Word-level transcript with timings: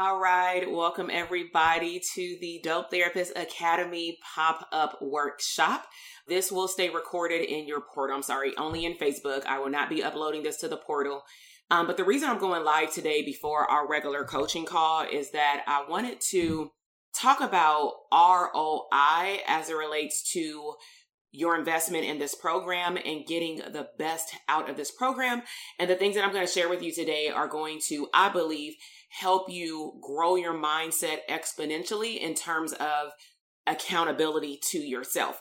All 0.00 0.20
right, 0.20 0.62
welcome 0.70 1.10
everybody 1.12 2.00
to 2.14 2.36
the 2.40 2.60
Dope 2.62 2.88
Therapist 2.88 3.32
Academy 3.34 4.16
pop 4.22 4.68
up 4.70 5.02
workshop. 5.02 5.88
This 6.28 6.52
will 6.52 6.68
stay 6.68 6.88
recorded 6.88 7.42
in 7.42 7.66
your 7.66 7.80
portal. 7.80 8.14
I'm 8.14 8.22
sorry, 8.22 8.56
only 8.58 8.84
in 8.84 8.94
Facebook. 8.94 9.44
I 9.44 9.58
will 9.58 9.70
not 9.70 9.88
be 9.88 10.04
uploading 10.04 10.44
this 10.44 10.58
to 10.58 10.68
the 10.68 10.76
portal. 10.76 11.24
Um, 11.72 11.88
but 11.88 11.96
the 11.96 12.04
reason 12.04 12.30
I'm 12.30 12.38
going 12.38 12.62
live 12.62 12.92
today 12.92 13.24
before 13.24 13.68
our 13.68 13.88
regular 13.88 14.22
coaching 14.22 14.66
call 14.66 15.02
is 15.02 15.32
that 15.32 15.64
I 15.66 15.84
wanted 15.90 16.20
to 16.30 16.70
talk 17.12 17.40
about 17.40 17.94
ROI 18.12 19.40
as 19.48 19.68
it 19.68 19.76
relates 19.76 20.30
to 20.34 20.74
your 21.30 21.56
investment 21.56 22.04
in 22.04 22.18
this 22.18 22.34
program 22.34 22.96
and 22.96 23.26
getting 23.26 23.56
the 23.56 23.88
best 23.98 24.34
out 24.48 24.70
of 24.70 24.76
this 24.76 24.90
program. 24.90 25.42
And 25.78 25.88
the 25.88 25.94
things 25.94 26.14
that 26.14 26.24
I'm 26.24 26.32
going 26.32 26.46
to 26.46 26.52
share 26.52 26.68
with 26.68 26.82
you 26.82 26.92
today 26.92 27.28
are 27.28 27.48
going 27.48 27.80
to, 27.88 28.08
I 28.14 28.28
believe, 28.28 28.74
help 29.10 29.50
you 29.50 30.00
grow 30.02 30.36
your 30.36 30.54
mindset 30.54 31.18
exponentially 31.28 32.18
in 32.18 32.34
terms 32.34 32.72
of 32.74 33.12
accountability 33.66 34.58
to 34.70 34.78
yourself. 34.78 35.40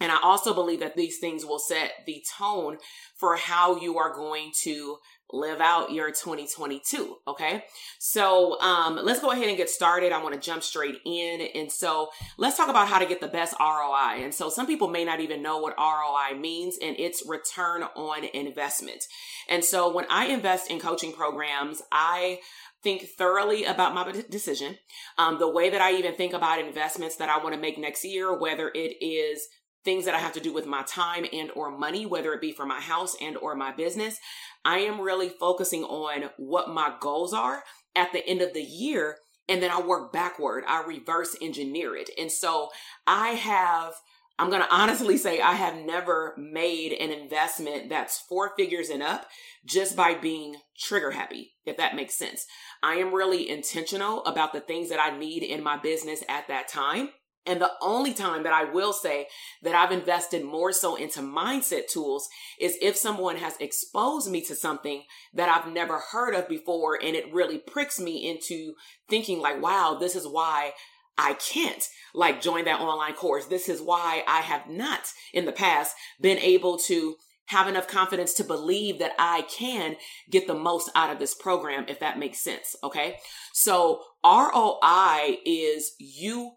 And 0.00 0.10
I 0.10 0.18
also 0.22 0.54
believe 0.54 0.80
that 0.80 0.96
these 0.96 1.18
things 1.18 1.44
will 1.44 1.58
set 1.58 1.92
the 2.06 2.24
tone 2.38 2.78
for 3.18 3.36
how 3.36 3.76
you 3.76 3.98
are 3.98 4.14
going 4.14 4.50
to 4.62 4.96
live 5.32 5.60
out 5.60 5.92
your 5.92 6.08
2022. 6.08 7.16
Okay. 7.26 7.64
So, 7.98 8.60
um, 8.60 8.98
let's 9.02 9.20
go 9.20 9.30
ahead 9.30 9.48
and 9.48 9.56
get 9.56 9.70
started. 9.70 10.12
I 10.12 10.22
want 10.22 10.34
to 10.34 10.40
jump 10.40 10.62
straight 10.62 10.96
in. 11.04 11.48
And 11.54 11.70
so 11.70 12.10
let's 12.38 12.56
talk 12.56 12.68
about 12.68 12.88
how 12.88 12.98
to 12.98 13.06
get 13.06 13.20
the 13.20 13.28
best 13.28 13.54
ROI. 13.58 14.22
And 14.22 14.34
so 14.34 14.50
some 14.50 14.66
people 14.66 14.88
may 14.88 15.04
not 15.04 15.20
even 15.20 15.42
know 15.42 15.58
what 15.58 15.74
ROI 15.78 16.38
means 16.38 16.78
and 16.80 16.96
it's 16.98 17.24
return 17.26 17.82
on 17.82 18.24
investment. 18.24 19.04
And 19.48 19.64
so 19.64 19.92
when 19.92 20.06
I 20.10 20.26
invest 20.26 20.70
in 20.70 20.78
coaching 20.78 21.12
programs, 21.12 21.82
I 21.92 22.40
think 22.82 23.02
thoroughly 23.02 23.64
about 23.64 23.94
my 23.94 24.10
decision. 24.30 24.78
Um, 25.18 25.38
the 25.38 25.50
way 25.50 25.70
that 25.70 25.80
I 25.80 25.92
even 25.94 26.14
think 26.14 26.32
about 26.32 26.58
investments 26.58 27.16
that 27.16 27.28
I 27.28 27.42
want 27.42 27.54
to 27.54 27.60
make 27.60 27.78
next 27.78 28.04
year, 28.04 28.36
whether 28.36 28.70
it 28.74 29.04
is 29.04 29.46
things 29.84 30.04
that 30.04 30.14
I 30.14 30.18
have 30.18 30.32
to 30.34 30.40
do 30.40 30.52
with 30.52 30.66
my 30.66 30.82
time 30.82 31.24
and 31.32 31.50
or 31.52 31.76
money, 31.76 32.06
whether 32.06 32.32
it 32.32 32.40
be 32.40 32.52
for 32.52 32.66
my 32.66 32.80
house 32.80 33.16
and 33.20 33.36
or 33.36 33.54
my 33.54 33.72
business, 33.72 34.18
I 34.64 34.78
am 34.78 35.00
really 35.00 35.28
focusing 35.28 35.84
on 35.84 36.30
what 36.36 36.68
my 36.68 36.94
goals 37.00 37.32
are 37.32 37.62
at 37.94 38.12
the 38.12 38.26
end 38.26 38.42
of 38.42 38.52
the 38.52 38.62
year. 38.62 39.16
And 39.48 39.62
then 39.62 39.70
I 39.70 39.80
work 39.80 40.12
backward. 40.12 40.64
I 40.68 40.82
reverse 40.82 41.34
engineer 41.40 41.96
it. 41.96 42.10
And 42.18 42.30
so 42.30 42.68
I 43.06 43.30
have 43.30 43.94
I'm 44.40 44.48
going 44.48 44.62
to 44.66 44.74
honestly 44.74 45.16
say 45.16 45.40
I 45.40 45.52
have 45.52 45.76
never 45.76 46.34
made 46.36 46.92
an 46.92 47.10
investment 47.10 47.90
that's 47.90 48.20
four 48.20 48.52
figures 48.56 48.88
and 48.88 49.02
up 49.02 49.26
just 49.66 49.94
by 49.94 50.14
being 50.14 50.56
trigger 50.78 51.10
happy, 51.10 51.52
if 51.64 51.76
that 51.76 51.94
makes 51.94 52.14
sense. 52.14 52.46
I 52.82 52.94
am 52.94 53.14
really 53.14 53.48
intentional 53.48 54.24
about 54.24 54.52
the 54.52 54.60
things 54.60 54.88
that 54.88 55.00
I 55.00 55.16
need 55.16 55.42
in 55.42 55.62
my 55.62 55.76
business 55.76 56.24
at 56.28 56.48
that 56.48 56.68
time. 56.68 57.10
And 57.46 57.60
the 57.60 57.72
only 57.80 58.12
time 58.12 58.42
that 58.42 58.52
I 58.52 58.64
will 58.64 58.92
say 58.92 59.26
that 59.62 59.74
I've 59.74 59.92
invested 59.92 60.44
more 60.44 60.72
so 60.72 60.94
into 60.94 61.20
mindset 61.20 61.88
tools 61.88 62.28
is 62.60 62.76
if 62.82 62.96
someone 62.96 63.36
has 63.36 63.56
exposed 63.58 64.30
me 64.30 64.42
to 64.42 64.54
something 64.54 65.04
that 65.32 65.48
I've 65.48 65.72
never 65.72 66.00
heard 66.12 66.34
of 66.34 66.48
before 66.48 66.98
and 67.02 67.16
it 67.16 67.32
really 67.32 67.58
pricks 67.58 67.98
me 67.98 68.28
into 68.28 68.74
thinking 69.08 69.40
like, 69.40 69.60
wow, 69.62 69.96
this 69.98 70.14
is 70.14 70.26
why 70.26 70.72
I 71.16 71.34
can't 71.34 71.86
like 72.14 72.40
join 72.40 72.64
that 72.64 72.80
online 72.80 73.14
course. 73.14 73.46
This 73.46 73.68
is 73.68 73.80
why 73.80 74.22
I 74.26 74.40
have 74.40 74.68
not 74.68 75.12
in 75.32 75.44
the 75.44 75.52
past 75.52 75.94
been 76.20 76.38
able 76.38 76.78
to 76.86 77.16
have 77.50 77.66
enough 77.66 77.88
confidence 77.88 78.32
to 78.34 78.44
believe 78.44 79.00
that 79.00 79.12
I 79.18 79.42
can 79.42 79.96
get 80.30 80.46
the 80.46 80.54
most 80.54 80.88
out 80.94 81.10
of 81.10 81.18
this 81.18 81.34
program, 81.34 81.84
if 81.88 81.98
that 81.98 82.18
makes 82.18 82.38
sense. 82.38 82.76
Okay. 82.84 83.16
So 83.52 84.02
ROI 84.24 85.38
is 85.44 85.92
you, 85.98 86.52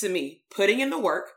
to 0.00 0.08
me, 0.08 0.42
putting 0.50 0.80
in 0.80 0.90
the 0.90 0.98
work 0.98 1.30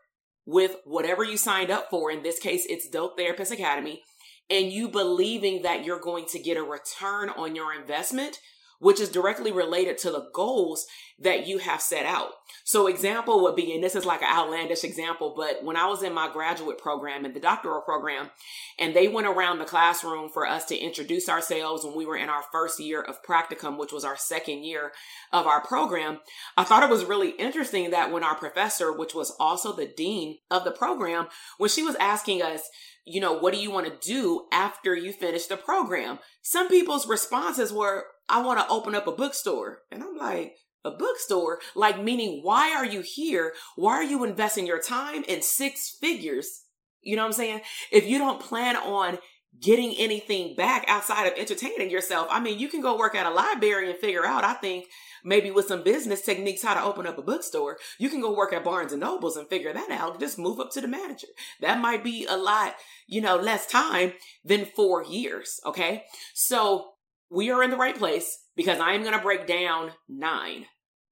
with 0.46 0.76
whatever 0.86 1.24
you 1.24 1.38
signed 1.38 1.72
up 1.72 1.90
for. 1.90 2.12
In 2.12 2.24
this 2.24 2.40
case, 2.40 2.66
it's 2.68 2.90
Dope 2.90 3.18
Therapist 3.18 3.52
Academy 3.52 4.04
and 4.52 4.72
you 4.72 4.90
believing 4.90 5.62
that 5.62 5.86
you're 5.86 6.00
going 6.00 6.26
to 6.26 6.40
get 6.40 6.58
a 6.58 6.64
return 6.64 7.30
on 7.30 7.56
your 7.56 7.74
investment 7.74 8.40
which 8.82 9.00
is 9.00 9.10
directly 9.10 9.52
related 9.52 9.96
to 9.96 10.10
the 10.10 10.28
goals 10.34 10.88
that 11.20 11.46
you 11.46 11.60
have 11.60 11.80
set 11.80 12.04
out. 12.04 12.32
So 12.64 12.88
example 12.88 13.44
would 13.44 13.56
be, 13.56 13.76
and 13.76 13.84
this 13.84 13.96
is 13.96 14.08
like 14.08 14.24
an 14.24 14.36
outlandish 14.36 14.84
example, 14.84 15.36
but 15.38 15.64
when 15.64 15.78
I 15.78 15.86
was 15.86 16.02
in 16.02 16.14
my 16.14 16.32
graduate 16.34 16.80
program 16.80 17.24
and 17.24 17.36
the 17.36 17.40
doctoral 17.40 17.82
program, 17.82 18.32
and 18.80 18.96
they 18.96 19.08
went 19.08 19.28
around 19.28 19.60
the 19.60 19.66
classroom 19.66 20.30
for 20.30 20.48
us 20.48 20.66
to 20.66 20.76
introduce 20.76 21.30
ourselves 21.30 21.86
when 21.86 21.96
we 21.96 22.08
were 22.08 22.18
in 22.18 22.28
our 22.28 22.44
first 22.52 22.80
year 22.80 23.02
of 23.02 23.22
practicum, 23.22 23.78
which 23.78 23.94
was 23.94 24.04
our 24.04 24.18
second 24.18 24.64
year 24.64 24.92
of 25.32 25.46
our 25.46 25.62
program, 25.62 26.20
I 26.58 26.64
thought 26.64 26.84
it 26.84 26.90
was 26.90 27.06
really 27.06 27.32
interesting 27.32 27.92
that 27.92 28.12
when 28.12 28.24
our 28.24 28.36
professor, 28.36 28.92
which 28.92 29.14
was 29.14 29.32
also 29.40 29.74
the 29.74 29.86
dean 29.86 30.40
of 30.50 30.64
the 30.64 30.72
program, 30.72 31.28
when 31.60 31.70
she 31.70 31.84
was 31.84 31.96
asking 31.98 32.42
us, 32.42 32.68
you 33.06 33.20
know, 33.20 33.34
what 33.34 33.54
do 33.54 33.60
you 33.60 33.72
want 33.72 33.88
to 33.88 34.08
do 34.08 34.46
after 34.52 34.96
you 34.96 35.12
finish 35.12 35.48
the 35.48 35.58
program? 35.58 36.20
Some 36.42 36.68
people's 36.68 37.08
responses 37.08 37.74
were, 37.74 38.06
I 38.32 38.42
want 38.42 38.60
to 38.60 38.68
open 38.70 38.96
up 38.96 39.08
a 39.08 39.12
bookstore. 39.12 39.80
And 39.92 40.02
I'm 40.02 40.18
like, 40.18 40.56
a 40.84 40.92
bookstore? 40.92 41.60
Like, 41.76 42.02
meaning, 42.02 42.42
why 42.44 42.72
are 42.72 42.86
you 42.86 43.02
here? 43.02 43.54
Why 43.76 43.94
are 43.94 44.04
you 44.04 44.24
investing 44.24 44.66
your 44.66 44.82
time 44.82 45.24
in 45.28 45.42
six 45.42 45.98
figures? 46.00 46.64
You 47.02 47.16
know 47.16 47.24
what 47.24 47.28
I'm 47.28 47.34
saying? 47.34 47.62
If 47.92 48.06
you 48.06 48.18
don't 48.18 48.42
plan 48.42 48.76
on 48.76 49.20
getting 49.60 49.94
anything 49.98 50.56
back 50.56 50.86
outside 50.88 51.26
of 51.26 51.38
entertaining 51.38 51.92
yourself, 51.92 52.28
I 52.32 52.40
mean, 52.40 52.58
you 52.58 52.68
can 52.68 52.82
go 52.82 52.98
work 52.98 53.16
at 53.16 53.26
a 53.26 53.32
library 53.32 53.90
and 53.90 54.00
figure 54.00 54.26
out, 54.26 54.44
I 54.44 54.54
think, 54.54 54.86
maybe 55.24 55.52
with 55.52 55.68
some 55.68 55.84
business 55.84 56.22
techniques, 56.22 56.64
how 56.64 56.74
to 56.74 56.84
open 56.84 57.06
up 57.06 57.18
a 57.18 57.22
bookstore. 57.22 57.78
You 58.00 58.10
can 58.10 58.22
go 58.22 58.36
work 58.36 58.54
at 58.54 58.64
Barnes 58.64 58.92
and 58.92 59.02
Nobles 59.02 59.38
and 59.38 59.48
figure 59.48 59.74
that 59.74 59.92
out. 59.92 60.20
Just 60.20 60.40
move 60.40 60.60
up 60.60 60.72
to 60.72 60.82
the 60.82 60.88
manager. 60.88 61.28
That 61.60 61.80
might 61.80 62.04
be 62.04 62.26
a 62.26 62.38
lot, 62.38 62.76
you 63.08 63.22
know, 63.22 63.36
less 63.36 63.68
time 63.68 64.14
than 64.44 64.66
four 64.66 65.04
years. 65.04 65.60
Okay. 65.66 66.06
So 66.34 66.91
we 67.32 67.50
are 67.50 67.64
in 67.64 67.72
the 67.72 67.78
right 67.78 67.98
place 67.98 68.40
because 68.56 68.80
I 68.80 68.94
am 68.94 69.02
going 69.02 69.16
to 69.16 69.24
break 69.24 69.48
down 69.48 69.92
nine. 70.10 70.66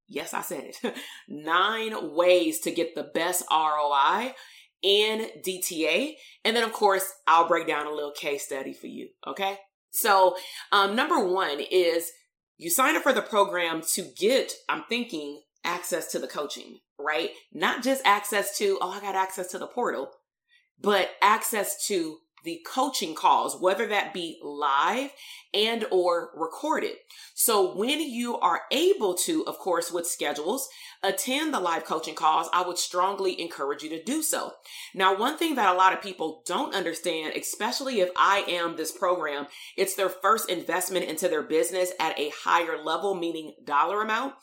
Yes, 0.08 0.34
I 0.34 0.42
said 0.42 0.66
it. 0.66 0.96
nine 1.30 2.16
ways 2.16 2.60
to 2.62 2.72
get 2.72 2.94
the 2.94 3.10
best 3.14 3.44
ROI 3.50 4.34
in 4.82 5.28
DTA. 5.46 6.14
And 6.44 6.56
then, 6.56 6.64
of 6.64 6.74
course, 6.74 7.10
I'll 7.26 7.48
break 7.48 7.68
down 7.68 7.88
a 7.88 7.92
little 7.92 8.12
case 8.12 8.44
study 8.44 8.74
for 8.74 8.88
you. 8.88 9.10
Okay. 9.26 9.58
So, 9.92 10.36
um, 10.72 10.96
number 10.96 11.26
one 11.26 11.60
is 11.72 12.12
you 12.58 12.70
sign 12.70 12.96
up 12.96 13.04
for 13.04 13.14
the 13.14 13.22
program 13.22 13.82
to 13.94 14.04
get, 14.18 14.52
I'm 14.68 14.84
thinking, 14.90 15.42
access 15.64 16.12
to 16.12 16.20
the 16.20 16.28
coaching, 16.28 16.80
right? 17.00 17.30
Not 17.54 17.84
just 17.84 18.06
access 18.06 18.58
to, 18.58 18.78
oh, 18.82 18.92
I 18.92 19.00
got 19.00 19.16
access 19.16 19.48
to 19.52 19.58
the 19.58 19.68
portal, 19.68 20.10
but 20.82 21.10
access 21.22 21.88
to 21.88 22.18
the 22.44 22.62
coaching 22.66 23.16
calls 23.16 23.60
whether 23.60 23.86
that 23.88 24.14
be 24.14 24.40
live 24.44 25.12
and 25.54 25.86
or 25.92 26.32
recorded. 26.36 26.96
So 27.34 27.76
when 27.76 28.00
you 28.00 28.38
are 28.40 28.62
able 28.72 29.16
to 29.16 29.44
of 29.46 29.58
course 29.58 29.92
with 29.92 30.08
schedules 30.08 30.70
attend 31.02 31.54
the 31.54 31.60
live 31.60 31.86
coaching 31.86 32.16
calls 32.16 32.50
i 32.54 32.62
would 32.62 32.78
strongly 32.78 33.40
encourage 33.40 33.84
you 33.84 33.90
to 33.90 34.04
do 34.04 34.22
so. 34.22 34.54
Now 34.94 35.18
one 35.18 35.38
thing 35.38 35.56
that 35.56 35.74
a 35.74 35.78
lot 35.78 35.94
of 35.94 36.02
people 36.02 36.44
don't 36.46 36.76
understand 36.76 37.34
especially 37.36 38.00
if 38.02 38.10
i 38.18 38.44
am 38.48 38.76
this 38.76 38.92
program 38.92 39.48
it's 39.78 39.96
their 39.96 40.10
first 40.10 40.50
investment 40.50 41.06
into 41.06 41.28
their 41.28 41.44
business 41.44 41.92
at 42.00 42.18
a 42.20 42.32
higher 42.44 42.82
level 42.84 43.16
meaning 43.16 43.54
dollar 43.66 44.02
amount 44.02 44.34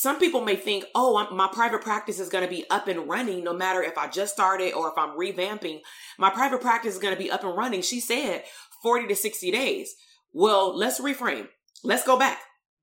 some 0.00 0.18
people 0.18 0.40
may 0.40 0.56
think, 0.56 0.86
oh, 0.94 1.28
my 1.30 1.46
private 1.52 1.82
practice 1.82 2.18
is 2.18 2.30
going 2.30 2.42
to 2.42 2.48
be 2.48 2.64
up 2.70 2.88
and 2.88 3.06
running 3.06 3.44
no 3.44 3.52
matter 3.52 3.82
if 3.82 3.98
I 3.98 4.08
just 4.08 4.32
started 4.32 4.72
or 4.72 4.88
if 4.88 4.94
I'm 4.96 5.10
revamping. 5.10 5.80
My 6.18 6.30
private 6.30 6.62
practice 6.62 6.94
is 6.94 6.98
going 6.98 7.14
to 7.14 7.22
be 7.22 7.30
up 7.30 7.44
and 7.44 7.54
running. 7.54 7.82
She 7.82 8.00
said 8.00 8.44
40 8.82 9.08
to 9.08 9.14
60 9.14 9.50
days. 9.50 9.94
Well, 10.32 10.74
let's 10.74 11.02
reframe. 11.02 11.48
Let's 11.84 12.06
go 12.06 12.18
back. 12.18 12.38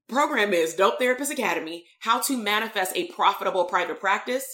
Program 0.08 0.54
is 0.54 0.76
Dope 0.76 1.00
Therapist 1.00 1.32
Academy, 1.32 1.86
how 2.02 2.20
to 2.22 2.38
manifest 2.38 2.96
a 2.96 3.08
profitable 3.08 3.66
private 3.66 4.00
practice, 4.00 4.46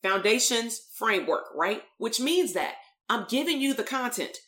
foundations 0.00 0.80
framework, 0.94 1.46
right? 1.56 1.82
Which 1.98 2.20
means 2.20 2.52
that 2.52 2.74
I'm 3.10 3.26
giving 3.28 3.60
you 3.60 3.74
the 3.74 3.82
content. 3.82 4.38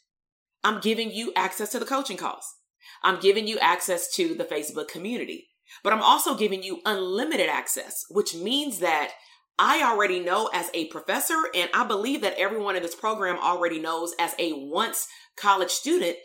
I'm 0.62 0.81
giving 0.81 1.11
you 1.11 1.32
access 1.35 1.73
to 1.73 1.81
the 1.81 1.87
coaching 1.87 2.19
calls. 2.19 2.55
I'm 3.03 3.19
giving 3.19 3.49
you 3.49 3.59
access 3.59 4.15
to 4.15 4.32
the 4.37 4.44
Facebook 4.44 4.87
community. 4.87 5.49
But 5.82 5.93
I'm 5.93 6.02
also 6.02 6.34
giving 6.34 6.62
you 6.62 6.81
unlimited 6.84 7.49
access, 7.49 8.05
which 8.11 8.34
means 8.34 8.78
that 8.78 9.12
I 9.58 9.82
already 9.82 10.20
know 10.20 10.50
as 10.52 10.70
a 10.75 10.87
professor, 10.87 11.40
and 11.55 11.70
I 11.72 11.84
believe 11.84 12.22
that 12.22 12.38
everyone 12.38 12.76
in 12.76 12.82
this 12.82 12.94
program 12.94 13.38
already 13.38 13.78
knows 13.78 14.14
as 14.19 14.34
a 14.38 14.52
once 14.52 15.06
college 15.37 15.70
student, 15.70 16.16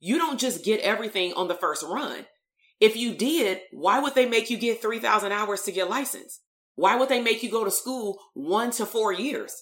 you 0.00 0.18
don't 0.18 0.38
just 0.38 0.64
get 0.64 0.80
everything 0.80 1.32
on 1.32 1.48
the 1.48 1.54
first 1.54 1.82
run. 1.82 2.26
If 2.80 2.96
you 2.96 3.14
did, 3.14 3.60
why 3.72 4.00
would 4.00 4.14
they 4.14 4.26
make 4.26 4.50
you 4.50 4.58
get 4.58 4.82
3,000 4.82 5.32
hours 5.32 5.62
to 5.62 5.72
get 5.72 5.88
licensed? 5.88 6.40
Why 6.74 6.96
would 6.96 7.08
they 7.08 7.22
make 7.22 7.42
you 7.42 7.50
go 7.50 7.64
to 7.64 7.70
school 7.70 8.18
one 8.34 8.70
to 8.72 8.84
four 8.84 9.12
years? 9.12 9.54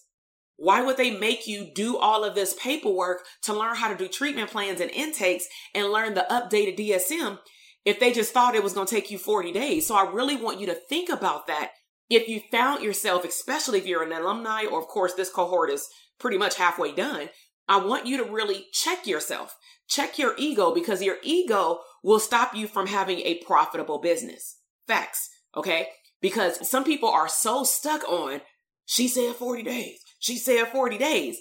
Why 0.57 0.83
would 0.83 0.97
they 0.97 1.17
make 1.17 1.47
you 1.47 1.71
do 1.75 1.97
all 1.97 2.25
of 2.25 2.35
this 2.35 2.55
paperwork 2.55 3.25
to 3.43 3.53
learn 3.53 3.77
how 3.77 3.89
to 3.89 3.97
do 3.97 4.09
treatment 4.09 4.51
plans 4.51 4.81
and 4.81 4.91
intakes 4.91 5.47
and 5.75 5.93
learn 5.93 6.15
the 6.15 6.27
updated 6.31 6.79
DSM 6.79 7.39
if 7.85 7.99
they 7.99 8.13
just 8.13 8.33
thought 8.33 8.55
it 8.55 8.63
was 8.63 8.75
going 8.75 8.87
to 8.87 8.95
take 8.95 9.11
you 9.11 9.19
40 9.19 9.53
days. 9.53 9.87
So 9.87 9.95
I 9.95 10.11
really 10.11 10.37
want 10.37 10.61
you 10.61 10.67
to 10.67 10.75
think 10.75 11.09
about 11.09 11.47
that. 11.47 11.73
If 12.09 12.29
you 12.29 12.41
found 12.51 12.83
yourself, 12.83 13.25
especially 13.25 13.79
if 13.79 13.87
you're 13.87 14.03
an 14.03 14.13
alumni, 14.13 14.65
or 14.65 14.79
of 14.79 14.87
course, 14.87 15.15
this 15.15 15.31
cohort 15.31 15.71
is 15.71 15.89
pretty 16.19 16.39
much 16.39 16.57
halfway 16.57 16.93
done, 16.93 17.31
I 17.69 17.79
want 17.79 18.07
you 18.07 18.17
to 18.19 18.31
really 18.31 18.67
check 18.73 19.07
yourself, 19.07 19.57
check 19.89 20.19
your 20.19 20.35
ego, 20.37 20.75
because 20.75 21.03
your 21.03 21.17
ego 21.23 21.81
will 22.03 22.19
stop 22.19 22.55
you 22.55 22.67
from 22.67 22.89
having 22.89 23.21
a 23.21 23.43
profitable 23.47 23.99
business. 23.99 24.59
Facts. 24.87 25.31
Okay. 25.57 25.89
Because 26.21 26.69
some 26.69 26.85
people 26.85 27.09
are 27.09 27.29
so 27.29 27.65
stuck 27.65 28.05
on, 28.09 28.43
she 28.85 29.09
said 29.09 29.35
40 29.35 29.63
days. 29.63 29.99
She 30.19 30.37
said 30.37 30.69
40 30.69 30.99
days. 30.99 31.39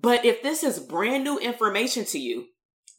But 0.00 0.24
if 0.24 0.42
this 0.42 0.62
is 0.62 0.78
brand 0.78 1.24
new 1.24 1.38
information 1.38 2.04
to 2.06 2.18
you, 2.18 2.46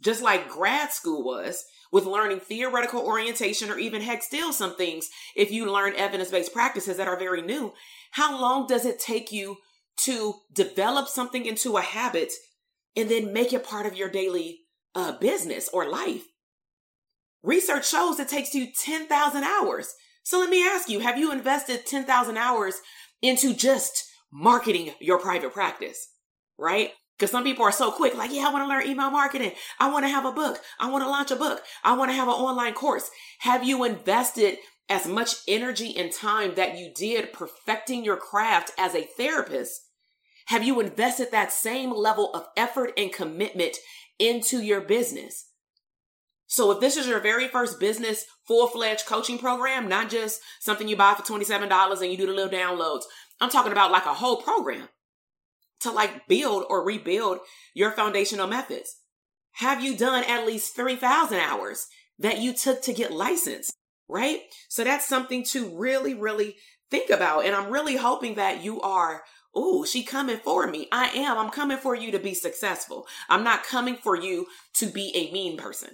just 0.01 0.21
like 0.21 0.49
grad 0.49 0.91
school 0.91 1.23
was, 1.23 1.63
with 1.93 2.07
learning 2.07 2.39
theoretical 2.39 3.01
orientation 3.01 3.69
or 3.69 3.77
even 3.77 4.01
heck 4.01 4.23
still 4.23 4.51
some 4.51 4.75
things 4.75 5.11
if 5.35 5.51
you 5.51 5.71
learn 5.71 5.93
evidence-based 5.95 6.51
practices 6.51 6.97
that 6.97 7.07
are 7.07 7.19
very 7.19 7.41
new. 7.41 7.71
How 8.11 8.41
long 8.41 8.65
does 8.65 8.83
it 8.83 8.99
take 8.99 9.31
you 9.31 9.57
to 10.01 10.33
develop 10.51 11.07
something 11.07 11.45
into 11.45 11.77
a 11.77 11.81
habit 11.81 12.33
and 12.97 13.09
then 13.09 13.31
make 13.31 13.53
it 13.53 13.63
part 13.63 13.85
of 13.85 13.95
your 13.95 14.09
daily 14.09 14.61
uh, 14.95 15.11
business 15.19 15.69
or 15.71 15.87
life? 15.87 16.23
Research 17.43 17.87
shows 17.87 18.19
it 18.19 18.27
takes 18.27 18.55
you 18.55 18.69
10,000 18.75 19.43
hours. 19.43 19.93
So 20.23 20.39
let 20.39 20.49
me 20.49 20.65
ask 20.65 20.89
you 20.89 20.99
have 20.99 21.19
you 21.19 21.31
invested 21.31 21.85
10,000 21.85 22.37
hours 22.37 22.81
into 23.21 23.53
just 23.53 24.03
marketing 24.31 24.93
your 24.99 25.19
private 25.19 25.53
practice 25.53 26.07
right 26.57 26.91
because 27.17 27.31
some 27.31 27.43
people 27.43 27.63
are 27.63 27.71
so 27.71 27.91
quick, 27.91 28.15
like, 28.15 28.33
yeah, 28.33 28.47
I 28.47 28.51
want 28.51 28.63
to 28.63 28.67
learn 28.67 28.87
email 28.87 29.11
marketing. 29.11 29.51
I 29.79 29.91
want 29.91 30.03
to 30.05 30.09
have 30.09 30.25
a 30.25 30.31
book. 30.31 30.59
I 30.79 30.89
want 30.89 31.03
to 31.03 31.09
launch 31.09 31.31
a 31.31 31.35
book. 31.35 31.61
I 31.83 31.95
want 31.95 32.09
to 32.09 32.15
have 32.15 32.27
an 32.27 32.33
online 32.33 32.73
course. 32.73 33.09
Have 33.39 33.63
you 33.63 33.83
invested 33.83 34.57
as 34.89 35.07
much 35.07 35.35
energy 35.47 35.95
and 35.95 36.11
time 36.11 36.55
that 36.55 36.77
you 36.77 36.91
did 36.95 37.31
perfecting 37.31 38.03
your 38.03 38.17
craft 38.17 38.71
as 38.77 38.95
a 38.95 39.07
therapist? 39.17 39.81
Have 40.47 40.63
you 40.63 40.79
invested 40.79 41.29
that 41.31 41.53
same 41.53 41.93
level 41.93 42.33
of 42.33 42.47
effort 42.57 42.91
and 42.97 43.13
commitment 43.13 43.77
into 44.19 44.61
your 44.61 44.81
business? 44.81 45.49
So 46.47 46.71
if 46.71 46.79
this 46.79 46.97
is 46.97 47.07
your 47.07 47.19
very 47.19 47.47
first 47.47 47.79
business 47.79 48.25
full-fledged 48.47 49.05
coaching 49.05 49.39
program, 49.39 49.87
not 49.87 50.09
just 50.09 50.41
something 50.59 50.87
you 50.87 50.95
buy 50.95 51.13
for 51.13 51.23
$27 51.23 52.01
and 52.01 52.11
you 52.11 52.17
do 52.17 52.25
the 52.25 52.33
little 52.33 52.51
downloads, 52.51 53.03
I'm 53.39 53.49
talking 53.49 53.71
about 53.71 53.91
like 53.91 54.05
a 54.05 54.13
whole 54.13 54.41
program 54.41 54.89
to 55.83 55.91
like 55.91 56.27
build 56.27 56.65
or 56.69 56.85
rebuild 56.85 57.39
your 57.73 57.91
foundational 57.91 58.47
methods? 58.47 58.97
Have 59.53 59.83
you 59.83 59.95
done 59.95 60.23
at 60.23 60.45
least 60.45 60.75
3,000 60.75 61.37
hours 61.37 61.87
that 62.19 62.39
you 62.39 62.53
took 62.53 62.81
to 62.83 62.93
get 62.93 63.11
licensed? 63.11 63.73
Right? 64.09 64.41
So 64.69 64.83
that's 64.83 65.07
something 65.07 65.43
to 65.45 65.77
really, 65.77 66.13
really 66.13 66.57
think 66.91 67.09
about. 67.09 67.45
And 67.45 67.55
I'm 67.55 67.71
really 67.71 67.95
hoping 67.95 68.35
that 68.35 68.63
you 68.63 68.81
are 68.81 69.23
Oh, 69.55 69.85
she 69.85 70.03
coming 70.03 70.37
for 70.37 70.67
me. 70.67 70.87
I 70.91 71.09
am. 71.09 71.37
I'm 71.37 71.51
coming 71.51 71.77
for 71.77 71.95
you 71.95 72.11
to 72.11 72.19
be 72.19 72.33
successful. 72.33 73.05
I'm 73.29 73.43
not 73.43 73.63
coming 73.63 73.95
for 73.95 74.15
you 74.15 74.47
to 74.75 74.87
be 74.87 75.11
a 75.15 75.31
mean 75.31 75.57
person. 75.57 75.91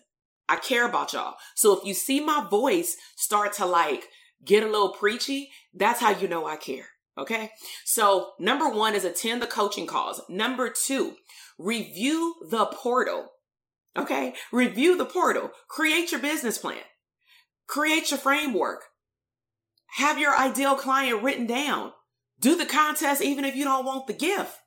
I 0.48 0.56
care 0.56 0.88
about 0.88 1.14
y'all. 1.14 1.36
So 1.56 1.78
if 1.78 1.86
you 1.86 1.94
see 1.94 2.20
my 2.20 2.48
voice 2.50 2.96
start 3.18 3.54
to 3.54 3.66
like 3.66 4.06
get 4.44 4.64
a 4.64 4.68
little 4.68 4.94
preachy, 4.94 5.50
that's 5.74 6.00
how 6.00 6.12
you 6.12 6.28
know 6.28 6.48
I 6.48 6.56
care. 6.56 6.88
Okay. 7.20 7.52
So 7.84 8.32
number 8.40 8.70
one 8.70 8.96
is 8.96 9.04
attend 9.04 9.42
the 9.42 9.48
coaching 9.48 9.86
calls. 9.86 10.22
Number 10.30 10.70
two, 10.70 11.16
review 11.58 12.36
the 12.50 12.66
portal. 12.68 13.28
Okay. 13.98 14.34
Review 14.52 14.98
the 14.98 15.06
portal. 15.06 15.52
Create 15.68 16.12
your 16.12 16.22
business 16.22 16.58
plan. 16.58 16.82
Create 17.68 18.10
your 18.10 18.20
framework. 18.20 18.86
Have 19.98 20.18
your 20.18 20.36
ideal 20.36 20.76
client 20.76 21.22
written 21.22 21.46
down. 21.46 21.92
Do 22.40 22.56
the 22.56 22.66
contest 22.66 23.22
even 23.22 23.44
if 23.44 23.56
you 23.56 23.66
don't 23.66 23.86
want 23.86 24.08
the 24.08 24.14
gift, 24.14 24.58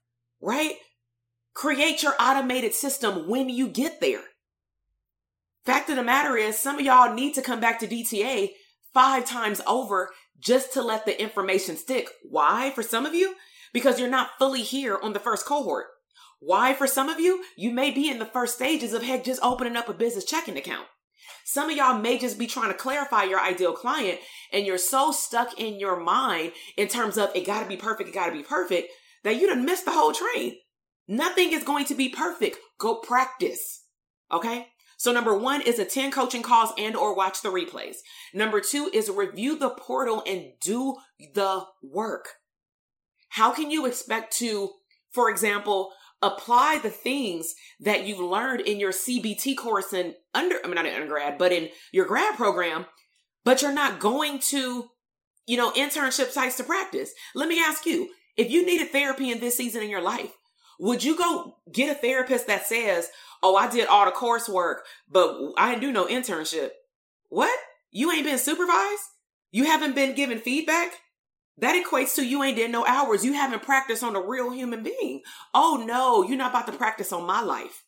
right? 0.43 0.75
Create 1.55 2.03
your 2.03 2.15
automated 2.21 2.75
system 2.75 3.29
when 3.29 3.49
you 3.49 3.69
get 3.69 4.01
there. 4.01 4.25
Fact 5.65 5.89
of 5.89 5.97
the 5.97 6.03
matter 6.03 6.37
is, 6.37 6.59
some 6.59 6.79
of 6.79 6.85
y'all 6.85 7.15
need 7.15 7.35
to 7.35 7.43
come 7.43 7.61
back 7.61 7.79
to 7.79 7.87
DTA 7.87 8.51
five 8.93 9.25
times 9.25 9.61
over 9.67 10.11
just 10.43 10.73
to 10.73 10.83
let 10.83 11.07
the 11.07 11.21
information 11.21 11.77
stick. 11.77 12.09
Why? 12.23 12.71
For 12.71 12.83
some 12.83 13.07
of 13.07 13.15
you, 13.15 13.35
because 13.73 13.99
you're 13.99 14.11
not 14.11 14.31
fully 14.39 14.63
here 14.63 14.99
on 15.03 15.13
the 15.13 15.21
first 15.21 15.47
cohort. 15.47 15.87
Why? 16.41 16.75
For 16.75 16.87
some 16.87 17.09
of 17.09 17.21
you, 17.21 17.45
you 17.57 17.71
may 17.71 17.91
be 17.91 18.11
in 18.11 18.19
the 18.19 18.27
first 18.27 18.57
stages 18.57 18.93
of 18.93 19.03
heck, 19.03 19.25
just 19.25 19.43
opening 19.43 19.77
up 19.77 19.89
a 19.89 19.95
business 19.95 20.25
checking 20.25 20.57
account. 20.57 20.87
Some 21.45 21.71
of 21.71 21.77
y'all 21.77 21.99
may 21.99 22.19
just 22.19 22.39
be 22.39 22.47
trying 22.47 22.71
to 22.71 22.79
clarify 22.79 23.25
your 23.25 23.41
ideal 23.41 23.73
client 23.73 24.19
and 24.53 24.67
you're 24.67 24.79
so 24.79 25.13
stuck 25.13 25.59
in 25.59 25.79
your 25.79 25.99
mind 25.99 26.53
in 26.77 26.89
terms 26.89 27.19
of 27.19 27.31
it 27.35 27.47
gotta 27.47 27.69
be 27.69 27.77
perfect, 27.77 28.09
it 28.09 28.15
gotta 28.15 28.33
be 28.33 28.43
perfect 28.43 28.89
that 29.25 29.41
you 29.41 29.47
done 29.47 29.65
missed 29.65 29.85
the 29.85 29.93
whole 29.93 30.13
train. 30.13 30.57
Nothing 31.09 31.53
is 31.53 31.65
going 31.65 31.85
to 31.87 31.95
be 31.95 32.09
perfect. 32.09 32.59
Go 32.79 32.97
practice. 32.97 33.85
Okay. 34.31 34.69
So 35.03 35.11
number 35.11 35.37
one 35.37 35.63
is 35.63 35.81
attend 35.81 36.13
coaching 36.13 36.45
calls 36.45 36.71
and 36.79 36.95
or 36.95 37.13
watch 37.13 37.43
the 37.43 37.49
replays. 37.49 37.97
Number 38.33 38.61
two 38.61 38.89
is 38.95 39.11
review 39.11 39.59
the 39.59 39.71
portal 39.71 40.23
and 40.29 40.53
do 40.61 40.95
the 41.35 41.65
work. 41.83 42.29
How 43.31 43.51
can 43.51 43.73
you 43.73 43.85
expect 43.85 44.33
to, 44.39 44.71
for 45.11 45.29
example, 45.29 45.91
apply 46.23 46.79
the 46.81 46.89
things 46.89 47.57
that 47.81 48.07
you've 48.07 48.21
learned 48.21 48.61
in 48.61 48.79
your 48.79 48.93
CBT 48.93 49.57
course 49.57 49.93
in 49.93 50.15
under, 50.35 50.59
I 50.63 50.69
mean, 50.69 50.77
not 50.77 50.87
in 50.87 50.95
undergrad, 50.95 51.37
but 51.37 51.51
in 51.51 51.71
your 51.91 52.07
grad 52.07 52.37
program, 52.37 52.87
but 53.45 53.61
you're 53.61 53.75
not 53.75 53.99
going 53.99 54.39
to, 54.51 54.89
you 55.49 55.57
know, 55.57 55.73
internship 55.73 56.31
sites 56.31 56.59
to 56.59 56.63
practice. 56.63 57.11
Let 57.35 57.49
me 57.49 57.59
ask 57.59 57.87
you, 57.87 58.11
if 58.37 58.53
you 58.53 58.65
needed 58.65 58.91
therapy 58.91 59.33
in 59.33 59.41
this 59.41 59.57
season 59.57 59.83
in 59.83 59.91
your 59.91 60.01
life, 60.01 60.31
would 60.83 61.05
you 61.05 61.17
go 61.17 61.59
get 61.71 61.93
a 61.93 61.95
therapist 61.95 62.49
that 62.49 62.67
says, 62.67 63.09
oh, 63.41 63.55
I 63.55 63.71
did 63.71 63.87
all 63.87 64.05
the 64.05 64.11
coursework, 64.11 64.79
but 65.09 65.33
I 65.57 65.71
didn't 65.71 65.83
do 65.83 65.93
no 65.93 66.07
internship. 66.07 66.71
What? 67.29 67.57
You 67.93 68.11
ain't 68.11 68.25
been 68.25 68.37
supervised? 68.37 69.03
You 69.53 69.67
haven't 69.67 69.95
been 69.95 70.17
given 70.17 70.41
feedback? 70.41 70.91
That 71.59 71.81
equates 71.81 72.17
to 72.17 72.27
you 72.27 72.43
ain't 72.43 72.57
did 72.57 72.73
no 72.73 72.85
hours. 72.85 73.25
You 73.25 73.35
haven't 73.35 73.63
practiced 73.63 74.03
on 74.03 74.17
a 74.17 74.21
real 74.21 74.51
human 74.51 74.83
being. 74.83 75.23
Oh 75.55 75.85
no, 75.87 76.25
you're 76.25 76.37
not 76.37 76.51
about 76.51 76.67
to 76.67 76.73
practice 76.73 77.13
on 77.13 77.29
my 77.29 77.43
life. 77.43 77.85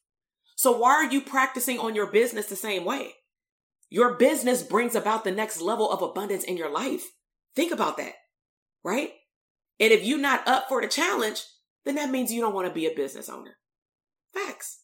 So 0.55 0.71
why 0.71 0.93
are 0.93 1.11
you 1.11 1.21
practicing 1.21 1.81
on 1.81 1.97
your 1.97 2.13
business 2.13 2.47
the 2.47 2.55
same 2.55 2.85
way? 2.85 3.15
Your 3.91 4.15
business 4.15 4.63
brings 4.63 4.95
about 4.95 5.25
the 5.25 5.33
next 5.33 5.61
level 5.61 5.91
of 5.91 6.01
abundance 6.01 6.45
in 6.45 6.57
your 6.57 6.71
life. 6.71 7.11
Think 7.57 7.73
about 7.73 7.97
that, 7.97 8.13
right? 8.85 9.11
And 9.81 9.91
if 9.91 10.05
you're 10.05 10.17
not 10.17 10.47
up 10.47 10.69
for 10.69 10.81
the 10.81 10.87
challenge, 10.87 11.43
then 11.85 11.97
that 11.97 12.11
means 12.11 12.33
you 12.33 12.41
don't 12.41 12.55
want 12.55 12.69
to 12.69 12.75
be 12.75 12.87
a 12.87 12.95
business 12.95 13.29
owner. 13.29 13.57
Facts. 14.33 14.81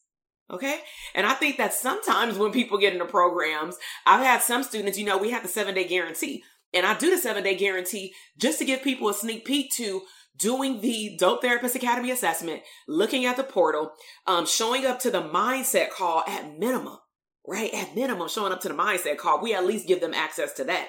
Okay. 0.50 0.80
And 1.14 1.26
I 1.26 1.34
think 1.34 1.56
that 1.58 1.72
sometimes 1.72 2.36
when 2.36 2.50
people 2.50 2.78
get 2.78 2.92
into 2.92 3.04
programs, 3.04 3.76
I've 4.04 4.24
had 4.24 4.42
some 4.42 4.62
students, 4.62 4.98
you 4.98 5.06
know, 5.06 5.18
we 5.18 5.30
have 5.30 5.42
the 5.42 5.48
seven 5.48 5.74
day 5.74 5.86
guarantee. 5.86 6.42
And 6.72 6.86
I 6.86 6.96
do 6.96 7.10
the 7.10 7.18
seven 7.18 7.44
day 7.44 7.56
guarantee 7.56 8.14
just 8.38 8.58
to 8.58 8.64
give 8.64 8.82
people 8.82 9.08
a 9.08 9.14
sneak 9.14 9.44
peek 9.44 9.72
to 9.76 10.02
doing 10.36 10.80
the 10.80 11.16
Dope 11.18 11.42
Therapist 11.42 11.76
Academy 11.76 12.10
assessment, 12.10 12.62
looking 12.88 13.26
at 13.26 13.36
the 13.36 13.44
portal, 13.44 13.92
um, 14.26 14.46
showing 14.46 14.86
up 14.86 14.98
to 15.00 15.10
the 15.10 15.22
mindset 15.22 15.90
call 15.90 16.24
at 16.26 16.58
minimum, 16.58 16.98
right? 17.46 17.72
At 17.74 17.94
minimum, 17.94 18.28
showing 18.28 18.52
up 18.52 18.60
to 18.62 18.68
the 18.68 18.74
mindset 18.74 19.18
call. 19.18 19.42
We 19.42 19.54
at 19.54 19.66
least 19.66 19.86
give 19.86 20.00
them 20.00 20.14
access 20.14 20.52
to 20.54 20.64
that. 20.64 20.88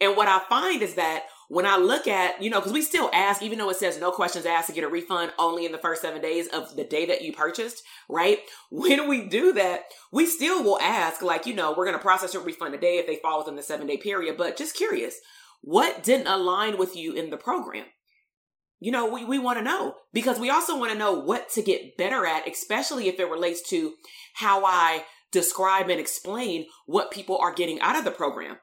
And 0.00 0.16
what 0.16 0.28
I 0.28 0.40
find 0.48 0.82
is 0.82 0.94
that 0.94 1.24
when 1.52 1.66
I 1.66 1.76
look 1.76 2.08
at, 2.08 2.42
you 2.42 2.48
know, 2.48 2.60
because 2.60 2.72
we 2.72 2.80
still 2.80 3.10
ask, 3.12 3.42
even 3.42 3.58
though 3.58 3.68
it 3.68 3.76
says 3.76 4.00
no 4.00 4.10
questions 4.10 4.46
asked 4.46 4.68
to 4.68 4.72
get 4.72 4.84
a 4.84 4.88
refund 4.88 5.32
only 5.38 5.66
in 5.66 5.72
the 5.72 5.76
first 5.76 6.00
seven 6.00 6.22
days 6.22 6.48
of 6.48 6.76
the 6.76 6.84
day 6.84 7.04
that 7.04 7.20
you 7.20 7.34
purchased, 7.34 7.82
right? 8.08 8.38
When 8.70 9.06
we 9.06 9.26
do 9.26 9.52
that, 9.52 9.82
we 10.10 10.24
still 10.24 10.64
will 10.64 10.80
ask, 10.80 11.20
like, 11.20 11.44
you 11.44 11.52
know, 11.52 11.74
we're 11.76 11.84
going 11.84 11.98
to 11.98 12.02
process 12.02 12.32
your 12.32 12.42
refund 12.42 12.72
today 12.72 12.96
if 12.96 13.06
they 13.06 13.16
fall 13.16 13.40
within 13.40 13.56
the 13.56 13.62
seven 13.62 13.86
day 13.86 13.98
period. 13.98 14.38
But 14.38 14.56
just 14.56 14.74
curious, 14.74 15.16
what 15.60 16.02
didn't 16.02 16.26
align 16.26 16.78
with 16.78 16.96
you 16.96 17.12
in 17.12 17.28
the 17.28 17.36
program? 17.36 17.84
You 18.80 18.90
know, 18.90 19.12
we, 19.12 19.26
we 19.26 19.38
want 19.38 19.58
to 19.58 19.64
know 19.64 19.96
because 20.14 20.40
we 20.40 20.48
also 20.48 20.78
want 20.78 20.92
to 20.92 20.98
know 20.98 21.12
what 21.12 21.50
to 21.50 21.60
get 21.60 21.98
better 21.98 22.24
at, 22.24 22.48
especially 22.48 23.08
if 23.08 23.20
it 23.20 23.28
relates 23.28 23.60
to 23.68 23.92
how 24.36 24.64
I 24.64 25.04
describe 25.32 25.90
and 25.90 26.00
explain 26.00 26.64
what 26.86 27.10
people 27.10 27.36
are 27.36 27.52
getting 27.52 27.78
out 27.80 27.98
of 27.98 28.04
the 28.04 28.10
program. 28.10 28.56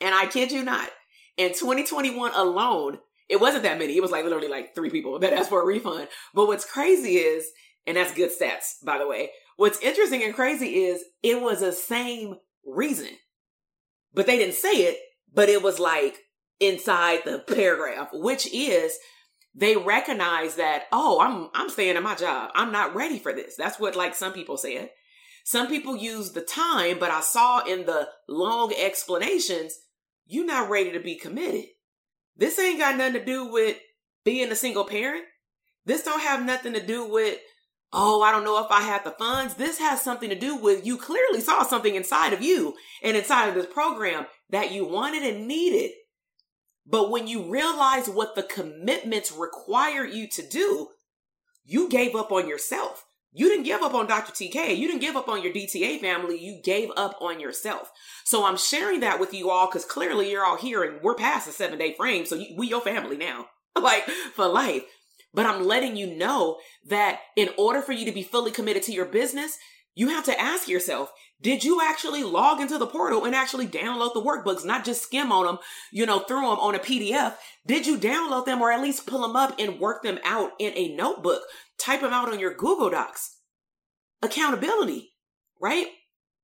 And 0.00 0.14
I 0.14 0.26
kid 0.26 0.52
you 0.52 0.62
not, 0.62 0.90
in 1.36 1.50
2021 1.50 2.32
alone, 2.34 2.98
it 3.28 3.40
wasn't 3.40 3.62
that 3.62 3.78
many. 3.78 3.96
It 3.96 4.02
was 4.02 4.10
like 4.10 4.24
literally 4.24 4.48
like 4.48 4.74
three 4.74 4.90
people 4.90 5.18
that 5.20 5.32
asked 5.32 5.50
for 5.50 5.62
a 5.62 5.66
refund. 5.66 6.08
But 6.34 6.46
what's 6.46 6.64
crazy 6.64 7.16
is, 7.16 7.48
and 7.86 7.96
that's 7.96 8.14
good 8.14 8.30
stats, 8.30 8.84
by 8.84 8.98
the 8.98 9.06
way. 9.06 9.30
What's 9.56 9.80
interesting 9.80 10.22
and 10.24 10.34
crazy 10.34 10.84
is 10.84 11.04
it 11.22 11.40
was 11.40 11.60
the 11.60 11.72
same 11.72 12.36
reason, 12.64 13.10
but 14.12 14.26
they 14.26 14.38
didn't 14.38 14.54
say 14.54 14.70
it, 14.70 14.98
but 15.32 15.48
it 15.48 15.62
was 15.62 15.78
like 15.78 16.18
inside 16.58 17.20
the 17.24 17.38
paragraph, 17.38 18.08
which 18.12 18.52
is 18.52 18.98
they 19.54 19.76
recognize 19.76 20.56
that, 20.56 20.84
oh, 20.92 21.20
I'm, 21.20 21.50
I'm 21.54 21.70
staying 21.70 21.96
in 21.96 22.02
my 22.02 22.14
job. 22.14 22.50
I'm 22.54 22.72
not 22.72 22.94
ready 22.94 23.18
for 23.18 23.32
this. 23.32 23.56
That's 23.56 23.78
what 23.78 23.96
like 23.96 24.14
some 24.14 24.32
people 24.32 24.56
said. 24.56 24.90
Some 25.44 25.68
people 25.68 25.96
use 25.96 26.32
the 26.32 26.42
time, 26.42 26.98
but 26.98 27.10
I 27.10 27.20
saw 27.20 27.64
in 27.64 27.86
the 27.86 28.08
long 28.28 28.72
explanations 28.78 29.78
you're 30.30 30.46
not 30.46 30.70
ready 30.70 30.92
to 30.92 31.00
be 31.00 31.16
committed. 31.16 31.64
This 32.36 32.58
ain't 32.58 32.78
got 32.78 32.96
nothing 32.96 33.14
to 33.14 33.24
do 33.24 33.50
with 33.50 33.76
being 34.24 34.52
a 34.52 34.56
single 34.56 34.84
parent. 34.84 35.24
This 35.84 36.04
don't 36.04 36.22
have 36.22 36.44
nothing 36.44 36.72
to 36.74 36.86
do 36.86 37.04
with, 37.10 37.38
oh, 37.92 38.22
I 38.22 38.30
don't 38.30 38.44
know 38.44 38.64
if 38.64 38.70
I 38.70 38.82
have 38.82 39.02
the 39.02 39.10
funds. 39.10 39.54
This 39.54 39.78
has 39.78 40.00
something 40.00 40.30
to 40.30 40.38
do 40.38 40.56
with 40.56 40.86
you 40.86 40.98
clearly 40.98 41.40
saw 41.40 41.64
something 41.64 41.96
inside 41.96 42.32
of 42.32 42.42
you 42.42 42.74
and 43.02 43.16
inside 43.16 43.48
of 43.48 43.56
this 43.56 43.66
program 43.66 44.26
that 44.50 44.70
you 44.70 44.84
wanted 44.84 45.24
and 45.24 45.48
needed. 45.48 45.90
But 46.86 47.10
when 47.10 47.26
you 47.26 47.50
realize 47.50 48.08
what 48.08 48.36
the 48.36 48.44
commitments 48.44 49.32
require 49.32 50.04
you 50.04 50.28
to 50.28 50.46
do, 50.46 50.88
you 51.64 51.88
gave 51.88 52.14
up 52.14 52.30
on 52.30 52.48
yourself. 52.48 53.04
You 53.32 53.48
didn't 53.48 53.64
give 53.64 53.82
up 53.82 53.94
on 53.94 54.08
Dr. 54.08 54.32
TK. 54.32 54.76
You 54.76 54.88
didn't 54.88 55.02
give 55.02 55.14
up 55.14 55.28
on 55.28 55.42
your 55.42 55.52
DTA 55.52 56.00
family. 56.00 56.36
You 56.38 56.60
gave 56.62 56.90
up 56.96 57.16
on 57.20 57.38
yourself. 57.38 57.92
So 58.24 58.44
I'm 58.44 58.56
sharing 58.56 59.00
that 59.00 59.20
with 59.20 59.32
you 59.32 59.50
all 59.50 59.66
because 59.66 59.84
clearly 59.84 60.30
you're 60.30 60.44
all 60.44 60.56
here 60.56 60.82
and 60.82 61.00
we're 61.00 61.14
past 61.14 61.46
the 61.46 61.52
seven 61.52 61.78
day 61.78 61.94
frame. 61.94 62.26
So 62.26 62.34
you, 62.34 62.56
we 62.56 62.68
your 62.68 62.80
family 62.80 63.16
now, 63.16 63.46
like 63.80 64.04
for 64.34 64.48
life. 64.48 64.82
But 65.32 65.46
I'm 65.46 65.64
letting 65.64 65.94
you 65.94 66.16
know 66.16 66.58
that 66.88 67.20
in 67.36 67.50
order 67.56 67.82
for 67.82 67.92
you 67.92 68.04
to 68.04 68.12
be 68.12 68.24
fully 68.24 68.50
committed 68.50 68.82
to 68.84 68.92
your 68.92 69.06
business, 69.06 69.58
you 69.94 70.08
have 70.08 70.24
to 70.24 70.40
ask 70.40 70.66
yourself, 70.66 71.12
did 71.42 71.64
you 71.64 71.80
actually 71.80 72.22
log 72.22 72.60
into 72.60 72.76
the 72.76 72.86
portal 72.86 73.24
and 73.24 73.34
actually 73.34 73.66
download 73.66 74.12
the 74.12 74.22
workbooks, 74.22 74.64
not 74.64 74.84
just 74.84 75.02
skim 75.02 75.32
on 75.32 75.46
them, 75.46 75.58
you 75.90 76.04
know, 76.04 76.20
through 76.20 76.42
them 76.42 76.58
on 76.58 76.74
a 76.74 76.78
PDF? 76.78 77.36
Did 77.66 77.86
you 77.86 77.96
download 77.96 78.44
them 78.44 78.60
or 78.60 78.70
at 78.70 78.82
least 78.82 79.06
pull 79.06 79.22
them 79.22 79.36
up 79.36 79.54
and 79.58 79.80
work 79.80 80.02
them 80.02 80.18
out 80.24 80.52
in 80.58 80.72
a 80.76 80.94
notebook? 80.94 81.42
Type 81.78 82.02
them 82.02 82.12
out 82.12 82.30
on 82.30 82.38
your 82.38 82.54
Google 82.54 82.90
Docs. 82.90 83.38
Accountability, 84.22 85.12
right? 85.60 85.86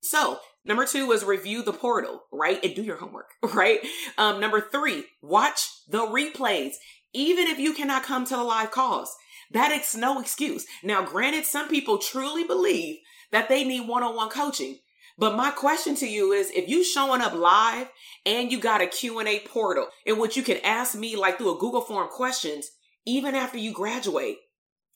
So 0.00 0.38
number 0.65 0.87
two 0.87 1.07
was 1.07 1.25
review 1.25 1.62
the 1.62 1.75
portal, 1.75 2.23
right? 2.33 2.62
And 2.65 2.75
do 2.75 2.83
your 2.83 2.97
homework, 2.97 3.29
right? 3.55 3.81
Um, 4.17 4.41
number 4.41 4.62
three, 4.62 5.05
watch 5.21 5.69
the 5.87 6.07
replays, 6.07 6.73
even 7.12 7.47
if 7.49 7.59
you 7.59 7.75
cannot 7.75 8.03
come 8.03 8.25
to 8.25 8.37
the 8.37 8.43
live 8.43 8.71
calls. 8.71 9.15
That 9.53 9.73
is 9.73 9.95
no 9.95 10.21
excuse. 10.21 10.65
Now, 10.83 11.05
granted, 11.05 11.45
some 11.45 11.69
people 11.69 11.99
truly 11.99 12.45
believe 12.45 12.97
that 13.31 13.49
they 13.49 13.62
need 13.62 13.87
one-on-one 13.87 14.31
coaching. 14.31 14.79
But 15.19 15.37
my 15.37 15.51
question 15.51 15.95
to 15.97 16.07
you 16.07 16.33
is 16.33 16.51
if 16.51 16.69
you 16.69 16.85
showing 16.85 17.23
up 17.23 17.33
live 17.33 17.89
and 18.27 18.53
you 18.53 18.61
got 18.61 18.83
a 18.83 18.87
Q&A 18.87 19.41
portal 19.41 19.89
in 20.05 20.19
which 20.19 20.37
you 20.37 20.43
can 20.43 20.59
ask 20.63 20.95
me 20.95 21.17
like 21.17 21.39
through 21.39 21.57
a 21.57 21.59
Google 21.59 21.81
form 21.81 22.09
questions 22.09 22.71
even 23.07 23.35
after 23.35 23.57
you 23.57 23.73
graduate, 23.73 24.39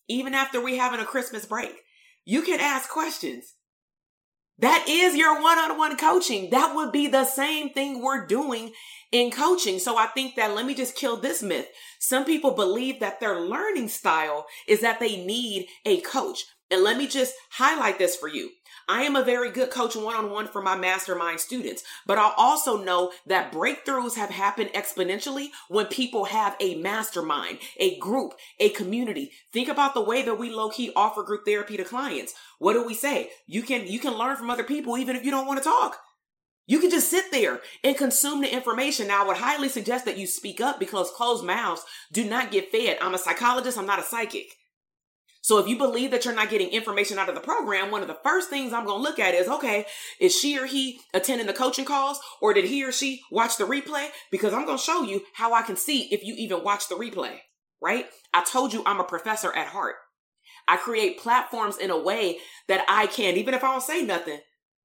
even 0.09 0.35
after 0.35 0.61
we 0.61 0.77
having 0.77 1.01
a 1.01 1.05
Christmas 1.05 1.47
break, 1.47 1.73
you 2.25 2.43
can 2.43 2.61
ask 2.61 2.91
questions. 2.91 3.55
That 4.59 4.85
is 4.89 5.17
your 5.17 5.41
one-on-one 5.41 5.97
coaching. 5.97 6.51
That 6.51 6.75
would 6.75 6.93
be 6.93 7.07
the 7.07 7.25
same 7.25 7.71
thing 7.71 8.03
we're 8.03 8.27
doing 8.27 8.73
in 9.11 9.31
coaching. 9.31 9.79
So 9.79 9.97
I 9.97 10.07
think 10.07 10.37
that 10.37 10.55
let 10.55 10.67
me 10.67 10.75
just 10.75 10.97
kill 10.97 11.17
this 11.17 11.43
myth. 11.43 11.69
Some 11.99 12.27
people 12.27 12.51
believe 12.51 13.01
that 13.01 13.21
their 13.21 13.41
learning 13.41 13.89
style 13.89 14.47
is 14.69 14.83
that 14.83 15.01
they 15.01 15.25
need 15.25 15.69
a 15.87 16.03
coach. 16.03 16.45
And 16.71 16.83
let 16.83 16.99
me 16.99 17.07
just 17.07 17.35
highlight 17.53 17.99
this 17.99 18.17
for 18.17 18.29
you. 18.29 18.51
I 18.91 19.03
am 19.03 19.15
a 19.15 19.23
very 19.23 19.53
good 19.53 19.71
coach 19.71 19.95
one 19.95 20.17
on 20.17 20.31
one 20.31 20.49
for 20.49 20.61
my 20.61 20.77
mastermind 20.77 21.39
students, 21.39 21.85
but 22.07 22.19
I 22.19 22.33
also 22.37 22.83
know 22.83 23.13
that 23.25 23.53
breakthroughs 23.53 24.17
have 24.17 24.31
happened 24.31 24.71
exponentially 24.71 25.51
when 25.69 25.87
people 25.87 26.25
have 26.25 26.57
a 26.59 26.75
mastermind, 26.75 27.61
a 27.77 27.97
group, 27.99 28.35
a 28.59 28.71
community. 28.71 29.31
Think 29.53 29.69
about 29.69 29.95
the 29.95 30.01
way 30.01 30.23
that 30.23 30.41
we 30.41 30.51
low 30.51 30.71
key 30.71 30.91
offer 30.97 31.23
group 31.23 31.45
therapy 31.45 31.77
to 31.77 31.85
clients. 31.85 32.35
What 32.59 32.73
do 32.73 32.85
we 32.85 32.95
say? 32.95 33.31
You 33.47 33.63
can, 33.63 33.87
you 33.87 34.01
can 34.01 34.19
learn 34.19 34.35
from 34.35 34.51
other 34.51 34.65
people 34.65 34.99
even 34.99 35.15
if 35.15 35.25
you 35.25 35.31
don't 35.31 35.47
want 35.47 35.63
to 35.63 35.65
talk. 35.65 36.01
You 36.67 36.81
can 36.81 36.91
just 36.91 37.11
sit 37.11 37.31
there 37.31 37.61
and 37.85 37.97
consume 37.97 38.41
the 38.41 38.53
information. 38.53 39.07
Now, 39.07 39.23
I 39.23 39.27
would 39.29 39.37
highly 39.37 39.69
suggest 39.69 40.05
that 40.07 40.19
you 40.19 40.27
speak 40.27 40.61
up 40.61 40.81
because 40.81 41.13
closed 41.13 41.45
mouths 41.45 41.85
do 42.11 42.29
not 42.29 42.51
get 42.51 42.73
fed. 42.73 42.99
I'm 43.01 43.15
a 43.15 43.19
psychologist. 43.19 43.79
I'm 43.79 43.87
not 43.87 44.01
a 44.01 44.05
psychic. 44.05 44.47
So 45.43 45.59
if 45.59 45.67
you 45.67 45.79
believe 45.79 46.11
that 46.11 46.25
you're 46.25 46.35
not 46.35 46.51
getting 46.51 46.69
information 46.69 47.19
out 47.19 47.29
of 47.29 47.35
the 47.35 47.41
program, 47.41 47.91
one 47.91 48.03
of 48.03 48.09
the 48.09 48.19
first 48.23 48.51
things 48.51 48.73
I'm 48.73 48.85
going 48.85 48.99
to 48.99 49.03
look 49.03 49.19
at 49.19 49.35
is, 49.35 49.49
okay, 49.49 49.87
is 50.21 50.37
she 50.37 50.59
or 50.59 50.67
he 50.67 51.01
attending 51.15 51.47
the 51.47 51.53
coaching 51.53 51.87
calls 51.87 52.21
or 52.43 52.53
did 52.53 52.67
he 52.67 52.85
or 52.85 52.93
she 52.93 53.23
watch 53.31 53.57
the 53.57 53.65
replay? 53.65 54.09
Because 54.31 54.53
I'm 54.53 54.67
going 54.67 54.79
to 54.79 54.85
show 54.85 55.03
you 55.03 55.23
how 55.35 55.55
I 55.55 55.63
can 55.63 55.77
see 55.77 56.03
if 56.13 56.23
you 56.25 56.35
even 56.37 56.63
watch 56.63 56.89
the 56.89 56.95
replay, 56.95 57.39
right? 57.81 58.07
I 58.35 58.45
told 58.45 58.73
you 58.73 58.83
I'm 58.85 59.01
a 59.01 59.05
professor 59.05 59.55
at 59.55 59.69
heart. 59.69 59.97
I 60.69 60.77
create 60.77 61.19
platforms 61.19 61.79
in 61.79 61.91
a 61.91 62.01
way 62.01 62.39
that 62.69 62.85
I 62.87 63.07
can, 63.07 63.37
even 63.37 63.55
if 63.55 63.65
I 63.65 63.73
don't 63.73 63.83
say 63.83 64.05
nothing, 64.05 64.41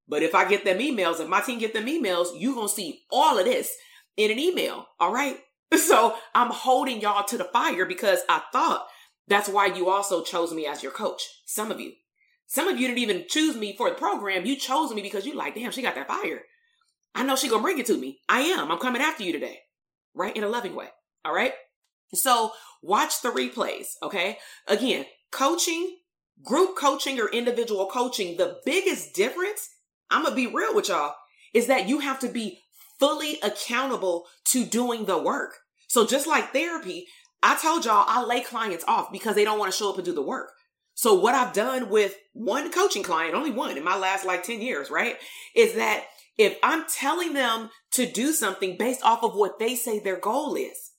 but 0.08 0.24
if 0.24 0.34
I 0.34 0.48
get 0.48 0.64
them 0.64 0.80
emails, 0.80 1.20
if 1.20 1.28
my 1.28 1.42
team 1.42 1.60
get 1.60 1.74
them 1.74 1.86
emails, 1.86 2.30
you're 2.38 2.56
going 2.56 2.70
to 2.70 2.74
see 2.74 3.02
all 3.12 3.38
of 3.38 3.46
this 3.46 3.76
in 4.16 4.32
an 4.32 4.40
email. 4.40 4.86
All 5.00 5.14
right. 5.14 5.38
So 5.76 6.16
I'm 6.34 6.52
holding 6.52 7.02
y'all 7.02 7.26
to 7.26 7.38
the 7.38 7.44
fire 7.44 7.86
because 7.86 8.20
I 8.30 8.42
thought 8.54 8.86
that's 9.28 9.50
why 9.50 9.68
you 9.68 9.90
also 9.90 10.24
chose 10.24 10.54
me 10.54 10.66
as 10.66 10.84
your 10.84 10.92
coach. 10.92 11.24
Some 11.46 11.72
of 11.72 11.80
you. 11.80 11.94
Some 12.48 12.68
of 12.68 12.80
you 12.80 12.88
didn't 12.88 13.00
even 13.00 13.26
choose 13.28 13.56
me 13.56 13.76
for 13.76 13.90
the 13.90 13.96
program. 13.96 14.46
You 14.46 14.56
chose 14.56 14.94
me 14.94 15.02
because 15.02 15.26
you 15.26 15.34
like, 15.34 15.56
damn, 15.56 15.72
she 15.72 15.82
got 15.82 15.96
that 15.96 16.08
fire. 16.08 16.44
I 17.16 17.24
know 17.24 17.36
she 17.36 17.50
gonna 17.50 17.64
bring 17.64 17.80
it 17.80 17.88
to 17.88 17.98
me. 17.98 18.20
I 18.30 18.42
am. 18.42 18.72
I'm 18.72 18.78
coming 18.78 19.02
after 19.02 19.24
you 19.24 19.32
today. 19.32 19.60
Right? 20.14 20.36
In 20.36 20.44
a 20.44 20.50
loving 20.50 20.76
way. 20.76 20.88
All 21.24 21.34
right. 21.34 21.54
So 22.14 22.52
watch 22.82 23.22
the 23.22 23.30
replays. 23.32 23.88
Okay. 24.04 24.38
Again, 24.68 25.06
coaching, 25.32 25.98
group 26.44 26.78
coaching 26.78 27.20
or 27.20 27.30
individual 27.30 27.88
coaching, 27.88 28.38
the 28.38 28.60
biggest 28.66 29.16
difference, 29.16 29.70
I'm 30.12 30.24
gonna 30.24 30.36
be 30.36 30.48
real 30.48 30.76
with 30.76 30.90
y'all, 30.90 31.16
is 31.54 31.68
that 31.68 31.90
you 31.90 32.00
have 32.00 32.20
to 32.20 32.28
be 32.28 32.60
fully 33.00 33.40
accountable 33.42 34.26
to 34.46 34.66
doing 34.66 35.06
the 35.06 35.18
work. 35.18 35.58
So 35.88 36.06
just 36.06 36.28
like 36.28 36.54
therapy, 36.54 37.08
I 37.46 37.56
told 37.62 37.86
y'all 37.86 38.06
I 38.08 38.24
lay 38.24 38.42
clients 38.42 38.84
off 38.88 39.12
because 39.12 39.36
they 39.36 39.44
don't 39.44 39.60
want 39.60 39.72
to 39.72 39.78
show 39.78 39.92
up 39.92 39.98
and 39.98 40.04
do 40.04 40.14
the 40.14 40.22
work. 40.22 40.52
So 40.96 41.14
what 41.14 41.36
I've 41.36 41.54
done 41.54 41.90
with 41.90 42.16
one 42.34 42.72
coaching 42.72 43.04
client, 43.04 43.36
only 43.36 43.52
one 43.52 43.78
in 43.78 43.84
my 43.84 43.96
last 43.98 44.26
like 44.26 44.44
10 44.44 44.62
years, 44.62 44.90
right? 44.90 45.18
Is 45.56 45.76
that 45.76 46.06
If 46.38 46.58
I'm 46.64 46.86
telling 46.90 47.34
them 47.34 47.70
to 47.92 48.12
do 48.12 48.34
something 48.34 48.78
based 48.78 49.04
off 49.04 49.24
of 49.24 49.36
what 49.36 49.60
they 49.60 49.76
say 49.76 50.00
their 50.00 50.20
goal 50.20 50.56
is, 50.56 50.92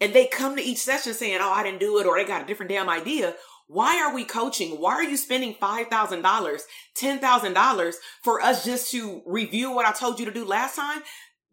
and 0.00 0.12
they 0.12 0.26
come 0.26 0.56
to 0.56 0.62
each 0.62 0.78
session 0.78 1.14
saying, 1.14 1.38
Oh, 1.40 1.52
I 1.52 1.62
didn't 1.62 1.80
do 1.80 1.98
it, 1.98 2.06
or 2.06 2.16
they 2.16 2.24
got 2.24 2.42
a 2.42 2.46
different 2.46 2.70
damn 2.70 2.88
idea, 2.88 3.34
why 3.68 4.02
are 4.02 4.14
we 4.14 4.24
coaching? 4.24 4.80
Why 4.80 4.94
are 4.94 5.04
you 5.04 5.16
spending 5.16 5.54
$5,000, 5.54 6.60
$10,000 6.98 7.94
for 8.22 8.40
us 8.40 8.64
just 8.64 8.90
to 8.90 9.22
review 9.26 9.70
what 9.70 9.86
I 9.86 9.92
told 9.92 10.18
you 10.18 10.26
to 10.26 10.32
do 10.32 10.44
last 10.44 10.76
time? 10.76 11.02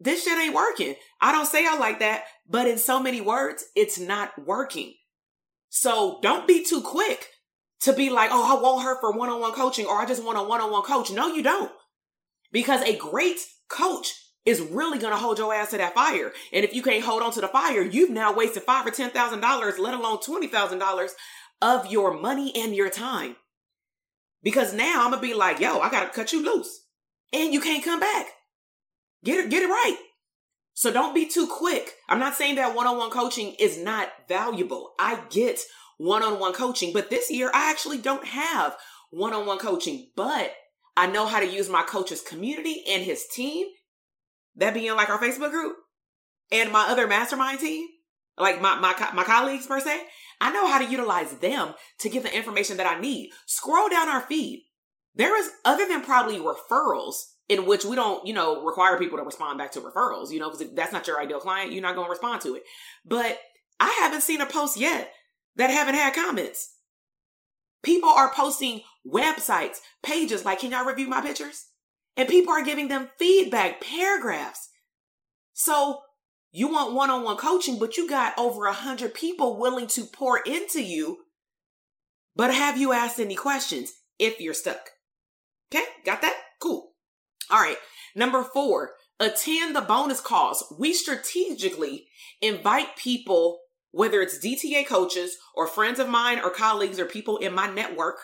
This 0.00 0.24
shit 0.24 0.38
ain't 0.38 0.54
working. 0.54 0.94
I 1.20 1.30
don't 1.30 1.46
say 1.46 1.66
I 1.66 1.76
like 1.76 2.00
that, 2.00 2.24
but 2.48 2.66
in 2.66 2.78
so 2.78 3.00
many 3.00 3.20
words, 3.20 3.64
it's 3.76 3.98
not 3.98 4.30
working. 4.46 4.94
So 5.68 6.18
don't 6.22 6.48
be 6.48 6.64
too 6.64 6.80
quick 6.80 7.28
to 7.82 7.92
be 7.92 8.10
like, 8.10 8.30
oh, 8.32 8.58
I 8.58 8.60
want 8.60 8.84
her 8.84 8.98
for 9.00 9.12
one 9.12 9.28
on 9.28 9.40
one 9.40 9.52
coaching 9.52 9.86
or 9.86 9.98
I 9.98 10.06
just 10.06 10.24
want 10.24 10.38
a 10.38 10.42
one 10.42 10.60
on 10.60 10.70
one 10.70 10.82
coach. 10.82 11.10
No, 11.10 11.28
you 11.28 11.42
don't. 11.42 11.70
Because 12.50 12.82
a 12.82 12.96
great 12.96 13.38
coach 13.68 14.14
is 14.46 14.60
really 14.60 14.98
going 14.98 15.12
to 15.12 15.18
hold 15.18 15.38
your 15.38 15.54
ass 15.54 15.70
to 15.70 15.78
that 15.78 15.94
fire. 15.94 16.32
And 16.52 16.64
if 16.64 16.74
you 16.74 16.82
can't 16.82 17.04
hold 17.04 17.22
on 17.22 17.32
to 17.32 17.40
the 17.40 17.48
fire, 17.48 17.82
you've 17.82 18.10
now 18.10 18.34
wasted 18.34 18.62
five 18.62 18.86
or 18.86 18.90
ten 18.90 19.10
thousand 19.10 19.40
dollars, 19.40 19.78
let 19.78 19.94
alone 19.94 20.20
twenty 20.20 20.46
thousand 20.46 20.78
dollars 20.78 21.14
of 21.60 21.90
your 21.90 22.18
money 22.18 22.52
and 22.56 22.74
your 22.74 22.90
time. 22.90 23.36
Because 24.42 24.72
now 24.72 25.04
I'm 25.04 25.10
gonna 25.10 25.22
be 25.22 25.34
like, 25.34 25.60
yo, 25.60 25.78
I 25.78 25.90
gotta 25.90 26.10
cut 26.10 26.32
you 26.32 26.42
loose, 26.42 26.86
and 27.32 27.52
you 27.52 27.60
can't 27.60 27.84
come 27.84 28.00
back. 28.00 28.26
Get 29.24 29.38
it, 29.38 29.50
get 29.50 29.62
it 29.62 29.68
right. 29.68 29.98
So 30.74 30.92
don't 30.92 31.14
be 31.14 31.26
too 31.26 31.46
quick. 31.46 31.94
I'm 32.08 32.18
not 32.18 32.36
saying 32.36 32.54
that 32.54 32.74
one-on-one 32.74 33.10
coaching 33.10 33.54
is 33.58 33.78
not 33.78 34.08
valuable. 34.28 34.92
I 34.98 35.20
get 35.28 35.60
one-on-one 35.98 36.54
coaching, 36.54 36.92
but 36.92 37.10
this 37.10 37.30
year 37.30 37.50
I 37.52 37.70
actually 37.70 37.98
don't 37.98 38.24
have 38.24 38.76
one-on-one 39.10 39.58
coaching, 39.58 40.10
but 40.16 40.54
I 40.96 41.06
know 41.06 41.26
how 41.26 41.40
to 41.40 41.46
use 41.46 41.68
my 41.68 41.82
coach's 41.82 42.22
community 42.22 42.82
and 42.88 43.02
his 43.02 43.26
team 43.26 43.66
that 44.56 44.74
being 44.74 44.94
like 44.96 45.10
our 45.10 45.18
Facebook 45.18 45.50
group 45.50 45.76
and 46.50 46.72
my 46.72 46.86
other 46.88 47.06
mastermind 47.06 47.60
team, 47.60 47.86
like 48.38 48.60
my, 48.60 48.78
my, 48.78 48.94
my 49.14 49.24
colleagues 49.24 49.66
per 49.66 49.80
se, 49.80 50.00
I 50.40 50.50
know 50.52 50.66
how 50.66 50.78
to 50.78 50.90
utilize 50.90 51.32
them 51.34 51.74
to 51.98 52.08
get 52.08 52.22
the 52.22 52.34
information 52.34 52.78
that 52.78 52.86
I 52.86 52.98
need. 52.98 53.30
Scroll 53.46 53.90
down 53.90 54.08
our 54.08 54.22
feed. 54.22 54.64
There 55.14 55.38
is, 55.38 55.50
other 55.64 55.86
than 55.86 56.02
probably 56.02 56.38
referrals, 56.38 57.16
in 57.50 57.66
which 57.66 57.84
we 57.84 57.96
don't, 57.96 58.24
you 58.24 58.32
know, 58.32 58.62
require 58.64 58.96
people 58.96 59.18
to 59.18 59.24
respond 59.24 59.58
back 59.58 59.72
to 59.72 59.80
referrals, 59.80 60.30
you 60.30 60.38
know, 60.38 60.48
because 60.48 60.60
if 60.60 60.76
that's 60.76 60.92
not 60.92 61.08
your 61.08 61.20
ideal 61.20 61.40
client, 61.40 61.72
you're 61.72 61.82
not 61.82 61.96
going 61.96 62.06
to 62.06 62.10
respond 62.10 62.40
to 62.40 62.54
it. 62.54 62.62
But 63.04 63.40
I 63.80 63.98
haven't 64.00 64.22
seen 64.22 64.40
a 64.40 64.46
post 64.46 64.78
yet 64.78 65.12
that 65.56 65.68
haven't 65.68 65.96
had 65.96 66.14
comments. 66.14 66.76
People 67.82 68.08
are 68.08 68.32
posting 68.32 68.82
websites, 69.04 69.78
pages 70.00 70.44
like, 70.44 70.60
can 70.60 70.70
y'all 70.70 70.84
review 70.84 71.08
my 71.08 71.20
pictures? 71.20 71.66
And 72.16 72.28
people 72.28 72.52
are 72.52 72.62
giving 72.62 72.86
them 72.86 73.08
feedback, 73.18 73.80
paragraphs. 73.80 74.68
So 75.52 76.02
you 76.52 76.68
want 76.68 76.94
one 76.94 77.10
on 77.10 77.24
one 77.24 77.36
coaching, 77.36 77.80
but 77.80 77.96
you 77.96 78.08
got 78.08 78.38
over 78.38 78.66
a 78.66 78.72
hundred 78.72 79.12
people 79.12 79.58
willing 79.58 79.88
to 79.88 80.04
pour 80.04 80.38
into 80.38 80.84
you. 80.84 81.18
But 82.36 82.54
have 82.54 82.78
you 82.78 82.92
asked 82.92 83.18
any 83.18 83.34
questions 83.34 83.90
if 84.20 84.40
you're 84.40 84.54
stuck? 84.54 84.90
Okay, 85.74 85.84
got 86.04 86.22
that? 86.22 86.36
Cool. 86.60 86.89
All 87.50 87.60
right. 87.60 87.78
Number 88.14 88.42
four, 88.42 88.92
attend 89.18 89.74
the 89.74 89.80
bonus 89.80 90.20
calls. 90.20 90.72
We 90.78 90.92
strategically 90.92 92.08
invite 92.40 92.96
people, 92.96 93.60
whether 93.92 94.20
it's 94.20 94.44
DTA 94.44 94.86
coaches 94.86 95.36
or 95.54 95.66
friends 95.66 95.98
of 95.98 96.08
mine 96.08 96.40
or 96.40 96.50
colleagues 96.50 96.98
or 96.98 97.06
people 97.06 97.36
in 97.36 97.54
my 97.54 97.68
network 97.68 98.16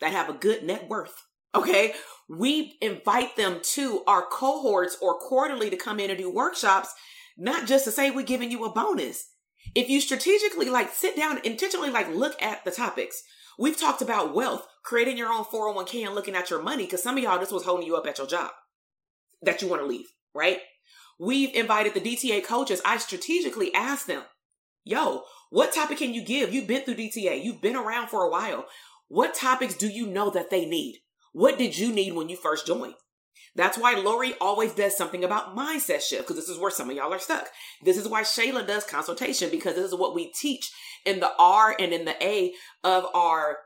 that 0.00 0.12
have 0.12 0.28
a 0.28 0.34
good 0.34 0.62
net 0.62 0.88
worth. 0.88 1.24
Okay 1.54 1.94
we 2.28 2.76
invite 2.82 3.36
them 3.36 3.60
to 3.62 4.02
our 4.06 4.22
cohorts 4.22 4.98
or 5.00 5.18
quarterly 5.18 5.70
to 5.70 5.76
come 5.76 5.98
in 5.98 6.10
and 6.10 6.18
do 6.18 6.30
workshops, 6.30 6.92
not 7.36 7.66
just 7.66 7.84
to 7.84 7.90
say 7.90 8.10
we're 8.10 8.22
giving 8.22 8.50
you 8.50 8.64
a 8.64 8.72
bonus. 8.72 9.30
If 9.74 9.88
you 9.88 10.00
strategically 10.00 10.70
like 10.70 10.92
sit 10.92 11.16
down, 11.16 11.40
intentionally 11.44 11.90
like 11.90 12.08
look 12.10 12.40
at 12.42 12.64
the 12.64 12.70
topics. 12.70 13.22
We've 13.58 13.76
talked 13.76 14.02
about 14.02 14.34
wealth, 14.34 14.66
creating 14.84 15.18
your 15.18 15.32
own 15.32 15.44
401k 15.44 16.06
and 16.06 16.14
looking 16.14 16.36
at 16.36 16.48
your 16.48 16.62
money 16.62 16.84
because 16.84 17.02
some 17.02 17.16
of 17.16 17.22
y'all, 17.22 17.40
this 17.40 17.50
was 17.50 17.64
holding 17.64 17.86
you 17.86 17.96
up 17.96 18.06
at 18.06 18.18
your 18.18 18.26
job 18.26 18.52
that 19.42 19.60
you 19.60 19.68
want 19.68 19.82
to 19.82 19.86
leave, 19.86 20.06
right? 20.34 20.60
We've 21.18 21.52
invited 21.54 21.94
the 21.94 22.00
DTA 22.00 22.44
coaches. 22.44 22.80
I 22.84 22.98
strategically 22.98 23.74
asked 23.74 24.06
them, 24.06 24.22
yo, 24.84 25.22
what 25.50 25.74
topic 25.74 25.98
can 25.98 26.14
you 26.14 26.22
give? 26.22 26.54
You've 26.54 26.68
been 26.68 26.82
through 26.82 26.94
DTA. 26.94 27.42
You've 27.42 27.60
been 27.60 27.74
around 27.74 28.08
for 28.08 28.22
a 28.22 28.30
while. 28.30 28.66
What 29.08 29.34
topics 29.34 29.74
do 29.74 29.88
you 29.88 30.06
know 30.06 30.30
that 30.30 30.50
they 30.50 30.64
need? 30.64 30.98
What 31.32 31.58
did 31.58 31.76
you 31.76 31.92
need 31.92 32.12
when 32.14 32.28
you 32.28 32.36
first 32.36 32.66
joined? 32.66 32.94
That's 33.54 33.78
why 33.78 33.94
Lori 33.94 34.34
always 34.40 34.72
does 34.72 34.96
something 34.96 35.24
about 35.24 35.56
mindset 35.56 36.00
shift 36.00 36.26
because 36.26 36.36
this 36.36 36.48
is 36.48 36.58
where 36.58 36.70
some 36.70 36.90
of 36.90 36.96
y'all 36.96 37.12
are 37.12 37.18
stuck. 37.18 37.48
This 37.82 37.96
is 37.96 38.08
why 38.08 38.22
Shayla 38.22 38.66
does 38.66 38.84
consultation 38.84 39.50
because 39.50 39.74
this 39.74 39.86
is 39.86 39.94
what 39.94 40.14
we 40.14 40.32
teach 40.32 40.70
in 41.04 41.20
the 41.20 41.32
R 41.38 41.74
and 41.78 41.92
in 41.92 42.04
the 42.04 42.14
A 42.24 42.52
of 42.84 43.06
our 43.14 43.58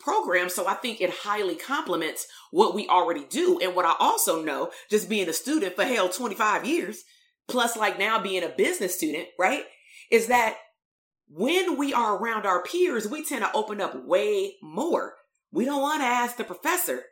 program. 0.00 0.48
So 0.48 0.66
I 0.66 0.74
think 0.74 1.00
it 1.00 1.10
highly 1.10 1.54
complements 1.54 2.26
what 2.50 2.74
we 2.74 2.88
already 2.88 3.24
do. 3.30 3.58
And 3.62 3.74
what 3.74 3.86
I 3.86 3.94
also 3.98 4.42
know, 4.42 4.70
just 4.90 5.08
being 5.08 5.28
a 5.28 5.32
student 5.32 5.76
for 5.76 5.84
hell 5.84 6.08
25 6.08 6.66
years, 6.66 7.04
plus 7.48 7.76
like 7.76 7.98
now 7.98 8.20
being 8.20 8.42
a 8.42 8.48
business 8.48 8.96
student, 8.96 9.28
right? 9.38 9.64
Is 10.10 10.26
that 10.26 10.56
when 11.28 11.78
we 11.78 11.94
are 11.94 12.16
around 12.16 12.44
our 12.44 12.62
peers, 12.62 13.08
we 13.08 13.24
tend 13.24 13.42
to 13.42 13.52
open 13.52 13.80
up 13.80 14.04
way 14.04 14.54
more. 14.62 15.14
We 15.50 15.64
don't 15.64 15.82
want 15.82 16.02
to 16.02 16.06
ask 16.06 16.36
the 16.36 16.44
professor. 16.44 17.04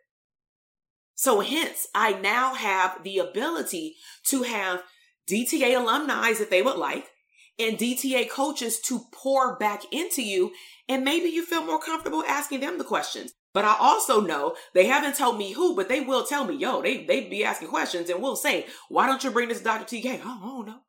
So 1.20 1.40
hence, 1.40 1.86
I 1.94 2.14
now 2.14 2.54
have 2.54 3.04
the 3.04 3.18
ability 3.18 3.96
to 4.28 4.42
have 4.44 4.82
DTA 5.30 5.76
alumni 5.78 6.30
if 6.30 6.48
they 6.48 6.62
would 6.62 6.78
like 6.78 7.10
and 7.58 7.76
DTA 7.76 8.30
coaches 8.30 8.80
to 8.86 9.02
pour 9.12 9.58
back 9.58 9.82
into 9.92 10.22
you. 10.22 10.52
And 10.88 11.04
maybe 11.04 11.28
you 11.28 11.44
feel 11.44 11.62
more 11.62 11.78
comfortable 11.78 12.24
asking 12.26 12.60
them 12.60 12.78
the 12.78 12.84
questions. 12.84 13.34
But 13.52 13.66
I 13.66 13.76
also 13.78 14.22
know 14.22 14.56
they 14.72 14.86
haven't 14.86 15.14
told 15.14 15.36
me 15.36 15.52
who, 15.52 15.76
but 15.76 15.90
they 15.90 16.00
will 16.00 16.24
tell 16.24 16.46
me, 16.46 16.56
yo, 16.56 16.80
they, 16.80 17.04
they 17.04 17.28
be 17.28 17.44
asking 17.44 17.68
questions 17.68 18.08
and 18.08 18.22
we'll 18.22 18.34
say, 18.34 18.64
why 18.88 19.06
don't 19.06 19.22
you 19.22 19.30
bring 19.30 19.50
this 19.50 19.60
Dr. 19.60 19.84
TK? 19.84 20.22
Oh, 20.24 20.40
I 20.42 20.46
don't 20.46 20.68
know. 20.68 20.80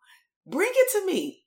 Bring 0.48 0.72
it 0.74 0.92
to 0.94 1.06
me. 1.06 1.42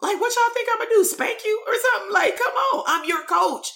Like, 0.00 0.18
what 0.18 0.34
y'all 0.34 0.54
think 0.54 0.70
I'm 0.72 0.78
gonna 0.78 0.90
do? 0.94 1.04
Spank 1.04 1.40
you 1.44 1.62
or 1.66 1.74
something? 1.74 2.14
Like, 2.14 2.38
come 2.38 2.54
on, 2.54 2.84
I'm 2.86 3.06
your 3.06 3.24
coach. 3.24 3.68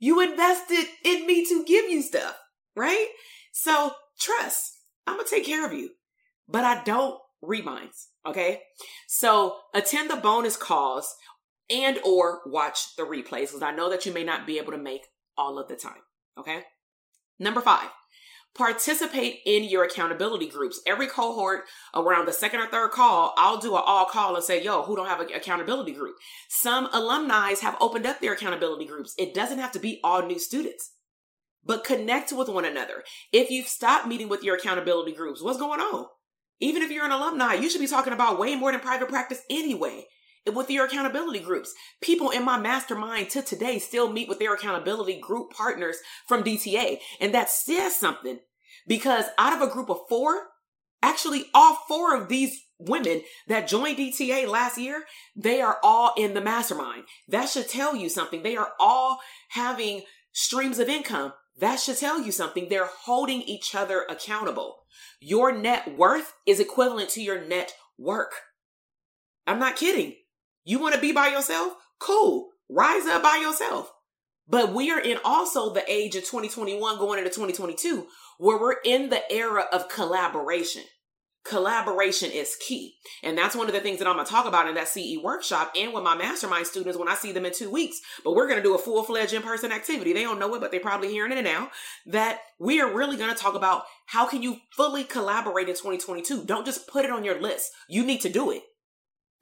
You 0.00 0.22
invested 0.22 0.86
in 1.04 1.24
me 1.24 1.46
to 1.46 1.64
give 1.64 1.88
you 1.88 2.02
stuff, 2.02 2.36
right? 2.74 3.06
So 3.58 3.92
trust, 4.20 4.80
I'm 5.06 5.16
gonna 5.16 5.26
take 5.26 5.46
care 5.46 5.64
of 5.64 5.72
you, 5.72 5.88
but 6.46 6.62
I 6.62 6.84
don't 6.84 7.18
reminds. 7.40 8.08
Okay. 8.26 8.60
So 9.08 9.56
attend 9.72 10.10
the 10.10 10.16
bonus 10.16 10.58
calls 10.58 11.14
and 11.70 11.98
or 12.04 12.42
watch 12.44 12.94
the 12.96 13.04
replays 13.04 13.46
because 13.46 13.62
I 13.62 13.74
know 13.74 13.88
that 13.88 14.04
you 14.04 14.12
may 14.12 14.24
not 14.24 14.46
be 14.46 14.58
able 14.58 14.72
to 14.72 14.78
make 14.78 15.06
all 15.38 15.58
of 15.58 15.68
the 15.68 15.74
time. 15.74 16.02
Okay. 16.38 16.64
Number 17.38 17.62
five, 17.62 17.88
participate 18.54 19.38
in 19.46 19.64
your 19.64 19.84
accountability 19.84 20.48
groups. 20.48 20.82
Every 20.86 21.06
cohort 21.06 21.64
around 21.94 22.26
the 22.26 22.34
second 22.34 22.60
or 22.60 22.66
third 22.66 22.90
call, 22.90 23.32
I'll 23.38 23.56
do 23.56 23.74
an 23.74 23.82
all 23.86 24.04
call 24.04 24.36
and 24.36 24.44
say, 24.44 24.62
yo, 24.62 24.82
who 24.82 24.96
don't 24.96 25.08
have 25.08 25.20
an 25.20 25.32
accountability 25.34 25.94
group? 25.94 26.16
Some 26.50 26.90
alumni 26.92 27.54
have 27.62 27.78
opened 27.80 28.04
up 28.04 28.20
their 28.20 28.34
accountability 28.34 28.84
groups. 28.84 29.14
It 29.16 29.32
doesn't 29.32 29.60
have 29.60 29.72
to 29.72 29.78
be 29.78 29.98
all 30.04 30.26
new 30.26 30.38
students, 30.38 30.92
but 31.66 31.84
connect 31.84 32.32
with 32.32 32.48
one 32.48 32.64
another. 32.64 33.02
If 33.32 33.50
you've 33.50 33.68
stopped 33.68 34.06
meeting 34.06 34.28
with 34.28 34.42
your 34.42 34.56
accountability 34.56 35.12
groups, 35.12 35.42
what's 35.42 35.58
going 35.58 35.80
on? 35.80 36.06
Even 36.60 36.82
if 36.82 36.90
you're 36.90 37.04
an 37.04 37.12
alumni, 37.12 37.54
you 37.54 37.68
should 37.68 37.80
be 37.80 37.86
talking 37.86 38.12
about 38.12 38.38
way 38.38 38.56
more 38.56 38.72
than 38.72 38.80
private 38.80 39.08
practice 39.08 39.42
anyway 39.50 40.06
with 40.54 40.70
your 40.70 40.86
accountability 40.86 41.40
groups. 41.40 41.74
People 42.00 42.30
in 42.30 42.44
my 42.44 42.58
mastermind 42.58 43.30
to 43.30 43.42
today 43.42 43.78
still 43.78 44.12
meet 44.12 44.28
with 44.28 44.38
their 44.38 44.54
accountability 44.54 45.18
group 45.20 45.50
partners 45.50 45.96
from 46.26 46.44
DTA. 46.44 46.98
And 47.20 47.34
that 47.34 47.50
says 47.50 47.96
something 47.96 48.38
because 48.86 49.26
out 49.38 49.60
of 49.60 49.66
a 49.66 49.72
group 49.72 49.90
of 49.90 50.00
four, 50.08 50.48
actually 51.02 51.46
all 51.52 51.78
four 51.88 52.16
of 52.16 52.28
these 52.28 52.62
women 52.78 53.22
that 53.48 53.68
joined 53.68 53.98
DTA 53.98 54.46
last 54.48 54.78
year, 54.78 55.04
they 55.34 55.60
are 55.60 55.78
all 55.82 56.12
in 56.16 56.34
the 56.34 56.40
mastermind. 56.40 57.04
That 57.28 57.48
should 57.48 57.68
tell 57.68 57.96
you 57.96 58.08
something. 58.08 58.42
They 58.42 58.56
are 58.56 58.72
all 58.78 59.18
having 59.50 60.02
streams 60.32 60.78
of 60.78 60.88
income. 60.88 61.32
That 61.58 61.80
should 61.80 61.96
tell 61.96 62.20
you 62.20 62.32
something. 62.32 62.68
They're 62.68 62.90
holding 63.04 63.42
each 63.42 63.74
other 63.74 64.04
accountable. 64.08 64.76
Your 65.20 65.52
net 65.52 65.96
worth 65.96 66.34
is 66.46 66.60
equivalent 66.60 67.10
to 67.10 67.22
your 67.22 67.44
net 67.46 67.72
work. 67.98 68.32
I'm 69.46 69.58
not 69.58 69.76
kidding. 69.76 70.14
You 70.64 70.78
want 70.78 70.94
to 70.94 71.00
be 71.00 71.12
by 71.12 71.28
yourself? 71.28 71.74
Cool. 71.98 72.50
Rise 72.68 73.06
up 73.06 73.22
by 73.22 73.36
yourself. 73.36 73.92
But 74.48 74.72
we 74.72 74.90
are 74.90 75.00
in 75.00 75.18
also 75.24 75.72
the 75.72 75.90
age 75.90 76.14
of 76.14 76.22
2021 76.22 76.98
going 76.98 77.18
into 77.18 77.30
2022 77.30 78.06
where 78.38 78.58
we're 78.58 78.76
in 78.84 79.08
the 79.08 79.32
era 79.32 79.64
of 79.72 79.88
collaboration. 79.88 80.82
Collaboration 81.48 82.30
is 82.30 82.56
key. 82.56 82.94
And 83.22 83.36
that's 83.36 83.54
one 83.54 83.68
of 83.68 83.74
the 83.74 83.80
things 83.80 83.98
that 83.98 84.08
I'm 84.08 84.14
going 84.14 84.26
to 84.26 84.30
talk 84.30 84.46
about 84.46 84.68
in 84.68 84.74
that 84.74 84.88
CE 84.88 85.16
workshop 85.22 85.72
and 85.76 85.92
with 85.92 86.02
my 86.02 86.16
mastermind 86.16 86.66
students 86.66 86.98
when 86.98 87.08
I 87.08 87.14
see 87.14 87.32
them 87.32 87.46
in 87.46 87.52
two 87.52 87.70
weeks. 87.70 88.00
But 88.24 88.34
we're 88.34 88.46
going 88.46 88.58
to 88.58 88.62
do 88.62 88.74
a 88.74 88.78
full 88.78 89.02
fledged 89.02 89.32
in 89.32 89.42
person 89.42 89.72
activity. 89.72 90.12
They 90.12 90.22
don't 90.22 90.38
know 90.38 90.54
it, 90.54 90.60
but 90.60 90.70
they're 90.70 90.80
probably 90.80 91.08
hearing 91.08 91.32
it 91.32 91.42
now 91.42 91.70
that 92.06 92.40
we 92.58 92.80
are 92.80 92.92
really 92.92 93.16
going 93.16 93.34
to 93.34 93.40
talk 93.40 93.54
about 93.54 93.84
how 94.06 94.26
can 94.26 94.42
you 94.42 94.58
fully 94.76 95.04
collaborate 95.04 95.68
in 95.68 95.74
2022. 95.74 96.44
Don't 96.44 96.66
just 96.66 96.88
put 96.88 97.04
it 97.04 97.10
on 97.10 97.24
your 97.24 97.40
list. 97.40 97.70
You 97.88 98.04
need 98.04 98.20
to 98.22 98.28
do 98.28 98.50
it. 98.50 98.62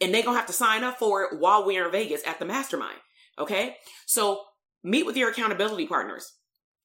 And 0.00 0.12
they're 0.12 0.22
going 0.22 0.34
to 0.34 0.40
have 0.40 0.48
to 0.48 0.52
sign 0.52 0.84
up 0.84 0.98
for 0.98 1.22
it 1.22 1.38
while 1.38 1.64
we're 1.64 1.86
in 1.86 1.92
Vegas 1.92 2.22
at 2.26 2.38
the 2.38 2.44
mastermind. 2.44 2.98
Okay. 3.38 3.76
So 4.06 4.40
meet 4.82 5.06
with 5.06 5.16
your 5.16 5.30
accountability 5.30 5.86
partners. 5.86 6.32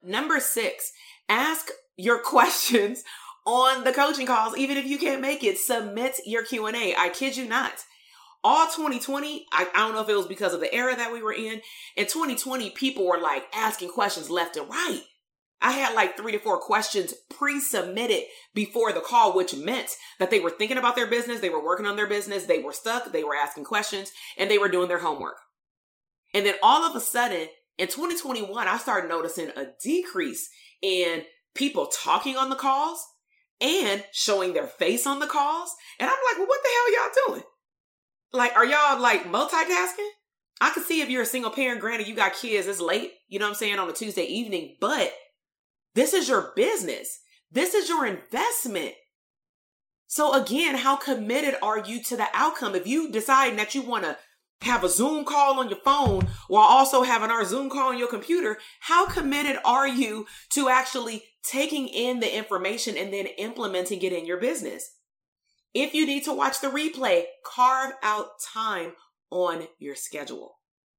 Number 0.01 0.39
six, 0.39 0.91
ask 1.27 1.69
your 1.97 2.19
questions 2.23 3.03
on 3.49 3.83
the 3.83 3.91
coaching 3.91 4.27
calls, 4.27 4.57
even 4.57 4.77
if 4.77 4.85
you 4.85 4.97
can't 4.97 5.21
make 5.21 5.43
it, 5.43 5.57
submit 5.57 6.19
your 6.25 6.43
Q&A. 6.43 6.95
I 6.95 7.09
kid 7.09 7.35
you 7.35 7.47
not. 7.47 7.73
All 8.43 8.67
2020, 8.67 9.45
I, 9.51 9.67
I 9.73 9.79
don't 9.79 9.93
know 9.93 10.01
if 10.01 10.09
it 10.09 10.15
was 10.15 10.27
because 10.27 10.53
of 10.53 10.61
the 10.61 10.73
era 10.73 10.95
that 10.95 11.11
we 11.11 11.21
were 11.21 11.33
in. 11.33 11.61
In 11.97 12.05
2020, 12.05 12.69
people 12.69 13.05
were 13.05 13.19
like 13.19 13.43
asking 13.53 13.89
questions 13.89 14.29
left 14.29 14.55
and 14.55 14.69
right. 14.69 15.01
I 15.61 15.71
had 15.73 15.93
like 15.93 16.15
three 16.15 16.31
to 16.31 16.39
four 16.39 16.57
questions 16.57 17.13
pre-submitted 17.29 18.23
before 18.53 18.93
the 18.93 19.01
call, 19.01 19.35
which 19.35 19.55
meant 19.55 19.89
that 20.17 20.29
they 20.31 20.39
were 20.39 20.51
thinking 20.51 20.77
about 20.77 20.95
their 20.95 21.07
business, 21.07 21.41
they 21.41 21.49
were 21.49 21.63
working 21.63 21.85
on 21.85 21.97
their 21.97 22.07
business, 22.07 22.45
they 22.45 22.59
were 22.59 22.71
stuck, 22.71 23.11
they 23.11 23.25
were 23.25 23.35
asking 23.35 23.65
questions, 23.65 24.11
and 24.37 24.49
they 24.49 24.57
were 24.57 24.69
doing 24.69 24.87
their 24.87 24.99
homework. 24.99 25.35
And 26.33 26.45
then 26.45 26.55
all 26.63 26.83
of 26.83 26.95
a 26.95 27.01
sudden, 27.01 27.47
in 27.77 27.87
2021, 27.87 28.67
I 28.67 28.77
started 28.77 29.09
noticing 29.09 29.49
a 29.49 29.67
decrease 29.83 30.49
in 30.81 31.23
people 31.55 31.87
talking 31.87 32.37
on 32.37 32.49
the 32.49 32.55
calls 32.55 33.05
and 33.61 34.03
showing 34.11 34.53
their 34.53 34.67
face 34.67 35.05
on 35.05 35.19
the 35.19 35.27
calls. 35.27 35.75
And 35.99 36.09
I'm 36.09 36.17
like, 36.29 36.37
well, 36.37 36.47
what 36.47 36.59
the 36.63 36.69
hell 36.69 36.93
y'all 36.93 37.25
doing? 37.27 37.43
Like, 38.31 38.55
are 38.55 38.65
y'all 38.65 39.01
like 39.01 39.23
multitasking? 39.23 40.09
I 40.61 40.71
can 40.71 40.83
see 40.83 41.01
if 41.01 41.09
you're 41.09 41.23
a 41.23 41.25
single 41.25 41.51
parent, 41.51 41.79
granted, 41.79 42.07
you 42.07 42.15
got 42.15 42.33
kids, 42.33 42.67
it's 42.67 42.81
late, 42.81 43.13
you 43.27 43.39
know 43.39 43.45
what 43.45 43.51
I'm 43.51 43.55
saying, 43.55 43.79
on 43.79 43.89
a 43.89 43.93
Tuesday 43.93 44.25
evening, 44.25 44.75
but 44.81 45.13
this 45.95 46.13
is 46.13 46.27
your 46.27 46.51
business. 46.55 47.19
This 47.51 47.73
is 47.73 47.89
your 47.89 48.05
investment. 48.05 48.93
So 50.07 50.33
again, 50.33 50.75
how 50.75 50.95
committed 50.95 51.55
are 51.61 51.79
you 51.79 52.03
to 52.03 52.17
the 52.17 52.27
outcome? 52.33 52.75
If 52.75 52.87
you 52.87 53.11
decide 53.11 53.57
that 53.57 53.73
you 53.73 53.81
want 53.81 54.03
to 54.03 54.17
have 54.61 54.83
a 54.83 54.89
Zoom 54.89 55.23
call 55.23 55.59
on 55.59 55.69
your 55.69 55.79
phone 55.79 56.27
while 56.47 56.67
also 56.67 57.03
having 57.03 57.31
our 57.31 57.45
Zoom 57.45 57.69
call 57.69 57.89
on 57.89 57.97
your 57.97 58.09
computer, 58.09 58.57
how 58.81 59.07
committed 59.07 59.57
are 59.63 59.87
you 59.87 60.25
to 60.51 60.69
actually 60.69 61.23
taking 61.43 61.87
in 61.87 62.19
the 62.19 62.37
information 62.37 62.97
and 62.97 63.13
then 63.13 63.27
implementing 63.37 64.01
it 64.01 64.13
in 64.13 64.25
your 64.25 64.39
business? 64.39 64.95
If 65.73 65.93
you 65.93 66.05
need 66.05 66.23
to 66.25 66.33
watch 66.33 66.61
the 66.61 66.67
replay, 66.67 67.23
carve 67.45 67.93
out 68.03 68.39
time 68.53 68.93
on 69.29 69.67
your 69.77 69.95
schedule. 69.95 70.57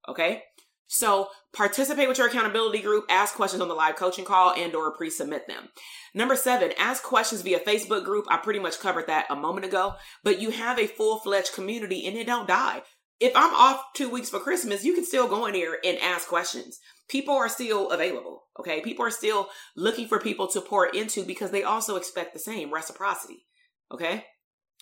Okay. 0.09 0.45
So 0.93 1.29
participate 1.53 2.09
with 2.09 2.19
your 2.19 2.27
accountability 2.27 2.81
group, 2.81 3.05
ask 3.09 3.35
questions 3.35 3.63
on 3.63 3.69
the 3.69 3.75
live 3.75 3.95
coaching 3.95 4.25
call 4.25 4.53
and 4.55 4.75
or 4.75 4.97
pre-submit 4.97 5.47
them. 5.47 5.69
Number 6.15 6.35
seven, 6.35 6.73
ask 6.77 7.05
questions 7.05 7.43
via 7.43 7.61
Facebook 7.61 8.05
group. 8.05 8.27
I 8.29 8.39
pretty 8.39 8.59
much 8.59 8.81
covered 8.81 9.07
that 9.07 9.27
a 9.31 9.37
moment 9.37 9.67
ago, 9.67 9.95
but 10.25 10.41
you 10.41 10.51
have 10.51 10.81
a 10.81 10.89
full-fledged 10.89 11.53
community 11.53 12.07
and 12.07 12.17
it 12.17 12.27
don't 12.27 12.49
die 12.49 12.83
if 13.21 13.33
I'm 13.37 13.55
off 13.55 13.83
two 13.95 14.09
weeks 14.09 14.31
for 14.31 14.41
Christmas, 14.41 14.85
you 14.85 14.95
can 14.95 15.05
still 15.05 15.29
go 15.29 15.47
in 15.47 15.55
here 15.55 15.79
and 15.85 15.99
ask 15.99 16.27
questions. 16.27 16.81
People 17.09 17.35
are 17.35 17.49
still 17.49 17.91
available. 17.91 18.45
Okay. 18.59 18.81
People 18.81 19.05
are 19.05 19.11
still 19.11 19.49
looking 19.77 20.09
for 20.09 20.19
people 20.19 20.47
to 20.49 20.61
pour 20.61 20.87
into 20.87 21.25
because 21.25 21.51
they 21.51 21.63
also 21.63 21.97
expect 21.97 22.33
the 22.33 22.39
same 22.39 22.73
reciprocity. 22.73 23.47
Okay. 23.93 24.25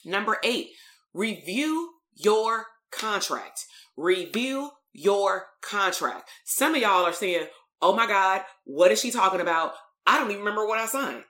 Number 0.04 0.38
eight, 0.44 0.68
review 1.12 1.90
your 2.14 2.66
contract. 2.92 3.64
Review 3.96 4.70
your 4.92 5.46
contract. 5.60 6.30
Some 6.44 6.74
of 6.74 6.80
y'all 6.80 7.04
are 7.04 7.12
saying, 7.12 7.46
Oh 7.80 7.94
my 7.94 8.06
God, 8.06 8.42
what 8.64 8.92
is 8.92 9.00
she 9.00 9.10
talking 9.10 9.40
about? 9.40 9.72
I 10.06 10.18
don't 10.18 10.30
even 10.30 10.40
remember 10.40 10.66
what 10.66 10.78
I 10.78 10.86
signed. 10.86 11.22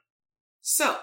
So 0.60 0.96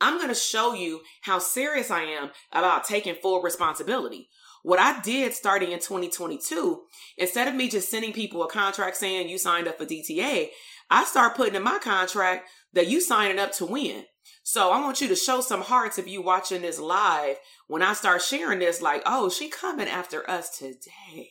I'm 0.00 0.16
going 0.16 0.28
to 0.28 0.34
show 0.34 0.74
you 0.74 1.02
how 1.22 1.38
serious 1.38 1.90
I 1.90 2.02
am 2.02 2.30
about 2.52 2.84
taking 2.84 3.14
full 3.22 3.42
responsibility. 3.42 4.28
What 4.64 4.78
I 4.78 4.98
did 5.02 5.34
starting 5.34 5.72
in 5.72 5.78
2022, 5.78 6.80
instead 7.18 7.48
of 7.48 7.54
me 7.54 7.68
just 7.68 7.90
sending 7.90 8.14
people 8.14 8.42
a 8.42 8.48
contract 8.48 8.96
saying 8.96 9.28
you 9.28 9.36
signed 9.36 9.68
up 9.68 9.76
for 9.76 9.84
DTA, 9.84 10.48
I 10.90 11.04
start 11.04 11.36
putting 11.36 11.54
in 11.54 11.62
my 11.62 11.78
contract 11.78 12.48
that 12.72 12.88
you 12.88 13.02
signing 13.02 13.38
up 13.38 13.52
to 13.56 13.66
win. 13.66 14.06
So 14.42 14.70
I 14.70 14.80
want 14.80 15.02
you 15.02 15.08
to 15.08 15.16
show 15.16 15.42
some 15.42 15.60
hearts 15.60 15.98
if 15.98 16.08
you 16.08 16.22
watching 16.22 16.62
this 16.62 16.80
live 16.80 17.36
when 17.66 17.82
I 17.82 17.92
start 17.92 18.22
sharing 18.22 18.58
this, 18.58 18.80
like, 18.80 19.02
oh, 19.04 19.28
she 19.28 19.50
coming 19.50 19.86
after 19.86 20.28
us 20.28 20.56
today. 20.56 21.28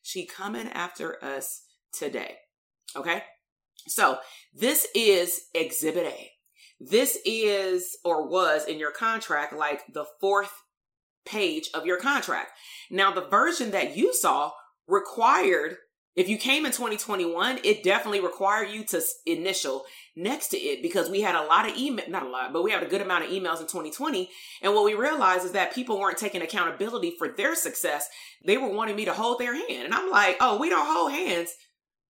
She 0.00 0.24
coming 0.24 0.68
after 0.68 1.22
us 1.22 1.62
today. 1.92 2.36
Okay. 2.94 3.24
So 3.88 4.18
this 4.54 4.86
is 4.94 5.40
exhibit 5.52 6.06
A. 6.06 6.30
This 6.78 7.18
is 7.24 7.98
or 8.04 8.28
was 8.28 8.66
in 8.66 8.78
your 8.78 8.92
contract 8.92 9.52
like 9.52 9.82
the 9.92 10.06
fourth 10.20 10.52
page 11.24 11.68
of 11.74 11.86
your 11.86 11.98
contract. 11.98 12.52
Now, 12.90 13.12
the 13.12 13.26
version 13.26 13.70
that 13.72 13.96
you 13.96 14.14
saw 14.14 14.52
required, 14.86 15.76
if 16.16 16.28
you 16.28 16.38
came 16.38 16.66
in 16.66 16.72
2021, 16.72 17.60
it 17.64 17.82
definitely 17.82 18.20
required 18.20 18.70
you 18.70 18.84
to 18.86 19.02
initial 19.26 19.84
next 20.16 20.48
to 20.48 20.56
it 20.56 20.82
because 20.82 21.08
we 21.08 21.20
had 21.20 21.34
a 21.34 21.46
lot 21.46 21.68
of 21.68 21.76
email, 21.76 22.04
not 22.08 22.24
a 22.24 22.28
lot, 22.28 22.52
but 22.52 22.64
we 22.64 22.72
had 22.72 22.82
a 22.82 22.88
good 22.88 23.00
amount 23.00 23.24
of 23.24 23.30
emails 23.30 23.60
in 23.60 23.66
2020. 23.66 24.28
And 24.62 24.74
what 24.74 24.84
we 24.84 24.94
realized 24.94 25.44
is 25.44 25.52
that 25.52 25.74
people 25.74 25.98
weren't 25.98 26.18
taking 26.18 26.42
accountability 26.42 27.14
for 27.18 27.28
their 27.28 27.54
success. 27.54 28.08
They 28.44 28.56
were 28.56 28.72
wanting 28.72 28.96
me 28.96 29.04
to 29.04 29.12
hold 29.12 29.38
their 29.38 29.54
hand. 29.54 29.84
And 29.84 29.94
I'm 29.94 30.10
like, 30.10 30.36
oh, 30.40 30.58
we 30.58 30.70
don't 30.70 30.86
hold 30.86 31.12
hands. 31.12 31.54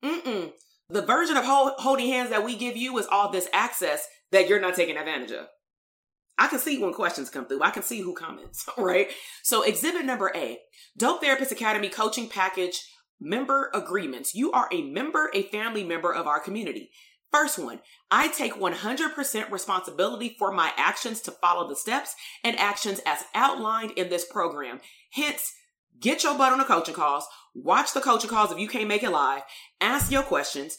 Mm-mm. 0.03 0.53
The 0.91 1.03
version 1.03 1.37
of 1.37 1.45
hold, 1.45 1.73
holding 1.79 2.07
hands 2.07 2.31
that 2.31 2.45
we 2.45 2.57
give 2.57 2.77
you 2.77 2.97
is 2.99 3.07
all 3.11 3.31
this 3.31 3.49
access 3.53 4.07
that 4.33 4.49
you're 4.49 4.61
not 4.61 4.75
taking 4.75 4.97
advantage 4.97 5.33
of. 5.33 5.47
I 6.39 6.47
can 6.49 6.61
see 6.61 6.79
when 6.79 6.93
questions 6.93 7.31
come 7.31 7.47
through. 7.47 7.63
I 7.63 7.71
can 7.71 7.83
see 7.83 8.01
who 8.01 8.15
comments, 8.15 8.67
right? 8.79 9.11
So 9.43 9.63
exhibit 9.63 10.05
number 10.05 10.33
A, 10.35 10.59
Dope 10.97 11.21
Therapist 11.21 11.53
Academy 11.53 11.89
coaching 11.89 12.29
package 12.29 12.81
member 13.21 13.71
agreements. 13.75 14.35
You 14.35 14.53
are 14.53 14.69
a 14.73 14.83
member, 14.83 15.31
a 15.35 15.43
family 15.43 15.83
member 15.83 16.15
of 16.15 16.27
our 16.27 16.41
community. 16.41 16.91
First 17.31 17.59
one, 17.59 17.81
I 18.11 18.29
take 18.29 18.55
100% 18.55 19.51
responsibility 19.51 20.35
for 20.39 20.51
my 20.51 20.73
actions 20.79 21.21
to 21.23 21.31
follow 21.31 21.69
the 21.69 21.77
steps 21.77 22.15
and 22.43 22.59
actions 22.59 23.01
as 23.05 23.25
outlined 23.35 23.93
in 23.93 24.09
this 24.09 24.25
program. 24.25 24.81
Hence, 25.13 25.53
get 26.01 26.23
your 26.23 26.39
butt 26.39 26.53
on 26.53 26.59
the 26.59 26.65
coaching 26.65 26.95
calls, 26.95 27.27
watch 27.55 27.93
the 27.93 28.01
coaching 28.01 28.31
calls 28.31 28.51
if 28.51 28.59
you 28.59 28.69
can't 28.69 28.89
make 28.89 29.03
it 29.03 29.11
live, 29.11 29.43
ask 29.81 30.11
your 30.11 30.23
questions, 30.23 30.79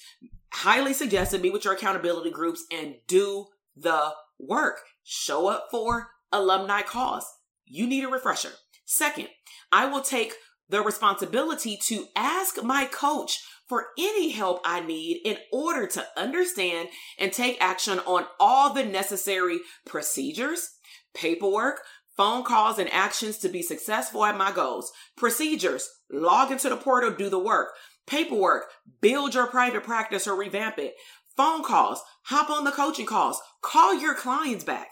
highly 0.52 0.94
suggested 0.94 1.44
be 1.44 1.52
with 1.52 1.66
your 1.66 1.76
accountability 1.76 2.32
groups 2.32 2.64
and 2.72 2.96
do 3.08 3.46
the 3.76 4.14
work 4.40 4.80
show 5.12 5.48
up 5.48 5.70
for 5.72 6.12
alumni 6.32 6.84
cause. 6.84 7.26
You 7.66 7.88
need 7.88 8.04
a 8.04 8.08
refresher. 8.08 8.52
Second, 8.86 9.28
I 9.72 9.88
will 9.88 10.02
take 10.02 10.34
the 10.70 10.82
responsibility 10.82 11.78
to 11.86 12.06
ask 12.16 12.64
my 12.64 12.86
coach 12.86 13.40
for 13.68 13.88
any 13.98 14.30
help 14.30 14.62
I 14.64 14.82
need 14.82 15.22
in 15.26 15.38
order 15.52 15.88
to 15.88 16.06
understand 16.16 16.90
and 17.18 17.34
take 17.34 17.58
action 17.60 18.00
on 18.06 18.26
all 18.40 18.72
the 18.72 18.86
necessary 18.86 19.60
procedures, 19.84 20.70
paperwork, 21.16 21.82
phone 22.16 22.44
calls, 22.44 22.78
and 22.78 22.92
actions 22.94 23.40
to 23.40 23.50
be 23.50 23.64
successful 23.64 24.24
at 24.26 24.38
my 24.38 24.52
goals. 24.52 24.92
Procedures, 25.18 25.90
log 26.12 26.52
into 26.52 26.70
the 26.70 26.78
portal, 26.78 27.10
do 27.10 27.30
the 27.30 27.40
work. 27.40 27.70
Paperwork, 28.06 28.66
build 29.02 29.34
your 29.34 29.48
private 29.48 29.84
practice 29.84 30.28
or 30.28 30.36
revamp 30.36 30.78
it. 30.78 30.94
Phone 31.36 31.64
calls, 31.64 32.02
hop 32.26 32.52
on 32.52 32.64
the 32.64 32.72
coaching 32.72 33.08
calls, 33.08 33.42
call 33.64 34.00
your 34.00 34.14
clients 34.14 34.64
back 34.64 34.90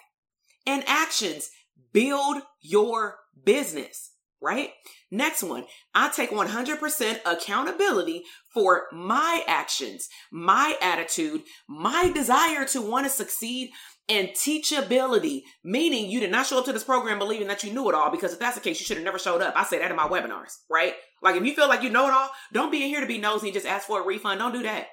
and 0.67 0.83
actions. 0.87 1.49
Build 1.93 2.43
your 2.61 3.17
business, 3.43 4.11
right? 4.41 4.71
Next 5.09 5.41
one, 5.41 5.65
I 5.95 6.09
take 6.09 6.31
100% 6.31 7.19
accountability 7.25 8.23
for 8.53 8.87
my 8.91 9.43
actions, 9.47 10.09
my 10.31 10.75
attitude, 10.81 11.43
my 11.67 12.11
desire 12.13 12.65
to 12.65 12.81
want 12.81 13.05
to 13.05 13.09
succeed 13.09 13.71
and 14.09 14.29
teachability, 14.29 15.43
meaning 15.63 16.09
you 16.09 16.19
did 16.19 16.31
not 16.31 16.45
show 16.45 16.59
up 16.59 16.65
to 16.65 16.73
this 16.73 16.83
program 16.83 17.19
believing 17.19 17.47
that 17.47 17.63
you 17.63 17.73
knew 17.73 17.89
it 17.89 17.95
all 17.95 18.11
because 18.11 18.33
if 18.33 18.39
that's 18.39 18.55
the 18.55 18.61
case, 18.61 18.79
you 18.79 18.85
should 18.85 18.97
have 18.97 19.05
never 19.05 19.19
showed 19.19 19.41
up. 19.41 19.53
I 19.55 19.63
say 19.63 19.79
that 19.79 19.89
in 19.91 19.97
my 19.97 20.07
webinars, 20.07 20.55
right? 20.69 20.93
Like 21.21 21.35
if 21.35 21.45
you 21.45 21.53
feel 21.53 21.67
like 21.67 21.83
you 21.83 21.89
know 21.89 22.07
it 22.07 22.13
all, 22.13 22.29
don't 22.53 22.71
be 22.71 22.83
in 22.83 22.89
here 22.89 23.01
to 23.01 23.07
be 23.07 23.17
nosy 23.17 23.47
and 23.47 23.53
just 23.53 23.65
ask 23.65 23.87
for 23.87 24.01
a 24.01 24.05
refund. 24.05 24.39
Don't 24.39 24.53
do 24.53 24.63
that, 24.63 24.87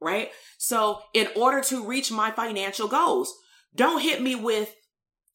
right? 0.00 0.30
So 0.58 1.00
in 1.14 1.28
order 1.36 1.60
to 1.62 1.86
reach 1.86 2.12
my 2.12 2.30
financial 2.30 2.88
goals, 2.88 3.32
don't 3.74 4.02
hit 4.02 4.22
me 4.22 4.34
with 4.34 4.74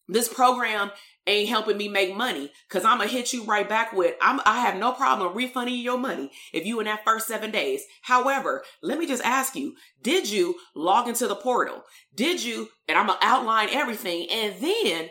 this 0.07 0.31
program 0.31 0.91
ain't 1.25 1.49
helping 1.49 1.77
me 1.77 1.89
make 1.89 2.15
money 2.15 2.51
because 2.67 2.85
I'm 2.85 2.99
gonna 2.99 3.09
hit 3.09 3.33
you 3.33 3.43
right 3.43 3.67
back 3.67 3.93
with 3.93 4.15
I'm 4.21 4.39
I 4.45 4.59
have 4.61 4.77
no 4.77 4.93
problem 4.93 5.35
refunding 5.35 5.75
your 5.75 5.97
money 5.97 6.31
if 6.53 6.65
you 6.65 6.79
in 6.79 6.85
that 6.85 7.03
first 7.03 7.27
seven 7.27 7.51
days. 7.51 7.83
However, 8.01 8.63
let 8.81 8.97
me 8.97 9.05
just 9.05 9.23
ask 9.23 9.55
you, 9.55 9.75
did 10.01 10.29
you 10.29 10.55
log 10.73 11.07
into 11.07 11.27
the 11.27 11.35
portal? 11.35 11.83
Did 12.15 12.43
you, 12.43 12.69
and 12.87 12.97
I'm 12.97 13.07
gonna 13.07 13.19
outline 13.21 13.69
everything, 13.71 14.27
and 14.31 14.55
then 14.61 15.09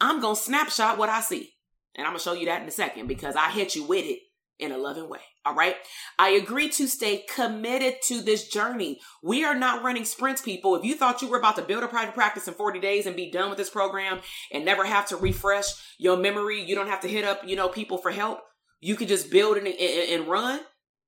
I'm 0.00 0.20
to 0.20 0.34
snapshot 0.34 0.98
what 0.98 1.08
I 1.08 1.20
see. 1.20 1.50
And 1.94 2.06
I'm 2.06 2.14
to 2.14 2.18
show 2.18 2.32
you 2.32 2.46
that 2.46 2.62
in 2.62 2.68
a 2.68 2.72
second 2.72 3.08
because 3.08 3.36
I 3.36 3.50
hit 3.50 3.74
you 3.74 3.84
with 3.84 4.04
it 4.04 4.20
in 4.60 4.72
a 4.72 4.78
loving 4.78 5.08
way. 5.08 5.20
All 5.44 5.54
right. 5.54 5.76
I 6.18 6.30
agree 6.30 6.68
to 6.70 6.86
stay 6.86 7.24
committed 7.34 7.94
to 8.08 8.20
this 8.20 8.48
journey. 8.48 9.00
We 9.22 9.44
are 9.44 9.54
not 9.54 9.82
running 9.82 10.04
sprints, 10.04 10.42
people. 10.42 10.76
If 10.76 10.84
you 10.84 10.94
thought 10.94 11.22
you 11.22 11.28
were 11.28 11.38
about 11.38 11.56
to 11.56 11.62
build 11.62 11.82
a 11.82 11.88
private 11.88 12.14
practice 12.14 12.46
in 12.46 12.54
40 12.54 12.78
days 12.78 13.06
and 13.06 13.16
be 13.16 13.30
done 13.30 13.48
with 13.48 13.58
this 13.58 13.70
program 13.70 14.20
and 14.52 14.64
never 14.64 14.84
have 14.84 15.06
to 15.08 15.16
refresh 15.16 15.66
your 15.98 16.18
memory, 16.18 16.62
you 16.62 16.74
don't 16.74 16.88
have 16.88 17.00
to 17.00 17.08
hit 17.08 17.24
up, 17.24 17.40
you 17.46 17.56
know, 17.56 17.68
people 17.68 17.96
for 17.98 18.10
help. 18.10 18.40
You 18.80 18.96
can 18.96 19.08
just 19.08 19.30
build 19.30 19.56
and, 19.56 19.66
and, 19.66 19.78
and 19.78 20.28
run. 20.28 20.60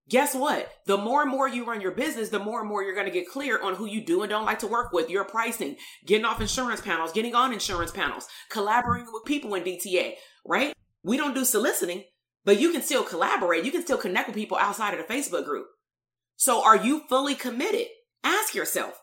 Guess 0.08 0.34
what? 0.34 0.68
The 0.86 0.98
more 0.98 1.22
and 1.22 1.30
more 1.30 1.48
you 1.48 1.64
run 1.64 1.80
your 1.80 1.92
business, 1.92 2.30
the 2.30 2.38
more 2.38 2.60
and 2.60 2.68
more 2.68 2.82
you're 2.82 2.94
going 2.94 3.06
to 3.06 3.12
get 3.12 3.28
clear 3.28 3.62
on 3.62 3.74
who 3.74 3.86
you 3.86 4.04
do 4.04 4.22
and 4.22 4.30
don't 4.30 4.44
like 4.44 4.58
to 4.60 4.66
work 4.66 4.92
with, 4.92 5.08
your 5.08 5.24
pricing, 5.24 5.76
getting 6.04 6.24
off 6.24 6.40
insurance 6.40 6.80
panels, 6.80 7.12
getting 7.12 7.34
on 7.34 7.52
insurance 7.52 7.92
panels, 7.92 8.26
collaborating 8.50 9.12
with 9.12 9.24
people 9.24 9.54
in 9.54 9.62
DTA, 9.62 10.14
right? 10.44 10.74
We 11.04 11.16
don't 11.16 11.34
do 11.34 11.44
soliciting, 11.44 12.04
but 12.44 12.60
you 12.60 12.72
can 12.72 12.82
still 12.82 13.04
collaborate. 13.04 13.64
You 13.64 13.72
can 13.72 13.82
still 13.82 13.98
connect 13.98 14.28
with 14.28 14.36
people 14.36 14.58
outside 14.58 14.94
of 14.94 15.06
the 15.06 15.12
Facebook 15.12 15.44
group. 15.44 15.66
So 16.36 16.64
are 16.64 16.76
you 16.76 17.02
fully 17.08 17.34
committed? 17.34 17.86
Ask 18.24 18.54
yourself. 18.54 19.00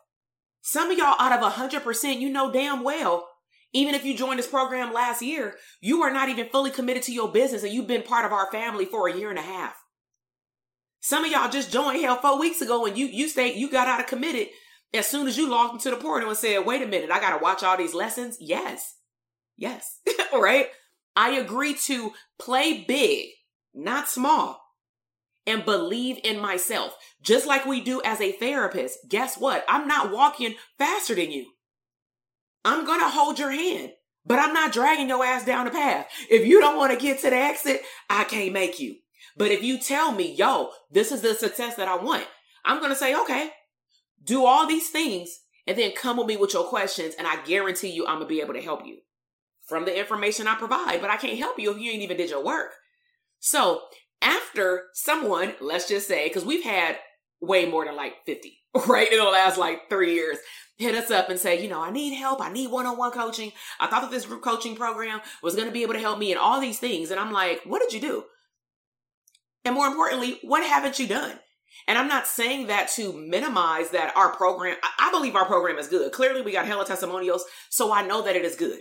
Some 0.62 0.92
of 0.92 0.98
y'all 0.98 1.16
out 1.20 1.32
of 1.32 1.54
100%, 1.54 2.20
you 2.20 2.30
know 2.30 2.52
damn 2.52 2.84
well, 2.84 3.28
even 3.72 3.96
if 3.96 4.04
you 4.04 4.18
joined 4.18 4.40
this 4.40 4.48
program 4.48 4.94
last 4.94 5.22
year, 5.22 5.56
you 5.80 6.02
are 6.02 6.12
not 6.12 6.30
even 6.30 6.50
fully 6.50 6.72
committed 6.72 7.04
to 7.04 7.14
your 7.14 7.32
business 7.32 7.64
and 7.64 7.72
you've 7.72 7.88
been 7.88 8.04
part 8.04 8.26
of 8.26 8.34
our 8.34 8.52
family 8.52 8.86
for 8.86 9.08
a 9.08 9.16
year 9.16 9.30
and 9.30 9.40
a 9.40 9.44
half. 9.44 9.76
Some 11.02 11.24
of 11.24 11.32
y'all 11.32 11.50
just 11.50 11.72
joined 11.72 12.02
hell 12.02 12.18
four 12.18 12.40
weeks 12.40 12.62
ago 12.62 12.86
and 12.86 12.98
you, 12.98 13.06
you 13.06 13.30
stayed, 13.30 13.56
you 13.56 13.72
got 13.72 13.88
out 13.88 14.02
of 14.02 14.08
committed 14.08 14.50
as 14.94 15.08
soon 15.08 15.28
as 15.28 15.38
you 15.38 15.50
logged 15.50 15.74
into 15.74 15.92
the 15.92 15.96
portal 15.96 16.30
and 16.30 16.38
said, 16.38 16.66
wait 16.66 16.82
a 16.82 16.88
minute, 16.88 17.12
I 17.12 17.20
got 17.20 17.38
to 17.38 17.44
watch 17.44 17.64
all 17.64 17.78
these 17.78 17.94
lessons. 17.94 18.38
Yes. 18.40 18.96
Yes. 19.56 20.00
right. 20.34 20.68
I 21.16 21.32
agree 21.32 21.74
to 21.86 22.14
play 22.38 22.86
big, 22.88 23.30
not 23.74 24.08
small, 24.08 24.62
and 25.46 25.66
believe 25.66 26.20
in 26.24 26.40
myself. 26.40 26.96
Just 27.22 27.48
like 27.48 27.66
we 27.66 27.82
do 27.82 28.02
as 28.04 28.22
a 28.22 28.32
therapist. 28.32 29.00
Guess 29.10 29.38
what? 29.38 29.66
I'm 29.68 29.88
not 29.88 30.12
walking 30.12 30.56
faster 30.78 31.16
than 31.16 31.32
you. 31.32 31.52
I'm 32.64 32.86
going 32.86 33.00
to 33.00 33.10
hold 33.10 33.40
your 33.40 33.52
hand, 33.52 33.92
but 34.26 34.40
I'm 34.40 34.54
not 34.54 34.72
dragging 34.72 35.10
your 35.10 35.26
ass 35.26 35.46
down 35.46 35.66
the 35.66 35.72
path. 35.72 36.08
If 36.30 36.46
you 36.46 36.60
don't 36.60 36.78
want 36.78 36.94
to 36.94 37.00
get 37.00 37.20
to 37.22 37.30
the 37.30 37.36
exit, 37.36 37.82
I 38.10 38.26
can't 38.26 38.54
make 38.54 38.80
you. 38.80 38.96
But 39.38 39.52
if 39.52 39.64
you 39.64 39.80
tell 39.80 40.12
me, 40.12 40.34
yo, 40.34 40.72
this 40.92 41.12
is 41.12 41.22
the 41.22 41.34
success 41.34 41.76
that 41.76 41.88
I 41.88 41.96
want, 41.96 42.28
I'm 42.66 42.80
going 42.80 42.92
to 42.92 42.96
say, 42.96 43.16
okay, 43.22 43.50
do 44.24 44.46
all 44.46 44.68
these 44.68 44.90
things 44.90 45.40
and 45.66 45.78
then 45.78 45.94
come 45.94 46.18
with 46.18 46.28
me 46.28 46.38
with 46.38 46.54
your 46.54 46.66
questions. 46.66 47.16
And 47.18 47.26
I 47.26 47.42
guarantee 47.44 47.90
you, 47.90 48.06
I'm 48.06 48.18
going 48.18 48.28
to 48.28 48.34
be 48.34 48.42
able 48.42 48.54
to 48.54 48.62
help 48.62 48.86
you 48.86 48.98
from 49.70 49.86
the 49.86 49.98
information 49.98 50.48
I 50.48 50.56
provide, 50.56 51.00
but 51.02 51.10
I 51.10 51.18
can't 51.18 51.38
help 51.38 51.60
you 51.60 51.72
if 51.72 51.80
you 51.80 51.92
ain't 51.92 52.02
even 52.02 52.18
did 52.18 52.30
your 52.30 52.44
work. 52.44 52.72
So 53.40 53.82
after 54.22 54.86
someone, 54.94 55.54
let's 55.62 55.88
just 55.88 56.08
say, 56.08 56.28
because 56.28 56.44
we've 56.44 56.64
had 56.64 56.98
way 57.42 57.66
more 57.66 57.86
than 57.86 57.96
like 57.96 58.16
50, 58.26 58.58
right? 58.88 59.12
In 59.12 59.20
the 59.20 59.24
last 59.26 59.58
like 59.58 59.90
three 59.90 60.16
years, 60.16 60.38
hit 60.78 60.96
us 60.96 61.12
up 61.12 61.30
and 61.30 61.40
say, 61.40 61.62
you 61.62 61.70
know, 61.70 61.82
I 61.82 61.92
need 61.92 62.16
help. 62.16 62.42
I 62.42 62.52
need 62.52 62.72
one-on-one 62.72 63.12
coaching. 63.12 63.52
I 63.80 63.88
thought 63.88 64.02
that 64.02 64.12
this 64.12 64.26
group 64.26 64.42
coaching 64.42 64.76
program 64.76 65.22
was 65.44 65.56
going 65.56 65.68
to 65.68 65.74
be 65.74 65.84
able 65.84 65.94
to 65.94 66.00
help 66.00 66.20
me 66.20 66.32
and 66.32 66.40
all 66.40 66.60
these 66.60 66.80
things. 66.80 67.12
And 67.12 67.20
I'm 67.20 67.32
like, 67.32 67.62
what 67.66 67.82
did 67.82 67.94
you 67.94 68.02
do? 68.02 68.24
And 69.66 69.76
more 69.76 69.88
importantly, 69.88 70.40
what 70.42 70.66
haven't 70.66 71.00
you 71.00 71.08
done? 71.08 71.38
And 71.88 71.98
I'm 71.98 72.08
not 72.08 72.28
saying 72.28 72.68
that 72.68 72.90
to 72.96 73.14
minimize 73.14 73.92
that 73.92 74.16
our 74.16 74.36
program, 74.36 74.78
I 75.00 75.12
believe 75.12 75.36
our 75.36 75.46
program 75.46 75.78
is 75.78 75.88
good. 75.88 76.12
Clearly, 76.12 76.42
we 76.42 76.52
got 76.52 76.66
hella 76.66 76.86
testimonials, 76.86 77.46
so 77.70 77.92
I 77.92 78.06
know 78.06 78.22
that 78.22 78.36
it 78.36 78.46
is 78.46 78.56
good. 78.56 78.80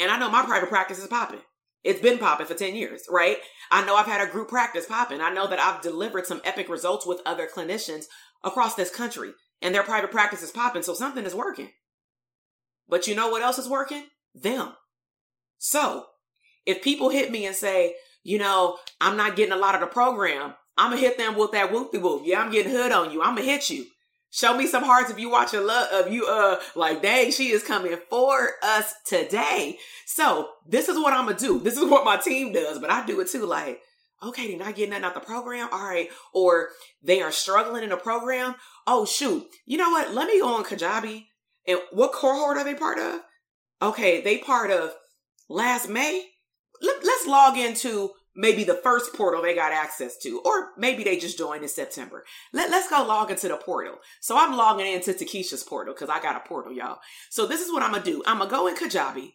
And 0.00 0.10
I 0.10 0.18
know 0.18 0.30
my 0.30 0.44
private 0.44 0.68
practice 0.68 0.98
is 0.98 1.06
popping. 1.06 1.40
It's 1.84 2.00
been 2.00 2.18
popping 2.18 2.46
for 2.46 2.54
10 2.54 2.74
years, 2.74 3.02
right? 3.08 3.38
I 3.70 3.84
know 3.84 3.96
I've 3.96 4.06
had 4.06 4.26
a 4.26 4.30
group 4.30 4.48
practice 4.48 4.86
popping. 4.86 5.20
I 5.20 5.32
know 5.32 5.46
that 5.46 5.60
I've 5.60 5.82
delivered 5.82 6.26
some 6.26 6.40
epic 6.44 6.68
results 6.68 7.06
with 7.06 7.22
other 7.24 7.46
clinicians 7.46 8.04
across 8.44 8.74
this 8.74 8.94
country 8.94 9.32
and 9.62 9.74
their 9.74 9.82
private 9.82 10.10
practice 10.10 10.42
is 10.42 10.50
popping. 10.50 10.82
So 10.82 10.94
something 10.94 11.24
is 11.24 11.34
working. 11.34 11.70
But 12.88 13.06
you 13.06 13.14
know 13.14 13.30
what 13.30 13.42
else 13.42 13.58
is 13.58 13.68
working? 13.68 14.04
Them. 14.34 14.72
So 15.58 16.06
if 16.66 16.82
people 16.82 17.10
hit 17.10 17.30
me 17.30 17.46
and 17.46 17.54
say, 17.54 17.94
you 18.22 18.38
know, 18.38 18.78
I'm 19.00 19.16
not 19.16 19.36
getting 19.36 19.52
a 19.52 19.58
lot 19.58 19.74
of 19.74 19.80
the 19.80 19.86
program, 19.86 20.54
I'm 20.76 20.90
gonna 20.90 21.00
hit 21.00 21.18
them 21.18 21.36
with 21.36 21.52
that 21.52 21.70
whoopty 21.70 22.00
whoop. 22.00 22.22
Yeah, 22.24 22.40
I'm 22.40 22.50
getting 22.50 22.72
hood 22.72 22.92
on 22.92 23.10
you. 23.10 23.22
I'm 23.22 23.34
gonna 23.34 23.46
hit 23.46 23.70
you. 23.70 23.86
Show 24.32 24.56
me 24.56 24.68
some 24.68 24.84
hearts 24.84 25.10
if 25.10 25.18
you 25.18 25.28
watching 25.28 25.66
love 25.66 25.88
of 25.92 26.12
you 26.12 26.24
uh 26.26 26.60
like 26.76 27.02
dang 27.02 27.32
she 27.32 27.50
is 27.50 27.64
coming 27.64 27.96
for 28.08 28.50
us 28.62 28.94
today. 29.04 29.76
So 30.06 30.48
this 30.66 30.88
is 30.88 30.96
what 30.96 31.12
I'm 31.12 31.26
gonna 31.26 31.38
do. 31.38 31.58
This 31.58 31.76
is 31.76 31.84
what 31.84 32.04
my 32.04 32.16
team 32.16 32.52
does, 32.52 32.78
but 32.78 32.90
I 32.90 33.04
do 33.04 33.20
it 33.20 33.28
too. 33.28 33.44
Like, 33.44 33.80
okay, 34.22 34.46
they're 34.48 34.64
not 34.64 34.76
getting 34.76 34.90
that 34.90 35.02
out 35.02 35.14
the 35.14 35.20
program. 35.20 35.68
All 35.72 35.82
right. 35.82 36.08
Or 36.32 36.68
they 37.02 37.20
are 37.22 37.32
struggling 37.32 37.82
in 37.82 37.90
a 37.90 37.96
program. 37.96 38.54
Oh 38.86 39.04
shoot. 39.04 39.46
You 39.66 39.78
know 39.78 39.90
what? 39.90 40.14
Let 40.14 40.28
me 40.28 40.38
go 40.38 40.54
on 40.54 40.64
Kajabi. 40.64 41.26
And 41.66 41.80
what 41.90 42.12
cohort 42.12 42.56
are 42.56 42.64
they 42.64 42.74
part 42.74 42.98
of? 42.98 43.20
Okay, 43.82 44.20
they 44.20 44.38
part 44.38 44.70
of 44.70 44.94
last 45.48 45.88
May. 45.88 46.26
Let, 46.80 47.04
let's 47.04 47.26
log 47.26 47.58
into 47.58 48.10
maybe 48.34 48.64
the 48.64 48.74
first 48.82 49.14
portal 49.14 49.42
they 49.42 49.54
got 49.54 49.72
access 49.72 50.16
to, 50.18 50.40
or 50.44 50.70
maybe 50.76 51.04
they 51.04 51.18
just 51.18 51.38
joined 51.38 51.62
in 51.62 51.68
September. 51.68 52.24
Let, 52.52 52.70
let's 52.70 52.88
go 52.88 53.04
log 53.04 53.30
into 53.30 53.48
the 53.48 53.56
portal. 53.56 53.96
So 54.20 54.36
I'm 54.38 54.56
logging 54.56 54.86
into 54.86 55.12
Takesha's 55.12 55.62
portal 55.62 55.94
because 55.94 56.08
I 56.08 56.20
got 56.20 56.36
a 56.36 56.48
portal, 56.48 56.72
y'all. 56.72 56.98
So 57.30 57.46
this 57.46 57.60
is 57.60 57.72
what 57.72 57.82
I'm 57.82 57.92
gonna 57.92 58.04
do. 58.04 58.22
I'm 58.26 58.38
gonna 58.38 58.50
go 58.50 58.66
in 58.66 58.76
Kajabi. 58.76 59.34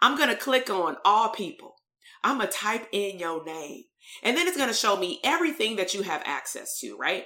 I'm 0.00 0.18
gonna 0.18 0.36
click 0.36 0.70
on 0.70 0.96
all 1.04 1.30
people. 1.30 1.76
I'm 2.22 2.38
gonna 2.38 2.50
type 2.50 2.88
in 2.92 3.18
your 3.18 3.44
name. 3.44 3.84
And 4.22 4.36
then 4.36 4.46
it's 4.46 4.56
gonna 4.56 4.74
show 4.74 4.96
me 4.96 5.20
everything 5.24 5.76
that 5.76 5.94
you 5.94 6.02
have 6.02 6.22
access 6.24 6.78
to, 6.80 6.96
right? 6.96 7.24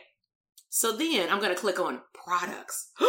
So 0.68 0.96
then 0.96 1.28
I'm 1.30 1.40
gonna 1.40 1.54
click 1.54 1.80
on 1.80 2.00
products. 2.14 2.92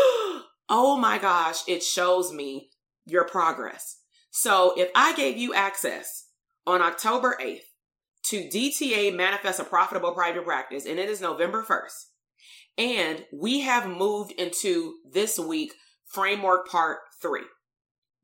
oh 0.70 0.98
my 1.00 1.18
gosh, 1.18 1.62
it 1.68 1.84
shows 1.84 2.34
me 2.34 2.70
your 3.06 3.26
progress. 3.26 3.98
So 4.32 4.74
if 4.78 4.90
I 4.96 5.14
gave 5.16 5.38
you 5.38 5.54
access 5.54 6.28
on 6.66 6.82
October 6.82 7.38
8th, 7.42 7.62
to 8.26 8.48
DTA 8.48 9.16
Manifest 9.16 9.60
a 9.60 9.64
Profitable 9.64 10.14
Private 10.14 10.46
Practice, 10.46 10.86
and 10.86 11.00
it 11.00 11.10
is 11.10 11.22
November 11.22 11.64
1st. 11.64 12.06
And 12.78 13.26
we 13.34 13.62
have 13.62 13.88
moved 13.88 14.32
into 14.34 14.96
this 15.12 15.38
week 15.38 15.74
framework 16.06 16.68
part 16.68 17.00
three. 17.22 17.46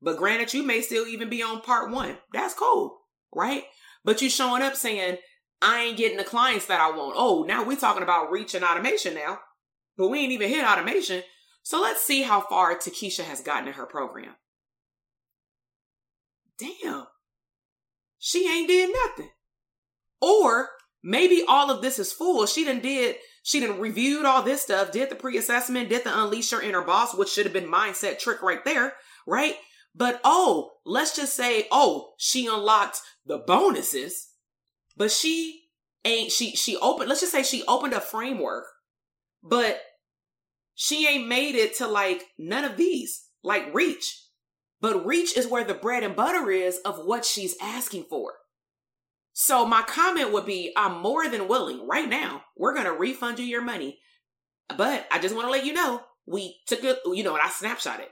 But 0.01 0.17
granted, 0.17 0.53
you 0.53 0.63
may 0.63 0.81
still 0.81 1.07
even 1.07 1.29
be 1.29 1.41
on 1.41 1.61
part 1.61 1.91
one. 1.91 2.17
That's 2.31 2.53
cool, 2.53 2.99
right? 3.33 3.63
But 4.03 4.21
you 4.21 4.29
showing 4.29 4.61
up 4.61 4.75
saying, 4.75 5.17
I 5.61 5.81
ain't 5.81 5.97
getting 5.97 6.17
the 6.17 6.23
clients 6.23 6.67
that 6.67 6.79
I 6.79 6.91
want. 6.91 7.15
Oh, 7.17 7.43
now 7.47 7.63
we're 7.63 7.77
talking 7.77 8.03
about 8.03 8.31
reach 8.31 8.53
and 8.53 8.63
automation 8.63 9.15
now, 9.15 9.39
but 9.97 10.09
we 10.09 10.19
ain't 10.19 10.31
even 10.31 10.49
hit 10.49 10.63
automation. 10.63 11.23
So 11.63 11.81
let's 11.81 12.03
see 12.03 12.21
how 12.21 12.41
far 12.41 12.75
Takesha 12.75 13.23
has 13.23 13.41
gotten 13.41 13.67
in 13.67 13.73
her 13.73 13.85
program. 13.85 14.35
Damn. 16.57 17.07
She 18.19 18.49
ain't 18.49 18.67
did 18.67 18.89
nothing. 18.93 19.31
Or 20.21 20.69
maybe 21.03 21.43
all 21.47 21.69
of 21.69 21.81
this 21.81 21.99
is 21.99 22.11
full. 22.11 22.45
She 22.45 22.63
didn't 22.63 22.83
did, 22.83 23.15
she 23.43 23.59
didn't 23.59 23.79
reviewed 23.79 24.25
all 24.25 24.41
this 24.41 24.61
stuff, 24.61 24.91
did 24.91 25.09
the 25.09 25.15
pre-assessment, 25.15 25.89
did 25.89 26.03
the 26.03 26.17
unleash 26.17 26.51
your 26.51 26.61
inner 26.61 26.81
boss, 26.81 27.15
which 27.15 27.29
should 27.29 27.45
have 27.45 27.53
been 27.53 27.71
mindset 27.71 28.19
trick 28.19 28.41
right 28.41 28.63
there, 28.65 28.93
right? 29.25 29.55
But 29.95 30.19
oh, 30.23 30.71
let's 30.85 31.15
just 31.15 31.35
say, 31.35 31.67
oh, 31.71 32.13
she 32.17 32.45
unlocked 32.45 33.01
the 33.25 33.39
bonuses, 33.39 34.29
but 34.95 35.11
she 35.11 35.63
ain't, 36.05 36.31
she, 36.31 36.51
she 36.51 36.77
opened, 36.77 37.09
let's 37.09 37.21
just 37.21 37.31
say 37.31 37.43
she 37.43 37.63
opened 37.67 37.93
a 37.93 38.01
framework, 38.01 38.65
but 39.43 39.81
she 40.75 41.07
ain't 41.07 41.27
made 41.27 41.55
it 41.55 41.75
to 41.77 41.87
like 41.87 42.23
none 42.37 42.63
of 42.63 42.77
these, 42.77 43.27
like 43.43 43.73
reach. 43.73 44.23
But 44.79 45.05
reach 45.05 45.35
is 45.35 45.47
where 45.47 45.63
the 45.63 45.73
bread 45.73 46.03
and 46.03 46.15
butter 46.15 46.51
is 46.51 46.77
of 46.85 47.05
what 47.05 47.25
she's 47.25 47.55
asking 47.59 48.03
for. 48.09 48.33
So 49.39 49.67
my 49.67 49.83
comment 49.83 50.33
would 50.33 50.47
be, 50.47 50.73
I'm 50.75 50.99
more 50.99 51.29
than 51.29 51.47
willing 51.47 51.87
right 51.87 52.09
now. 52.09 52.41
We're 52.57 52.73
going 52.73 52.87
to 52.87 52.91
refund 52.91 53.37
you 53.37 53.45
your 53.45 53.61
money. 53.61 53.99
But 54.75 55.05
I 55.11 55.19
just 55.19 55.35
want 55.35 55.45
to 55.45 55.51
let 55.51 55.63
you 55.63 55.73
know, 55.73 56.01
we 56.25 56.55
took 56.65 56.83
it, 56.83 56.97
you 57.05 57.23
know, 57.23 57.35
and 57.35 57.43
I 57.43 57.49
snapshot 57.49 57.99
it. 57.99 58.09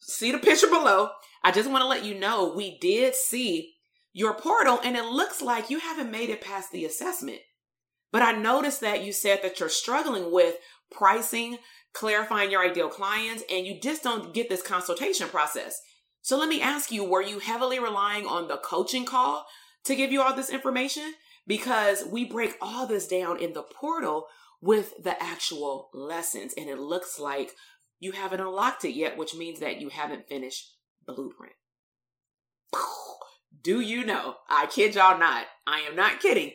See 0.00 0.32
the 0.32 0.38
picture 0.38 0.68
below. 0.68 1.10
I 1.42 1.52
just 1.52 1.70
want 1.70 1.82
to 1.82 1.86
let 1.86 2.02
you 2.02 2.18
know 2.18 2.54
we 2.56 2.78
did 2.78 3.14
see 3.14 3.74
your 4.14 4.32
portal 4.32 4.80
and 4.82 4.96
it 4.96 5.04
looks 5.04 5.42
like 5.42 5.68
you 5.68 5.80
haven't 5.80 6.10
made 6.10 6.30
it 6.30 6.40
past 6.40 6.72
the 6.72 6.86
assessment. 6.86 7.40
But 8.10 8.22
I 8.22 8.32
noticed 8.32 8.80
that 8.80 9.04
you 9.04 9.12
said 9.12 9.40
that 9.42 9.60
you're 9.60 9.68
struggling 9.68 10.32
with 10.32 10.54
pricing, 10.90 11.58
clarifying 11.92 12.50
your 12.50 12.64
ideal 12.64 12.88
clients, 12.88 13.44
and 13.50 13.66
you 13.66 13.78
just 13.82 14.02
don't 14.02 14.32
get 14.32 14.48
this 14.48 14.62
consultation 14.62 15.28
process. 15.28 15.78
So 16.22 16.38
let 16.38 16.48
me 16.48 16.62
ask 16.62 16.90
you, 16.90 17.04
were 17.04 17.20
you 17.20 17.40
heavily 17.40 17.78
relying 17.78 18.24
on 18.24 18.48
the 18.48 18.56
coaching 18.56 19.04
call 19.04 19.44
to 19.84 19.96
give 19.96 20.12
you 20.12 20.22
all 20.22 20.34
this 20.34 20.50
information 20.50 21.14
because 21.46 22.04
we 22.04 22.24
break 22.24 22.56
all 22.60 22.86
this 22.86 23.06
down 23.06 23.40
in 23.40 23.52
the 23.52 23.62
portal 23.62 24.26
with 24.60 24.94
the 25.02 25.22
actual 25.22 25.90
lessons. 25.92 26.54
And 26.56 26.68
it 26.68 26.78
looks 26.78 27.18
like 27.18 27.52
you 28.00 28.12
haven't 28.12 28.40
unlocked 28.40 28.84
it 28.84 28.94
yet, 28.94 29.16
which 29.16 29.34
means 29.34 29.60
that 29.60 29.80
you 29.80 29.90
haven't 29.90 30.28
finished 30.28 30.74
blueprint. 31.06 31.52
do 33.62 33.80
you 33.80 34.04
know? 34.04 34.36
I 34.48 34.66
kid 34.66 34.94
y'all 34.94 35.18
not. 35.18 35.46
I 35.66 35.80
am 35.80 35.96
not 35.96 36.20
kidding. 36.20 36.52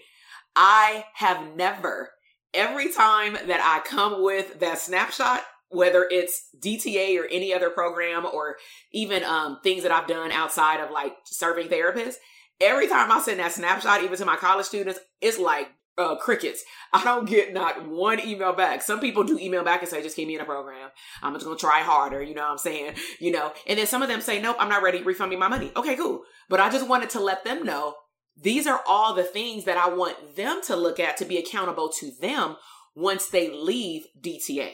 I 0.56 1.06
have 1.14 1.56
never, 1.56 2.12
every 2.54 2.92
time 2.92 3.34
that 3.34 3.62
I 3.62 3.88
come 3.88 4.24
with 4.24 4.60
that 4.60 4.80
snapshot, 4.80 5.42
whether 5.70 6.08
it's 6.10 6.50
DTA 6.60 7.20
or 7.20 7.26
any 7.28 7.54
other 7.54 7.70
program 7.70 8.26
or 8.26 8.58
even 8.92 9.24
um, 9.24 9.60
things 9.64 9.84
that 9.84 9.92
I've 9.92 10.08
done 10.08 10.32
outside 10.32 10.80
of 10.80 10.90
like 10.90 11.14
serving 11.26 11.68
therapists, 11.68 12.16
every 12.62 12.88
time 12.88 13.12
I 13.12 13.22
send 13.22 13.40
that 13.40 13.52
snapshot, 13.52 14.04
even 14.04 14.18
to 14.18 14.26
my 14.26 14.36
college 14.36 14.66
students, 14.66 15.00
it's 15.22 15.40
like 15.40 15.70
uh, 15.98 16.16
crickets. 16.16 16.64
I 16.94 17.04
don't 17.04 17.28
get 17.28 17.54
not 17.54 17.88
one 17.88 18.20
email 18.20 18.54
back. 18.54 18.82
Some 18.82 19.00
people 19.00 19.24
do 19.24 19.38
email 19.38 19.64
back 19.64 19.82
and 19.82 19.90
say, 19.90 20.02
just 20.02 20.16
keep 20.16 20.28
me 20.28 20.36
in 20.36 20.42
a 20.42 20.46
program. 20.46 20.90
I'm 21.22 21.34
just 21.34 21.46
going 21.46 21.58
to 21.58 21.62
try 21.62 21.82
harder. 21.82 22.22
You 22.22 22.34
know 22.34 22.44
what 22.44 22.52
I'm 22.52 22.58
saying? 22.58 22.96
You 23.20 23.32
know, 23.32 23.52
and 23.68 23.78
then 23.78 23.88
some 23.88 24.02
of 24.02 24.08
them 24.08 24.22
say, 24.22 24.42
nope, 24.42 24.58
I'm 24.60 24.70
not 24.70 24.84
ready. 24.84 25.04
Refund 25.04 25.30
me 25.30 25.36
my 25.36 25.48
money. 25.48 25.72
Okay, 25.76 25.96
cool. 25.96 26.24
But 26.50 26.60
I 26.60 26.70
just 26.70 26.88
wanted 26.88 27.10
to 27.12 27.20
let 27.20 27.44
them 27.44 27.64
know 27.64 27.96
these 28.42 28.68
are 28.68 28.82
all 28.88 29.14
the 29.14 29.24
things 29.24 29.66
that 29.66 29.78
I 29.78 29.90
want 29.90 30.36
them 30.36 30.62
to 30.64 30.76
look 30.76 31.00
at 31.00 31.18
to 31.18 31.26
be 31.26 31.38
accountable 31.38 31.90
to 32.00 32.12
them 32.22 32.56
once 32.96 33.28
they 33.28 33.52
leave 33.52 34.06
DTA. 34.20 34.72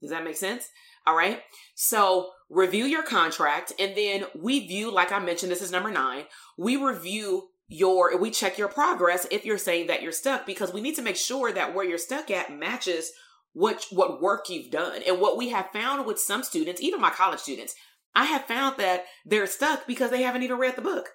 Does 0.00 0.10
that 0.10 0.24
make 0.24 0.36
sense? 0.36 0.68
All 1.06 1.16
right. 1.16 1.40
So 1.74 2.30
review 2.54 2.84
your 2.84 3.02
contract 3.02 3.72
and 3.78 3.96
then 3.96 4.24
we 4.34 4.66
view, 4.66 4.90
like 4.90 5.12
I 5.12 5.18
mentioned, 5.18 5.50
this 5.50 5.62
is 5.62 5.72
number 5.72 5.90
nine. 5.90 6.24
We 6.56 6.76
review 6.76 7.48
your, 7.68 8.16
we 8.16 8.30
check 8.30 8.56
your 8.56 8.68
progress 8.68 9.26
if 9.30 9.44
you're 9.44 9.58
saying 9.58 9.88
that 9.88 10.02
you're 10.02 10.12
stuck 10.12 10.46
because 10.46 10.72
we 10.72 10.80
need 10.80 10.94
to 10.96 11.02
make 11.02 11.16
sure 11.16 11.52
that 11.52 11.74
where 11.74 11.84
you're 11.84 11.98
stuck 11.98 12.30
at 12.30 12.56
matches 12.56 13.10
what, 13.52 13.86
what 13.90 14.22
work 14.22 14.48
you've 14.48 14.70
done. 14.70 15.02
And 15.06 15.20
what 15.20 15.36
we 15.36 15.48
have 15.50 15.70
found 15.72 16.06
with 16.06 16.20
some 16.20 16.42
students, 16.42 16.80
even 16.80 17.00
my 17.00 17.10
college 17.10 17.40
students, 17.40 17.74
I 18.14 18.26
have 18.26 18.44
found 18.44 18.78
that 18.78 19.04
they're 19.24 19.46
stuck 19.46 19.86
because 19.86 20.10
they 20.10 20.22
haven't 20.22 20.44
even 20.44 20.58
read 20.58 20.76
the 20.76 20.82
book. 20.82 21.10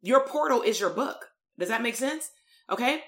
Your 0.00 0.26
portal 0.26 0.62
is 0.62 0.80
your 0.80 0.90
book. 0.90 1.26
Does 1.58 1.68
that 1.68 1.82
make 1.82 1.96
sense? 1.96 2.30
Okay. 2.70 3.02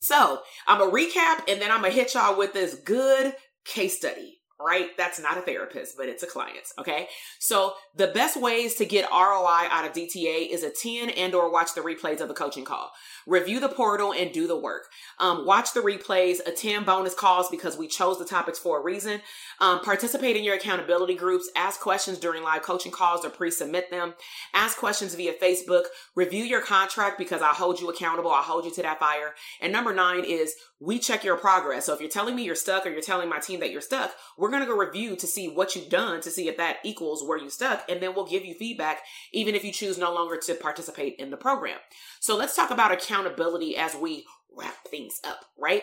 So 0.00 0.40
I'm 0.66 0.78
gonna 0.78 0.92
recap 0.92 1.42
and 1.48 1.60
then 1.60 1.72
I'm 1.72 1.80
gonna 1.80 1.90
hit 1.90 2.14
y'all 2.14 2.38
with 2.38 2.52
this 2.52 2.74
good 2.74 3.34
case 3.64 3.96
study 3.96 4.37
right? 4.60 4.96
That's 4.96 5.20
not 5.20 5.38
a 5.38 5.42
therapist, 5.42 5.96
but 5.96 6.08
it's 6.08 6.22
a 6.22 6.26
client. 6.26 6.72
Okay. 6.78 7.08
So 7.38 7.74
the 7.94 8.08
best 8.08 8.40
ways 8.40 8.74
to 8.76 8.84
get 8.84 9.08
ROI 9.10 9.68
out 9.70 9.84
of 9.84 9.92
DTA 9.92 10.48
is 10.50 10.64
attend 10.64 11.12
and 11.12 11.34
or 11.34 11.50
watch 11.50 11.74
the 11.74 11.80
replays 11.80 12.20
of 12.20 12.28
the 12.28 12.34
coaching 12.34 12.64
call. 12.64 12.90
Review 13.26 13.60
the 13.60 13.68
portal 13.68 14.12
and 14.12 14.32
do 14.32 14.48
the 14.48 14.58
work. 14.58 14.86
Um, 15.20 15.46
watch 15.46 15.74
the 15.74 15.80
replays, 15.80 16.44
attend 16.46 16.86
bonus 16.86 17.14
calls 17.14 17.48
because 17.48 17.76
we 17.76 17.86
chose 17.86 18.18
the 18.18 18.24
topics 18.24 18.58
for 18.58 18.80
a 18.80 18.82
reason. 18.82 19.20
Um, 19.60 19.80
participate 19.80 20.36
in 20.36 20.44
your 20.44 20.56
accountability 20.56 21.14
groups. 21.14 21.48
Ask 21.54 21.80
questions 21.80 22.18
during 22.18 22.42
live 22.42 22.62
coaching 22.62 22.92
calls 22.92 23.24
or 23.24 23.30
pre-submit 23.30 23.90
them. 23.90 24.14
Ask 24.54 24.78
questions 24.78 25.14
via 25.14 25.34
Facebook. 25.34 25.84
Review 26.16 26.42
your 26.42 26.62
contract 26.62 27.18
because 27.18 27.42
I 27.42 27.52
hold 27.52 27.80
you 27.80 27.90
accountable. 27.90 28.32
I 28.32 28.42
hold 28.42 28.64
you 28.64 28.72
to 28.72 28.82
that 28.82 28.98
fire. 28.98 29.34
And 29.60 29.72
number 29.72 29.94
nine 29.94 30.24
is 30.24 30.54
we 30.80 30.98
check 30.98 31.24
your 31.24 31.36
progress. 31.36 31.86
So 31.86 31.94
if 31.94 32.00
you're 32.00 32.08
telling 32.08 32.36
me 32.36 32.44
you're 32.44 32.54
stuck 32.54 32.86
or 32.86 32.90
you're 32.90 33.00
telling 33.00 33.28
my 33.28 33.40
team 33.40 33.60
that 33.60 33.72
you're 33.72 33.80
stuck, 33.80 34.12
we're 34.36 34.50
going 34.50 34.62
to 34.62 34.66
go 34.66 34.76
review 34.76 35.16
to 35.16 35.26
see 35.26 35.48
what 35.48 35.74
you've 35.74 35.88
done 35.88 36.20
to 36.20 36.30
see 36.30 36.48
if 36.48 36.56
that 36.56 36.76
equals 36.84 37.24
where 37.24 37.38
you 37.38 37.50
stuck. 37.50 37.84
And 37.88 38.00
then 38.00 38.14
we'll 38.14 38.26
give 38.26 38.44
you 38.44 38.54
feedback, 38.54 38.98
even 39.32 39.54
if 39.54 39.64
you 39.64 39.72
choose 39.72 39.98
no 39.98 40.14
longer 40.14 40.36
to 40.36 40.54
participate 40.54 41.16
in 41.18 41.30
the 41.30 41.36
program. 41.36 41.78
So 42.20 42.36
let's 42.36 42.54
talk 42.54 42.70
about 42.70 42.92
accountability 42.92 43.76
as 43.76 43.96
we 43.96 44.24
wrap 44.56 44.86
things 44.88 45.20
up, 45.24 45.40
right? 45.58 45.82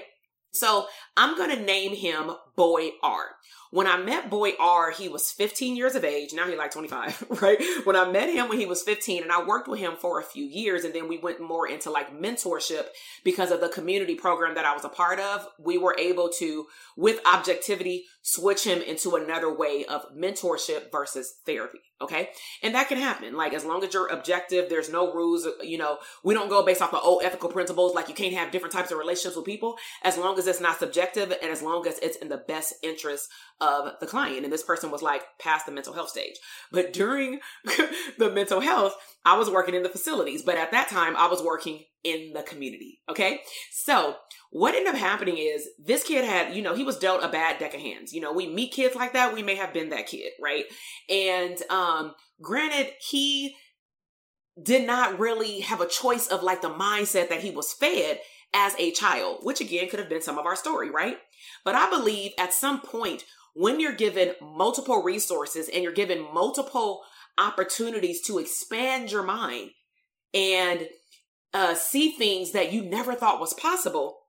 So 0.51 0.87
I'm 1.17 1.35
going 1.35 1.49
to 1.49 1.61
name 1.61 1.93
him 1.93 2.31
Boy 2.55 2.91
R. 3.03 3.35
When 3.71 3.87
I 3.87 3.97
met 3.97 4.29
Boy 4.29 4.51
R, 4.59 4.91
he 4.91 5.09
was 5.09 5.31
15 5.31 5.75
years 5.75 5.95
of 5.95 6.05
age. 6.05 6.29
Now 6.33 6.47
he's 6.47 6.57
like 6.57 6.71
25, 6.71 7.25
right? 7.41 7.61
When 7.83 7.95
I 7.95 8.09
met 8.09 8.29
him 8.29 8.47
when 8.47 8.59
he 8.59 8.65
was 8.65 8.83
15 8.83 9.23
and 9.23 9.31
I 9.31 9.43
worked 9.43 9.67
with 9.67 9.79
him 9.79 9.95
for 9.99 10.19
a 10.19 10.23
few 10.23 10.45
years 10.45 10.85
and 10.85 10.93
then 10.93 11.09
we 11.09 11.17
went 11.17 11.41
more 11.41 11.67
into 11.67 11.91
like 11.91 12.17
mentorship 12.17 12.85
because 13.23 13.51
of 13.51 13.59
the 13.59 13.67
community 13.67 14.15
program 14.15 14.55
that 14.55 14.65
I 14.65 14.73
was 14.73 14.85
a 14.85 14.89
part 14.89 15.19
of, 15.19 15.47
we 15.59 15.77
were 15.77 15.95
able 15.99 16.29
to, 16.39 16.67
with 16.95 17.19
objectivity, 17.25 18.05
switch 18.21 18.63
him 18.63 18.81
into 18.81 19.15
another 19.15 19.53
way 19.53 19.85
of 19.85 20.05
mentorship 20.15 20.91
versus 20.91 21.35
therapy. 21.45 21.79
Okay. 22.01 22.31
And 22.61 22.75
that 22.75 22.89
can 22.89 22.97
happen. 22.97 23.35
Like, 23.37 23.53
as 23.53 23.63
long 23.63 23.83
as 23.83 23.93
you're 23.93 24.07
objective, 24.07 24.69
there's 24.69 24.91
no 24.91 25.13
rules. 25.13 25.47
You 25.61 25.77
know, 25.77 25.99
we 26.23 26.33
don't 26.33 26.49
go 26.49 26.65
based 26.65 26.81
off 26.81 26.91
the 26.91 26.99
old 26.99 27.23
ethical 27.23 27.49
principles. 27.49 27.95
Like, 27.95 28.09
you 28.09 28.15
can't 28.15 28.33
have 28.33 28.51
different 28.51 28.73
types 28.73 28.91
of 28.91 28.97
relationships 28.97 29.37
with 29.37 29.45
people 29.45 29.77
as 30.03 30.17
long 30.17 30.37
as 30.37 30.45
it's 30.45 30.59
not 30.59 30.79
subjective 30.79 31.33
and 31.41 31.51
as 31.51 31.61
long 31.61 31.87
as 31.87 31.97
it's 31.99 32.17
in 32.17 32.27
the 32.27 32.37
best 32.47 32.73
interest 32.83 33.27
of 33.61 33.93
the 33.99 34.07
client. 34.07 34.43
And 34.43 34.51
this 34.51 34.63
person 34.63 34.91
was 34.91 35.01
like 35.01 35.23
past 35.39 35.65
the 35.65 35.71
mental 35.71 35.93
health 35.93 36.09
stage. 36.09 36.35
But 36.71 36.93
during 36.93 37.39
the 38.17 38.31
mental 38.31 38.59
health, 38.59 38.95
I 39.23 39.37
was 39.37 39.49
working 39.49 39.75
in 39.75 39.83
the 39.83 39.89
facilities. 39.89 40.41
But 40.41 40.57
at 40.57 40.71
that 40.71 40.89
time, 40.89 41.15
I 41.15 41.27
was 41.27 41.41
working 41.41 41.83
in 42.03 42.33
the 42.33 42.43
community. 42.43 42.99
Okay. 43.09 43.41
So 43.71 44.15
what 44.51 44.75
ended 44.75 44.93
up 44.93 44.99
happening 44.99 45.37
is 45.37 45.67
this 45.83 46.03
kid 46.03 46.23
had, 46.23 46.55
you 46.55 46.61
know, 46.61 46.75
he 46.75 46.83
was 46.83 46.97
dealt 46.97 47.23
a 47.23 47.29
bad 47.29 47.59
deck 47.59 47.73
of 47.73 47.81
hands. 47.81 48.13
You 48.13 48.21
know, 48.21 48.33
we 48.33 48.47
meet 48.47 48.73
kids 48.73 48.95
like 48.95 49.13
that. 49.13 49.33
We 49.33 49.43
may 49.43 49.55
have 49.55 49.73
been 49.73 49.89
that 49.89 50.07
kid, 50.07 50.31
right? 50.41 50.65
And, 51.09 51.61
um, 51.69 52.13
granted, 52.41 52.93
he 53.09 53.55
did 54.61 54.87
not 54.87 55.19
really 55.19 55.61
have 55.61 55.81
a 55.81 55.87
choice 55.87 56.27
of 56.27 56.43
like 56.43 56.61
the 56.61 56.69
mindset 56.69 57.29
that 57.29 57.41
he 57.41 57.51
was 57.51 57.73
fed 57.73 58.19
as 58.53 58.75
a 58.77 58.91
child, 58.91 59.39
which 59.43 59.61
again 59.61 59.89
could 59.89 59.99
have 59.99 60.09
been 60.09 60.21
some 60.21 60.37
of 60.37 60.45
our 60.45 60.55
story, 60.55 60.89
right? 60.89 61.17
But 61.63 61.75
I 61.75 61.89
believe 61.89 62.31
at 62.37 62.53
some 62.53 62.81
point 62.81 63.23
when 63.53 63.79
you're 63.79 63.93
given 63.93 64.33
multiple 64.41 65.01
resources 65.01 65.69
and 65.69 65.83
you're 65.83 65.93
given 65.93 66.33
multiple 66.33 67.03
opportunities 67.37 68.21
to 68.23 68.37
expand 68.37 69.11
your 69.11 69.23
mind 69.23 69.71
and 70.33 70.87
uh, 71.53 71.73
see 71.73 72.11
things 72.11 72.51
that 72.51 72.73
you 72.73 72.83
never 72.83 73.15
thought 73.15 73.39
was 73.39 73.53
possible, 73.53 74.19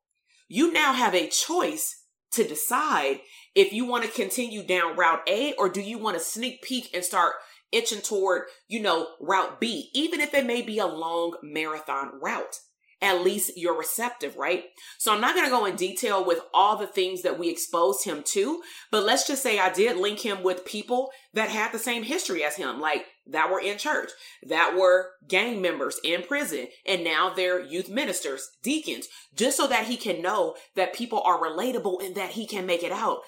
you 0.49 0.73
now 0.73 0.93
have 0.93 1.15
a 1.15 1.29
choice 1.29 2.05
to 2.33 2.45
decide 2.47 3.21
if 3.55 3.73
you 3.73 3.85
want 3.85 4.05
to 4.05 4.11
continue 4.11 4.63
down 4.63 4.97
route 4.97 5.23
A 5.29 5.55
or 5.55 5.69
do 5.69 5.81
you 5.81 5.99
want 5.99 6.17
to 6.17 6.23
sneak 6.23 6.63
peek 6.63 6.91
and 6.95 7.05
start 7.05 7.35
itching 7.73 8.01
toward, 8.01 8.45
you 8.69 8.81
know, 8.81 9.09
route 9.21 9.61
B, 9.61 9.91
even 9.93 10.21
if 10.21 10.35
it 10.35 10.47
may 10.47 10.63
be 10.63 10.79
a 10.79 10.87
long 10.87 11.37
marathon 11.43 12.13
route 12.21 12.61
at 13.07 13.23
least 13.23 13.53
you're 13.57 13.79
receptive, 13.79 14.37
right? 14.37 14.65
So 14.99 15.15
I'm 15.15 15.21
not 15.21 15.35
going 15.35 15.47
to 15.47 15.51
go 15.51 15.65
in 15.65 15.77
detail 15.77 16.25
with 16.25 16.41
all 16.53 16.77
the 16.77 16.87
things 16.87 17.23
that 17.23 17.39
we 17.39 17.49
exposed 17.49 18.05
him 18.05 18.23
to, 18.27 18.63
but 18.91 19.05
let's 19.05 19.27
just 19.27 19.43
say 19.43 19.59
I 19.59 19.73
did 19.73 19.97
link 19.97 20.21
him 20.21 20.43
with 20.43 20.65
people 20.65 21.11
that 21.33 21.49
had 21.49 21.73
the 21.73 21.79
same 21.79 22.03
history 22.03 22.45
as 22.45 22.57
him, 22.57 22.81
like 22.81 23.07
that 23.27 23.51
were 23.51 23.61
in 23.61 23.79
church, 23.79 24.11
that 24.47 24.77
were 24.77 25.11
gang 25.29 25.63
members 25.63 25.99
in 26.05 26.23
prison, 26.23 26.67
and 26.87 27.05
now 27.05 27.33
they're 27.35 27.65
youth 27.65 27.89
ministers, 27.89 28.49
deacons, 28.63 29.09
just 29.35 29.57
so 29.57 29.67
that 29.67 29.87
he 29.87 29.97
can 29.97 30.23
know 30.23 30.55
that 30.75 30.95
people 30.95 31.23
are 31.23 31.41
relatable 31.41 32.05
and 32.05 32.15
that 32.15 32.31
he 32.31 32.47
can 32.47 32.67
make 32.67 32.83
it 32.83 32.93
out, 32.93 33.21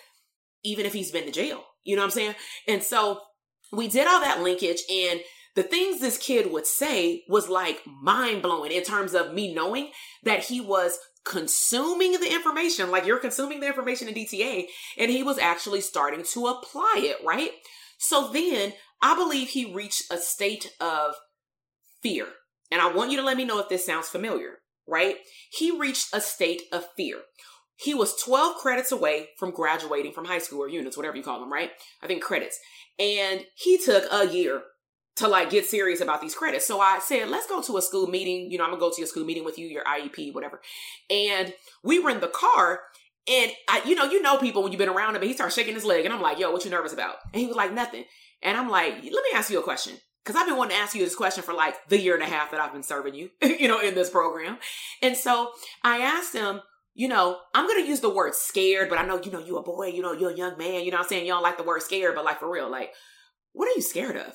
even 0.62 0.87
if 0.87 0.93
he's 0.93 1.11
been 1.11 1.25
to 1.25 1.33
jail. 1.33 1.64
You 1.85 1.97
know 1.97 2.03
what 2.03 2.07
I'm 2.07 2.12
saying? 2.12 2.35
And 2.67 2.83
so 2.83 3.21
we 3.73 3.88
did 3.88 4.07
all 4.07 4.21
that 4.21 4.43
linkage 4.43 4.83
and 4.91 5.21
the 5.59 5.64
things 5.64 6.01
this 6.01 6.18
kid 6.18 6.53
would 6.53 6.68
say 6.68 7.25
was 7.29 7.49
like 7.49 7.81
mind 8.01 8.42
blowing 8.42 8.71
in 8.71 8.85
terms 8.85 9.12
of 9.12 9.35
me 9.35 9.53
knowing 9.53 9.90
that 10.23 10.44
he 10.44 10.61
was 10.61 11.01
consuming 11.25 12.12
the 12.12 12.33
information, 12.33 12.92
like 12.92 13.05
you're 13.05 13.18
consuming 13.18 13.59
the 13.59 13.66
information 13.66 14.07
in 14.07 14.14
DTA, 14.14 14.66
and 14.97 15.11
he 15.11 15.25
was 15.25 15.37
actually 15.37 15.81
starting 15.81 16.23
to 16.33 16.47
apply 16.47 16.99
it, 16.99 17.16
right? 17.27 17.51
So 17.99 18.31
then 18.33 18.73
I 19.03 19.16
believe 19.16 19.49
he 19.49 19.75
reached 19.75 20.12
a 20.12 20.18
state 20.18 20.73
of 20.81 21.14
fear. 22.05 22.29
And 22.71 22.81
I 22.81 22.92
want 22.92 23.11
you 23.11 23.16
to 23.16 23.25
let 23.25 23.37
me 23.37 23.44
know 23.44 23.59
if 23.59 23.68
this 23.68 23.85
sounds 23.85 24.09
familiar, 24.09 24.59
right? 24.87 25.16
He 25.51 25.77
reached 25.77 26.14
a 26.14 26.21
state 26.21 26.62
of 26.71 26.87
fear. 26.97 27.23
He 27.75 27.94
was 27.94 28.23
12 28.23 28.59
credits 28.59 28.92
away 28.92 29.31
from 29.40 29.51
graduating 29.51 30.12
from 30.12 30.27
high 30.27 30.38
school 30.38 30.61
or 30.61 30.68
units, 30.68 30.97
whatever 30.97 31.16
you 31.16 31.25
call 31.25 31.40
them, 31.40 31.53
right? 31.53 31.73
I 32.01 32.07
think 32.07 32.23
credits. 32.23 32.61
And 33.01 33.44
he 33.57 33.77
took 33.77 34.05
a 34.12 34.25
year 34.29 34.62
to 35.18 35.28
like 35.28 35.50
get 35.50 35.66
serious 35.66 36.00
about 36.00 36.20
these 36.20 36.35
credits. 36.35 36.66
So 36.66 36.81
I 36.81 36.98
said, 37.00 37.28
let's 37.28 37.46
go 37.46 37.62
to 37.62 37.76
a 37.76 37.83
school 37.83 38.07
meeting. 38.07 38.50
You 38.50 38.59
know, 38.59 38.64
I'm 38.64 38.70
gonna 38.70 38.81
go 38.81 38.90
to 38.90 38.98
your 38.98 39.07
school 39.07 39.24
meeting 39.24 39.44
with 39.44 39.59
you, 39.59 39.66
your 39.66 39.85
IEP, 39.85 40.35
whatever. 40.35 40.61
And 41.11 41.52
we 41.83 41.98
were 41.98 42.11
in 42.11 42.20
the 42.20 42.28
car 42.28 42.81
and 43.28 43.52
I, 43.68 43.83
you 43.85 43.94
know, 43.94 44.04
you 44.04 44.23
know 44.23 44.38
people 44.38 44.62
when 44.62 44.73
you've 44.73 44.79
been 44.79 44.88
around 44.88 45.14
him, 45.14 45.21
but 45.21 45.29
he 45.29 45.35
starts 45.35 45.54
shaking 45.54 45.75
his 45.75 45.85
leg 45.85 46.04
and 46.04 46.14
I'm 46.14 46.23
like, 46.23 46.38
yo, 46.38 46.50
what 46.50 46.64
you 46.64 46.71
nervous 46.71 46.92
about? 46.92 47.16
And 47.33 47.40
he 47.40 47.46
was 47.46 47.56
like, 47.56 47.73
nothing. 47.73 48.04
And 48.42 48.56
I'm 48.56 48.69
like, 48.69 48.94
let 48.94 49.04
me 49.04 49.31
ask 49.35 49.50
you 49.50 49.58
a 49.58 49.62
question. 49.62 49.96
Cause 50.25 50.37
I've 50.37 50.46
been 50.46 50.58
wanting 50.58 50.77
to 50.77 50.83
ask 50.83 50.94
you 50.94 51.02
this 51.02 51.14
question 51.14 51.42
for 51.42 51.54
like 51.54 51.75
the 51.88 51.98
year 51.98 52.14
and 52.14 52.23
a 52.23 52.27
half 52.27 52.50
that 52.50 52.60
I've 52.60 52.73
been 52.73 52.83
serving 52.83 53.14
you, 53.14 53.31
you 53.42 53.66
know, 53.66 53.81
in 53.81 53.94
this 53.94 54.10
program. 54.10 54.58
And 55.00 55.16
so 55.16 55.52
I 55.83 56.00
asked 56.00 56.35
him, 56.35 56.60
you 56.94 57.08
know, 57.08 57.38
I'm 57.54 57.66
to 57.66 57.88
use 57.88 58.00
the 58.00 58.10
word 58.10 58.35
scared, 58.35 58.88
but 58.90 58.98
I 58.98 59.06
know, 59.06 59.23
you 59.23 59.31
know, 59.31 59.38
you 59.38 59.56
a 59.56 59.62
boy, 59.62 59.87
you 59.87 60.02
know, 60.02 60.12
you're 60.12 60.33
a 60.33 60.37
young 60.37 60.58
man, 60.58 60.85
you 60.85 60.90
know 60.90 60.98
I'm 60.98 61.04
saying? 61.04 61.27
You 61.27 61.33
don't 61.33 61.42
like 61.42 61.56
the 61.56 61.62
word 61.62 61.81
scared, 61.81 62.14
but 62.14 62.25
like 62.25 62.40
for 62.40 62.50
real, 62.50 62.69
like, 62.69 62.92
what 63.52 63.69
are 63.69 63.75
you 63.77 63.83
scared 63.83 64.16
of? 64.16 64.35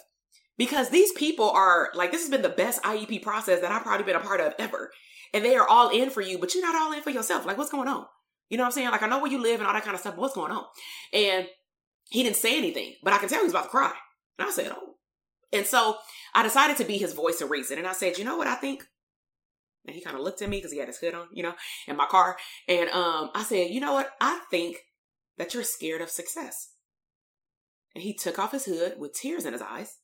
Because 0.58 0.89
these 0.89 1.12
people 1.14 1.49
are 1.49 1.89
like 1.93 2.12
this 2.12 2.22
has 2.22 2.30
been 2.30 2.41
the 2.41 2.49
best 2.49 2.82
IEP 2.84 3.22
process 3.22 3.62
that 3.62 3.72
I've 3.72 3.84
probably 3.84 4.06
been 4.06 4.16
a 4.16 4.20
part 4.20 4.41
of 4.41 4.54
ever. 4.60 4.91
And 5.34 5.43
they 5.43 5.56
are 5.56 5.68
all 5.68 5.89
in 5.89 6.12
for 6.12 6.22
you, 6.22 6.38
but 6.38 6.54
you're 6.54 6.64
not 6.64 6.76
all 6.80 6.93
in 6.93 7.01
for 7.01 7.10
yourself. 7.10 7.45
Like, 7.45 7.58
what's 7.58 7.72
going 7.72 7.88
on? 7.88 8.06
You 8.49 8.58
know 8.58 8.64
what 8.64 8.68
I'm 8.68 8.74
saying? 8.74 8.91
Like, 8.91 9.01
I 9.01 9.08
know 9.08 9.20
where 9.20 9.32
you 9.32 9.41
live 9.41 9.60
and 9.60 9.68
all 9.68 9.74
that 9.74 9.84
kind 9.84 9.95
of 9.95 10.01
stuff, 10.01 10.16
what's 10.16 10.36
going 10.36 10.51
on? 10.51 10.64
And 11.12 11.47
he 12.10 12.22
didn't 12.22 12.36
say 12.36 12.56
anything, 12.56 12.93
but 13.01 13.14
I 13.14 13.18
can 13.18 13.30
tell 13.30 13.39
he 13.39 13.45
was 13.45 13.54
about 13.54 13.64
to 13.64 13.70
cry. 13.70 13.93
And 14.38 14.47
I 14.47 14.51
said, 14.51 14.72
Oh, 14.72 14.95
And 15.51 15.66
so 15.66 15.97
I 16.34 16.43
decided 16.43 16.78
to 16.78 16.86
be 16.86 16.97
his 16.97 17.14
voice 17.14 17.41
of 17.41 17.51
reason. 17.51 17.78
And 17.78 17.88
I 17.88 17.93
said, 17.93 18.18
you 18.18 18.26
know 18.26 18.38
what 18.38 18.47
I 18.47 18.56
think? 18.56 18.86
And 19.86 19.95
he 19.95 20.01
kind 20.01 20.16
of 20.16 20.24
looked 20.24 20.41
at 20.41 20.49
me 20.49 20.58
because 20.58 20.72
he 20.72 20.80
had 20.80 20.88
his 20.88 20.97
hood 20.97 21.14
on, 21.14 21.28
you 21.34 21.43
know, 21.43 21.54
in 21.88 21.97
my 21.97 22.06
car. 22.06 22.38
And 22.68 22.89
um, 22.89 23.32
I 23.36 23.43
said, 23.43 23.70
you 23.70 23.82
know 23.82 23.93
what? 23.93 24.12
I 24.22 24.41
think 24.49 24.78
that 25.38 25.54
you're 25.54 25.64
scared 25.64 26.01
of 26.01 26.10
success. 26.10 26.70
And 27.93 28.04
he 28.04 28.14
took 28.14 28.39
off 28.39 28.54
his 28.54 28.66
hood 28.66 28.95
with 28.97 29.14
tears 29.14 29.45
in 29.45 29.54
his 29.54 29.62
eyes. 29.62 29.97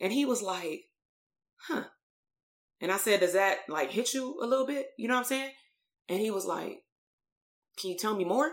And 0.00 0.12
he 0.12 0.24
was 0.24 0.42
like, 0.42 0.84
huh. 1.68 1.84
And 2.80 2.92
I 2.92 2.98
said, 2.98 3.20
does 3.20 3.32
that 3.32 3.60
like 3.68 3.90
hit 3.90 4.12
you 4.12 4.38
a 4.42 4.46
little 4.46 4.66
bit? 4.66 4.88
You 4.98 5.08
know 5.08 5.14
what 5.14 5.20
I'm 5.20 5.26
saying? 5.26 5.50
And 6.08 6.20
he 6.20 6.30
was 6.30 6.44
like, 6.44 6.82
can 7.80 7.90
you 7.90 7.96
tell 7.96 8.14
me 8.14 8.24
more? 8.24 8.52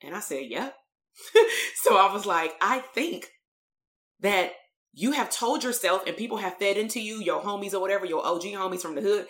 And 0.00 0.14
I 0.14 0.20
said, 0.20 0.44
yeah. 0.48 0.70
so 1.82 1.96
I 1.96 2.12
was 2.12 2.26
like, 2.26 2.52
I 2.60 2.80
think 2.94 3.26
that 4.20 4.52
you 4.92 5.12
have 5.12 5.30
told 5.30 5.64
yourself 5.64 6.02
and 6.06 6.16
people 6.16 6.38
have 6.38 6.58
fed 6.58 6.76
into 6.76 7.00
you, 7.00 7.20
your 7.20 7.42
homies 7.42 7.74
or 7.74 7.80
whatever, 7.80 8.06
your 8.06 8.24
OG 8.24 8.42
homies 8.42 8.82
from 8.82 8.94
the 8.94 9.00
hood. 9.00 9.26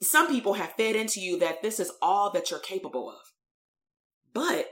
Some 0.00 0.28
people 0.28 0.54
have 0.54 0.72
fed 0.72 0.96
into 0.96 1.20
you 1.20 1.38
that 1.40 1.62
this 1.62 1.80
is 1.80 1.92
all 2.00 2.30
that 2.32 2.50
you're 2.50 2.60
capable 2.60 3.10
of. 3.10 3.16
But 4.32 4.66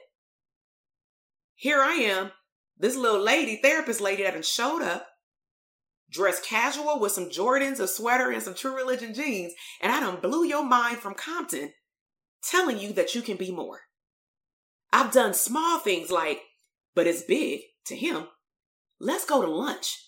here 1.54 1.80
I 1.80 1.94
am, 1.94 2.30
this 2.78 2.96
little 2.96 3.20
lady, 3.20 3.58
therapist 3.60 4.00
lady 4.00 4.22
that 4.22 4.44
showed 4.44 4.82
up, 4.82 5.08
dressed 6.10 6.44
casual 6.44 7.00
with 7.00 7.12
some 7.12 7.30
Jordans, 7.30 7.80
a 7.80 7.88
sweater, 7.88 8.30
and 8.30 8.42
some 8.42 8.54
True 8.54 8.74
Religion 8.74 9.14
jeans, 9.14 9.52
and 9.80 9.92
I 9.92 10.00
done 10.00 10.20
blew 10.20 10.44
your 10.44 10.64
mind 10.64 10.98
from 10.98 11.14
Compton 11.14 11.72
telling 12.42 12.78
you 12.78 12.92
that 12.92 13.14
you 13.14 13.22
can 13.22 13.36
be 13.36 13.50
more. 13.50 13.80
I've 14.92 15.12
done 15.12 15.34
small 15.34 15.78
things 15.78 16.10
like, 16.10 16.40
but 16.94 17.06
it's 17.06 17.22
big 17.22 17.60
to 17.86 17.96
him. 17.96 18.28
Let's 19.00 19.26
go 19.26 19.42
to 19.42 19.50
lunch. 19.50 20.02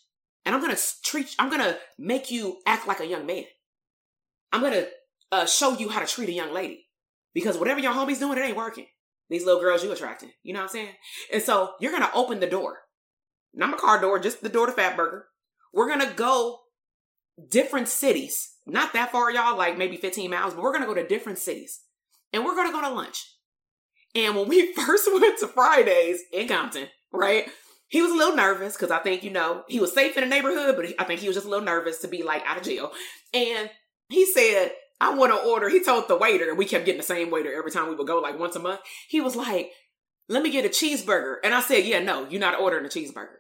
And 0.44 0.54
I'm 0.54 0.62
to 0.74 0.82
treat, 1.04 1.34
I'm 1.38 1.50
to 1.62 1.78
make 1.98 2.30
you 2.30 2.58
act 2.64 2.86
like 2.86 3.00
a 3.00 3.06
young 3.06 3.26
man. 3.26 3.44
I'm 4.52 4.62
to 4.72 4.88
uh, 5.30 5.46
show 5.46 5.76
you 5.76 5.90
how 5.90 6.00
to 6.00 6.06
treat 6.06 6.28
a 6.30 6.32
young 6.32 6.54
lady. 6.54 6.86
Because 7.34 7.58
whatever 7.58 7.80
your 7.80 7.92
homie's 7.92 8.18
doing, 8.18 8.38
it 8.38 8.42
ain't 8.42 8.56
working. 8.56 8.86
These 9.28 9.44
little 9.44 9.60
girls 9.60 9.84
you 9.84 9.92
attracting. 9.92 10.30
You 10.42 10.54
know 10.54 10.60
what 10.60 10.70
I'm 10.70 10.70
saying? 10.70 10.94
And 11.32 11.42
so 11.42 11.72
you're 11.80 11.92
to 11.92 12.14
open 12.14 12.40
the 12.40 12.46
door. 12.46 12.78
Not 13.52 13.70
my 13.70 13.76
car 13.76 14.00
door, 14.00 14.18
just 14.18 14.42
the 14.42 14.48
door 14.48 14.66
to 14.66 14.72
Fatburger. 14.72 15.22
We're 15.72 15.88
going 15.88 16.06
to 16.06 16.14
go 16.14 16.60
different 17.50 17.88
cities. 17.88 18.54
Not 18.66 18.92
that 18.92 19.12
far, 19.12 19.30
y'all, 19.30 19.56
like 19.56 19.78
maybe 19.78 19.96
15 19.96 20.30
miles, 20.30 20.54
but 20.54 20.62
we're 20.62 20.72
going 20.72 20.82
to 20.82 20.88
go 20.88 20.94
to 20.94 21.06
different 21.06 21.38
cities. 21.38 21.80
And 22.32 22.44
we're 22.44 22.54
going 22.54 22.68
to 22.68 22.72
go 22.72 22.82
to 22.82 22.90
lunch. 22.90 23.24
And 24.14 24.36
when 24.36 24.48
we 24.48 24.72
first 24.74 25.08
went 25.12 25.38
to 25.38 25.48
Fridays 25.48 26.20
in 26.32 26.48
Compton, 26.48 26.88
right? 27.12 27.48
He 27.88 28.02
was 28.02 28.10
a 28.10 28.16
little 28.16 28.36
nervous 28.36 28.74
because 28.74 28.90
I 28.90 28.98
think, 28.98 29.24
you 29.24 29.30
know, 29.30 29.62
he 29.66 29.80
was 29.80 29.94
safe 29.94 30.16
in 30.16 30.22
the 30.22 30.28
neighborhood, 30.28 30.76
but 30.76 30.86
I 30.98 31.04
think 31.04 31.20
he 31.20 31.26
was 31.26 31.36
just 31.36 31.46
a 31.46 31.50
little 31.50 31.64
nervous 31.64 31.98
to 32.00 32.08
be 32.08 32.22
like 32.22 32.42
out 32.44 32.58
of 32.58 32.62
jail. 32.62 32.92
And 33.32 33.70
he 34.10 34.26
said, 34.26 34.72
I 35.00 35.14
want 35.14 35.32
to 35.32 35.48
order. 35.48 35.68
He 35.68 35.82
told 35.82 36.08
the 36.08 36.16
waiter, 36.16 36.48
and 36.48 36.58
we 36.58 36.66
kept 36.66 36.84
getting 36.84 37.00
the 37.00 37.06
same 37.06 37.30
waiter 37.30 37.54
every 37.54 37.70
time 37.70 37.88
we 37.88 37.94
would 37.94 38.06
go, 38.06 38.18
like 38.18 38.38
once 38.38 38.56
a 38.56 38.60
month. 38.60 38.80
He 39.08 39.20
was 39.20 39.36
like, 39.36 39.70
let 40.28 40.42
me 40.42 40.50
get 40.50 40.64
a 40.64 40.68
cheeseburger. 40.68 41.36
And 41.42 41.54
I 41.54 41.60
said, 41.60 41.84
yeah, 41.84 42.00
no, 42.00 42.28
you're 42.28 42.40
not 42.40 42.60
ordering 42.60 42.84
a 42.84 42.88
cheeseburger. 42.88 43.38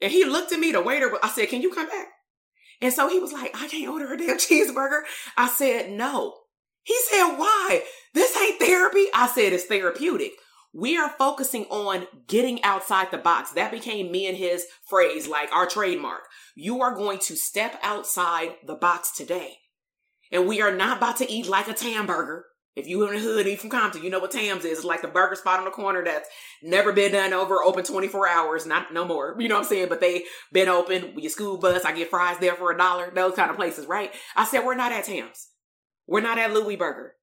And 0.00 0.10
he 0.10 0.24
looked 0.24 0.52
at 0.52 0.60
me, 0.60 0.72
the 0.72 0.80
waiter, 0.80 1.16
I 1.22 1.28
said, 1.28 1.48
can 1.48 1.62
you 1.62 1.72
come 1.72 1.88
back? 1.88 2.08
And 2.80 2.92
so 2.92 3.08
he 3.08 3.18
was 3.18 3.32
like, 3.32 3.54
I 3.54 3.68
can't 3.68 3.88
order 3.88 4.12
a 4.12 4.16
damn 4.16 4.36
cheeseburger. 4.38 5.02
I 5.36 5.48
said, 5.48 5.90
no. 5.90 6.34
He 6.82 6.96
said, 7.10 7.36
why? 7.36 7.82
This 8.14 8.36
ain't 8.36 8.58
therapy. 8.58 9.04
I 9.14 9.26
said, 9.26 9.52
it's 9.52 9.66
therapeutic. 9.66 10.32
We 10.72 10.96
are 10.96 11.10
focusing 11.18 11.64
on 11.64 12.06
getting 12.28 12.62
outside 12.62 13.10
the 13.10 13.18
box. 13.18 13.52
That 13.52 13.72
became 13.72 14.10
me 14.10 14.26
and 14.26 14.36
his 14.36 14.64
phrase, 14.88 15.26
like 15.28 15.52
our 15.52 15.66
trademark. 15.66 16.22
You 16.54 16.80
are 16.80 16.94
going 16.94 17.18
to 17.20 17.36
step 17.36 17.78
outside 17.82 18.54
the 18.66 18.76
box 18.76 19.10
today. 19.14 19.58
And 20.32 20.46
we 20.46 20.62
are 20.62 20.74
not 20.74 20.98
about 20.98 21.16
to 21.18 21.30
eat 21.30 21.48
like 21.48 21.68
a 21.68 21.74
Tam 21.74 22.06
burger. 22.06 22.44
If 22.76 22.86
you 22.86 23.06
in 23.06 23.14
the 23.14 23.20
hood, 23.20 23.46
eat 23.46 23.60
from 23.60 23.70
Compton, 23.70 24.04
you 24.04 24.10
know 24.10 24.20
what 24.20 24.30
Tam's 24.30 24.64
is. 24.64 24.78
It's 24.78 24.84
like 24.84 25.02
the 25.02 25.08
burger 25.08 25.34
spot 25.34 25.58
on 25.58 25.64
the 25.64 25.72
corner 25.72 26.04
that's 26.04 26.28
never 26.62 26.92
been 26.92 27.12
done 27.12 27.32
over, 27.32 27.62
open 27.62 27.84
24 27.84 28.28
hours, 28.28 28.64
not 28.64 28.94
no 28.94 29.04
more. 29.04 29.34
You 29.38 29.48
know 29.48 29.56
what 29.56 29.64
I'm 29.64 29.68
saying? 29.68 29.88
But 29.88 30.00
they 30.00 30.24
been 30.52 30.68
open 30.68 31.14
with 31.14 31.24
your 31.24 31.30
school 31.30 31.58
bus. 31.58 31.84
I 31.84 31.92
get 31.92 32.10
fries 32.10 32.38
there 32.38 32.54
for 32.54 32.70
a 32.70 32.78
dollar. 32.78 33.10
Those 33.12 33.34
kind 33.34 33.50
of 33.50 33.56
places, 33.56 33.86
right? 33.86 34.14
I 34.36 34.44
said, 34.44 34.64
we're 34.64 34.76
not 34.76 34.92
at 34.92 35.04
Tam's. 35.04 35.48
We're 36.06 36.20
not 36.20 36.38
at 36.38 36.52
Louis 36.52 36.76
Burger. 36.76 37.14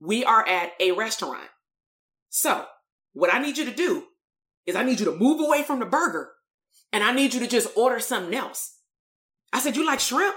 We 0.00 0.24
are 0.24 0.46
at 0.46 0.72
a 0.80 0.90
restaurant. 0.92 1.48
So 2.28 2.64
what 3.12 3.32
I 3.32 3.40
need 3.40 3.58
you 3.58 3.64
to 3.64 3.74
do 3.74 4.04
is 4.66 4.74
I 4.74 4.82
need 4.82 4.98
you 4.98 5.06
to 5.06 5.16
move 5.16 5.40
away 5.40 5.62
from 5.62 5.78
the 5.78 5.86
burger 5.86 6.32
and 6.92 7.04
I 7.04 7.12
need 7.12 7.34
you 7.34 7.40
to 7.40 7.46
just 7.46 7.76
order 7.76 8.00
something 8.00 8.34
else. 8.34 8.78
I 9.52 9.60
said, 9.60 9.76
you 9.76 9.86
like 9.86 10.00
shrimp? 10.00 10.34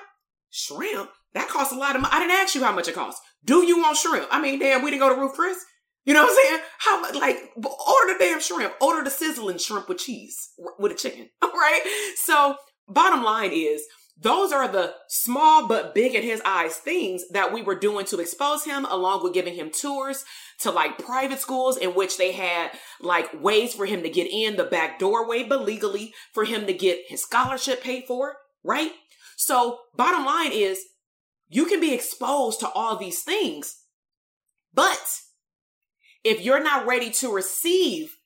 Shrimp? 0.52 1.10
That 1.36 1.50
costs 1.50 1.74
a 1.74 1.78
lot 1.78 1.96
of 1.96 2.02
money. 2.02 2.14
I 2.14 2.20
didn't 2.20 2.40
ask 2.40 2.56
you 2.56 2.64
how 2.64 2.74
much 2.74 2.88
it 2.88 2.96
costs. 2.96 3.22
Do 3.44 3.66
you 3.66 3.78
want 3.78 3.98
shrimp? 3.98 4.28
I 4.32 4.42
mean, 4.42 4.58
damn, 4.58 4.82
we 4.82 4.90
didn't 4.90 5.02
go 5.02 5.14
to 5.14 5.22
Ruth 5.22 5.34
Chris. 5.34 5.58
You 6.06 6.14
know 6.14 6.24
what 6.24 6.32
I'm 6.32 6.50
saying? 6.50 6.62
How 6.80 7.02
much, 7.02 7.16
like, 7.16 7.52
order 7.58 8.14
the 8.14 8.16
damn 8.20 8.40
shrimp. 8.40 8.74
Order 8.80 9.04
the 9.04 9.10
sizzling 9.10 9.58
shrimp 9.58 9.90
with 9.90 9.98
cheese, 9.98 10.52
with 10.80 10.92
a 10.92 10.96
chicken. 10.96 11.30
Right? 11.44 11.82
So, 12.18 12.58
bottom 12.88 13.24
line 13.24 13.52
is, 13.54 13.82
those 14.20 14.52
are 14.52 14.68
the 14.68 14.94
small 15.08 15.68
but 15.68 15.96
big 15.96 16.14
in 16.14 16.22
his 16.22 16.42
eyes 16.46 16.76
things 16.76 17.24
that 17.32 17.52
we 17.52 17.62
were 17.62 17.80
doing 17.80 18.06
to 18.08 18.20
expose 18.20 18.66
him, 18.66 18.86
along 18.86 19.24
with 19.24 19.34
giving 19.34 19.56
him 19.56 19.72
tours 19.72 20.24
to 20.60 20.70
like 20.70 21.00
private 21.00 21.40
schools 21.40 21.78
in 21.78 21.96
which 21.96 22.18
they 22.18 22.34
had 22.34 22.72
like 23.02 23.42
ways 23.42 23.74
for 23.74 23.86
him 23.86 24.04
to 24.04 24.10
get 24.10 24.30
in 24.32 24.58
the 24.58 24.64
back 24.64 25.00
doorway, 25.00 25.44
but 25.44 25.66
legally 25.66 26.14
for 26.34 26.46
him 26.46 26.68
to 26.68 26.74
get 26.74 27.00
his 27.08 27.24
scholarship 27.24 27.82
paid 27.82 28.04
for, 28.06 28.36
right? 28.64 28.92
So, 29.38 29.80
bottom 29.96 30.26
line 30.26 30.52
is, 30.52 30.84
you 31.56 31.66
can 31.66 31.80
be 31.80 31.94
exposed 31.94 32.60
to 32.60 32.70
all 32.70 32.98
these 32.98 33.22
things, 33.22 33.78
but 34.74 35.22
if 36.26 36.42
you're 36.42 36.62
not 36.62 36.86
ready 36.86 37.10
to 37.12 37.34
receive 37.34 38.18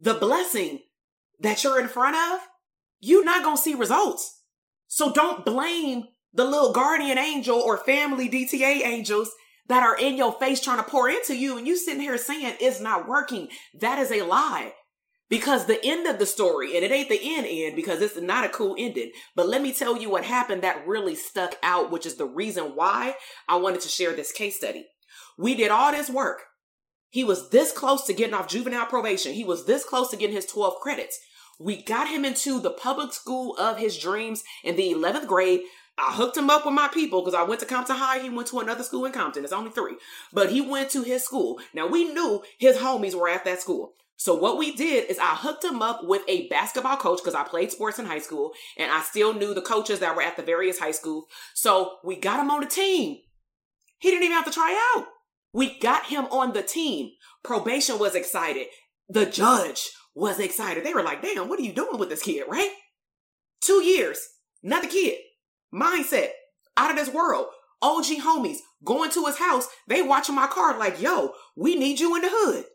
the 0.00 0.12
blessing 0.12 0.80
that 1.40 1.64
you're 1.64 1.80
in 1.80 1.88
front 1.88 2.14
of, 2.14 2.40
you're 3.00 3.24
not 3.24 3.42
going 3.42 3.56
to 3.56 3.62
see 3.62 3.74
results. 3.74 4.42
So 4.86 5.12
don't 5.12 5.46
blame 5.46 6.04
the 6.34 6.44
little 6.44 6.72
guardian 6.74 7.16
angel 7.16 7.58
or 7.58 7.78
family 7.78 8.28
DTA 8.28 8.84
angels 8.84 9.30
that 9.68 9.82
are 9.82 9.96
in 9.96 10.18
your 10.18 10.32
face 10.34 10.60
trying 10.60 10.76
to 10.76 10.90
pour 10.90 11.08
into 11.08 11.34
you 11.34 11.56
and 11.56 11.66
you 11.66 11.78
sitting 11.78 12.02
here 12.02 12.18
saying 12.18 12.56
it's 12.60 12.80
not 12.80 13.08
working. 13.08 13.48
That 13.80 13.98
is 13.98 14.12
a 14.12 14.22
lie. 14.22 14.74
Because 15.32 15.64
the 15.64 15.82
end 15.82 16.06
of 16.06 16.18
the 16.18 16.26
story, 16.26 16.76
and 16.76 16.84
it 16.84 16.90
ain't 16.90 17.08
the 17.08 17.18
end 17.18 17.46
end 17.48 17.74
because 17.74 18.02
it's 18.02 18.20
not 18.20 18.44
a 18.44 18.50
cool 18.50 18.76
ending. 18.78 19.12
But 19.34 19.48
let 19.48 19.62
me 19.62 19.72
tell 19.72 19.96
you 19.96 20.10
what 20.10 20.24
happened 20.24 20.60
that 20.60 20.86
really 20.86 21.14
stuck 21.14 21.54
out, 21.62 21.90
which 21.90 22.04
is 22.04 22.16
the 22.16 22.26
reason 22.26 22.72
why 22.74 23.14
I 23.48 23.56
wanted 23.56 23.80
to 23.80 23.88
share 23.88 24.12
this 24.12 24.30
case 24.30 24.58
study. 24.58 24.84
We 25.38 25.54
did 25.54 25.70
all 25.70 25.90
this 25.90 26.10
work. 26.10 26.42
He 27.08 27.24
was 27.24 27.48
this 27.48 27.72
close 27.72 28.04
to 28.08 28.12
getting 28.12 28.34
off 28.34 28.46
juvenile 28.46 28.84
probation. 28.84 29.32
He 29.32 29.42
was 29.42 29.64
this 29.64 29.86
close 29.86 30.10
to 30.10 30.18
getting 30.18 30.36
his 30.36 30.44
12 30.44 30.74
credits. 30.82 31.18
We 31.58 31.82
got 31.82 32.08
him 32.08 32.26
into 32.26 32.60
the 32.60 32.68
public 32.68 33.14
school 33.14 33.56
of 33.56 33.78
his 33.78 33.96
dreams 33.96 34.44
in 34.62 34.76
the 34.76 34.92
11th 34.92 35.28
grade. 35.28 35.62
I 35.96 36.12
hooked 36.12 36.36
him 36.36 36.50
up 36.50 36.66
with 36.66 36.74
my 36.74 36.88
people 36.88 37.22
because 37.22 37.32
I 37.32 37.44
went 37.44 37.60
to 37.60 37.66
Compton 37.66 37.96
High. 37.96 38.18
He 38.18 38.28
went 38.28 38.48
to 38.48 38.60
another 38.60 38.82
school 38.82 39.06
in 39.06 39.12
Compton. 39.12 39.44
It's 39.44 39.52
only 39.54 39.70
three, 39.70 39.96
but 40.30 40.52
he 40.52 40.60
went 40.60 40.90
to 40.90 41.02
his 41.02 41.24
school. 41.24 41.58
Now 41.72 41.86
we 41.86 42.04
knew 42.12 42.42
his 42.58 42.76
homies 42.76 43.14
were 43.14 43.30
at 43.30 43.46
that 43.46 43.62
school. 43.62 43.94
So 44.22 44.36
what 44.36 44.56
we 44.56 44.70
did 44.70 45.10
is 45.10 45.18
I 45.18 45.34
hooked 45.34 45.64
him 45.64 45.82
up 45.82 46.04
with 46.04 46.22
a 46.28 46.46
basketball 46.46 46.96
coach 46.96 47.18
because 47.18 47.34
I 47.34 47.42
played 47.42 47.72
sports 47.72 47.98
in 47.98 48.06
high 48.06 48.20
school 48.20 48.52
and 48.78 48.88
I 48.88 49.02
still 49.02 49.34
knew 49.34 49.52
the 49.52 49.60
coaches 49.60 49.98
that 49.98 50.14
were 50.14 50.22
at 50.22 50.36
the 50.36 50.44
various 50.44 50.78
high 50.78 50.92
schools. 50.92 51.24
So 51.54 51.96
we 52.04 52.14
got 52.14 52.38
him 52.38 52.48
on 52.48 52.60
the 52.60 52.68
team. 52.68 53.18
He 53.98 54.10
didn't 54.10 54.22
even 54.22 54.36
have 54.36 54.44
to 54.44 54.52
try 54.52 54.94
out. 54.94 55.06
We 55.52 55.76
got 55.80 56.06
him 56.06 56.26
on 56.26 56.52
the 56.52 56.62
team. 56.62 57.10
Probation 57.42 57.98
was 57.98 58.14
excited. 58.14 58.68
The 59.08 59.26
judge 59.26 59.90
was 60.14 60.38
excited. 60.38 60.84
They 60.84 60.94
were 60.94 61.02
like, 61.02 61.20
damn, 61.20 61.48
what 61.48 61.58
are 61.58 61.64
you 61.64 61.72
doing 61.72 61.98
with 61.98 62.08
this 62.08 62.22
kid, 62.22 62.44
right? 62.48 62.70
Two 63.60 63.82
years, 63.82 64.20
another 64.62 64.86
kid, 64.86 65.18
mindset, 65.74 66.28
out 66.76 66.92
of 66.92 66.96
this 66.96 67.12
world. 67.12 67.46
OG 67.82 68.04
homies 68.20 68.58
going 68.84 69.10
to 69.10 69.26
his 69.26 69.38
house. 69.38 69.66
They 69.88 70.00
watching 70.00 70.36
my 70.36 70.46
car 70.46 70.78
like, 70.78 71.02
yo, 71.02 71.32
we 71.56 71.74
need 71.74 71.98
you 71.98 72.14
in 72.14 72.22
the 72.22 72.28
hood. 72.30 72.66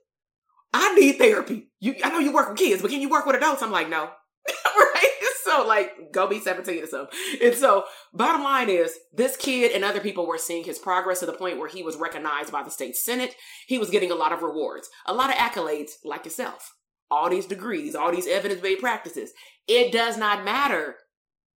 I 0.73 0.93
need 0.95 1.17
therapy. 1.17 1.69
You, 1.79 1.95
I 2.03 2.09
know 2.09 2.19
you 2.19 2.33
work 2.33 2.49
with 2.49 2.57
kids, 2.57 2.81
but 2.81 2.91
can 2.91 3.01
you 3.01 3.09
work 3.09 3.25
with 3.25 3.35
adults? 3.35 3.61
I'm 3.61 3.71
like, 3.71 3.89
no. 3.89 4.09
right? 4.77 5.11
So 5.43 5.65
like, 5.65 6.11
go 6.11 6.27
be 6.27 6.39
17 6.39 6.83
or 6.83 6.87
something. 6.87 7.17
And 7.41 7.55
so 7.55 7.85
bottom 8.13 8.43
line 8.43 8.69
is 8.69 8.97
this 9.13 9.37
kid 9.37 9.71
and 9.71 9.83
other 9.83 10.01
people 10.01 10.27
were 10.27 10.37
seeing 10.37 10.63
his 10.63 10.77
progress 10.77 11.21
to 11.21 11.25
the 11.25 11.33
point 11.33 11.57
where 11.57 11.69
he 11.69 11.83
was 11.83 11.95
recognized 11.95 12.51
by 12.51 12.63
the 12.63 12.71
state 12.71 12.95
senate. 12.95 13.35
He 13.67 13.77
was 13.77 13.89
getting 13.89 14.11
a 14.11 14.15
lot 14.15 14.33
of 14.33 14.41
rewards, 14.41 14.89
a 15.05 15.13
lot 15.13 15.29
of 15.29 15.37
accolades 15.37 15.91
like 16.03 16.25
yourself 16.25 16.73
all 17.09 17.29
these 17.29 17.45
degrees, 17.45 17.95
all 17.95 18.11
these 18.11 18.27
evidence 18.27 18.61
based 18.61 18.81
practices. 18.81 19.31
It 19.67 19.91
does 19.91 20.17
not 20.17 20.45
matter 20.45 20.95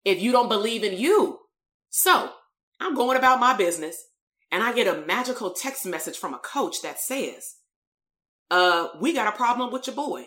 if 0.04 0.20
you 0.20 0.32
don't 0.32 0.48
believe 0.48 0.84
in 0.84 0.98
you. 0.98 1.38
So 1.90 2.30
I'm 2.80 2.94
going 2.94 3.16
about 3.16 3.40
my 3.40 3.56
business 3.56 3.96
and 4.50 4.62
I 4.62 4.72
get 4.72 4.86
a 4.86 5.06
magical 5.06 5.52
text 5.52 5.86
message 5.86 6.16
from 6.16 6.34
a 6.34 6.38
coach 6.38 6.82
that 6.82 7.00
says, 7.00 7.54
uh, 8.51 8.88
we 9.01 9.12
got 9.12 9.32
a 9.32 9.36
problem 9.36 9.72
with 9.72 9.86
your 9.86 9.96
boy. 9.96 10.26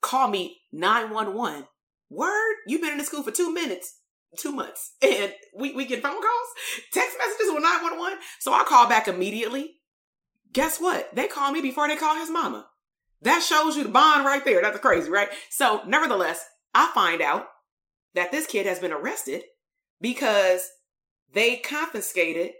Call 0.00 0.28
me 0.28 0.58
911. 0.72 1.64
Word? 2.10 2.54
You've 2.66 2.82
been 2.82 2.92
in 2.92 2.98
the 2.98 3.04
school 3.04 3.22
for 3.22 3.30
two 3.30 3.52
minutes. 3.52 3.98
two 4.38 4.52
months. 4.52 4.92
And 5.02 5.32
we, 5.56 5.72
we 5.74 5.84
get 5.84 6.02
phone 6.02 6.20
calls, 6.20 6.48
text 6.92 7.16
messages 7.18 7.52
with 7.52 7.62
911. 7.62 8.18
So 8.40 8.52
I 8.52 8.64
call 8.64 8.88
back 8.88 9.06
immediately. 9.08 9.76
Guess 10.52 10.80
what? 10.80 11.14
They 11.14 11.26
call 11.26 11.52
me 11.52 11.60
before 11.60 11.88
they 11.88 11.96
call 11.96 12.16
his 12.16 12.30
mama. 12.30 12.66
That 13.22 13.42
shows 13.42 13.76
you 13.76 13.84
the 13.84 13.88
bond 13.88 14.24
right 14.24 14.44
there. 14.44 14.60
That's 14.60 14.78
crazy, 14.78 15.10
right? 15.10 15.28
So 15.50 15.82
nevertheless, 15.86 16.44
I 16.74 16.90
find 16.94 17.22
out 17.22 17.46
that 18.14 18.30
this 18.30 18.46
kid 18.46 18.66
has 18.66 18.78
been 18.78 18.92
arrested 18.92 19.42
because 20.00 20.68
they 21.32 21.56
confiscated 21.56 22.52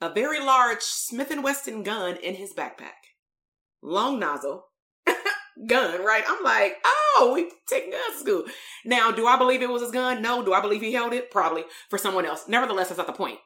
a 0.00 0.12
very 0.12 0.40
large 0.40 0.80
Smith 0.80 1.32
& 1.38 1.42
Wesson 1.42 1.82
gun 1.82 2.16
in 2.16 2.34
his 2.34 2.52
backpack. 2.52 3.11
Long 3.82 4.18
nozzle, 4.18 4.66
gun, 5.66 6.04
right? 6.04 6.24
I'm 6.26 6.42
like, 6.44 6.76
oh, 6.84 7.32
we 7.34 7.50
take 7.68 7.90
guns 7.90 8.14
to 8.14 8.20
school. 8.20 8.44
Now, 8.84 9.10
do 9.10 9.26
I 9.26 9.36
believe 9.36 9.62
it 9.62 9.68
was 9.68 9.82
his 9.82 9.90
gun? 9.90 10.22
No. 10.22 10.44
Do 10.44 10.52
I 10.52 10.60
believe 10.60 10.80
he 10.80 10.92
held 10.92 11.12
it? 11.12 11.30
Probably 11.30 11.64
for 11.90 11.98
someone 11.98 12.26
else. 12.26 12.44
Nevertheless, 12.48 12.88
that's 12.88 12.98
not 12.98 13.06
the 13.06 13.12
point. 13.12 13.38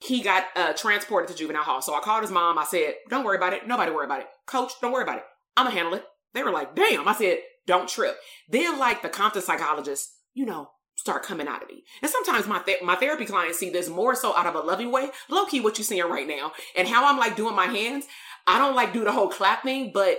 He 0.00 0.22
got 0.22 0.44
uh, 0.54 0.74
transported 0.74 1.28
to 1.28 1.36
juvenile 1.36 1.64
hall. 1.64 1.82
So 1.82 1.94
I 1.94 2.00
called 2.00 2.22
his 2.22 2.30
mom. 2.30 2.58
I 2.58 2.64
said, 2.64 2.94
don't 3.08 3.24
worry 3.24 3.36
about 3.36 3.52
it. 3.52 3.66
Nobody 3.66 3.90
worry 3.90 4.04
about 4.04 4.20
it. 4.20 4.28
Coach, 4.46 4.72
don't 4.80 4.92
worry 4.92 5.02
about 5.02 5.18
it. 5.18 5.24
I'm 5.56 5.64
going 5.64 5.74
to 5.74 5.82
handle 5.82 5.98
it. 5.98 6.04
They 6.34 6.42
were 6.42 6.52
like, 6.52 6.76
damn. 6.76 7.08
I 7.08 7.14
said, 7.14 7.38
don't 7.66 7.88
trip. 7.88 8.16
Then, 8.48 8.78
like 8.78 9.02
the 9.02 9.08
Compton 9.08 9.42
psychologist, 9.42 10.10
you 10.34 10.46
know, 10.46 10.70
start 10.98 11.22
coming 11.22 11.48
out 11.48 11.62
of 11.62 11.68
me. 11.68 11.84
And 12.02 12.10
sometimes 12.10 12.46
my 12.46 12.58
th- 12.60 12.82
my 12.82 12.96
therapy 12.96 13.24
clients 13.24 13.58
see 13.58 13.70
this 13.70 13.88
more 13.88 14.14
so 14.14 14.36
out 14.36 14.46
of 14.46 14.54
a 14.54 14.60
loving 14.60 14.90
way, 14.90 15.10
low 15.28 15.46
key 15.46 15.60
what 15.60 15.78
you're 15.78 15.84
seeing 15.84 16.08
right 16.08 16.26
now, 16.26 16.52
and 16.76 16.88
how 16.88 17.06
I'm 17.06 17.18
like 17.18 17.36
doing 17.36 17.54
my 17.54 17.66
hands. 17.66 18.06
I 18.48 18.58
don't 18.58 18.74
like 18.74 18.92
do 18.92 19.04
the 19.04 19.12
whole 19.12 19.28
clap 19.28 19.62
thing, 19.62 19.90
but 19.92 20.18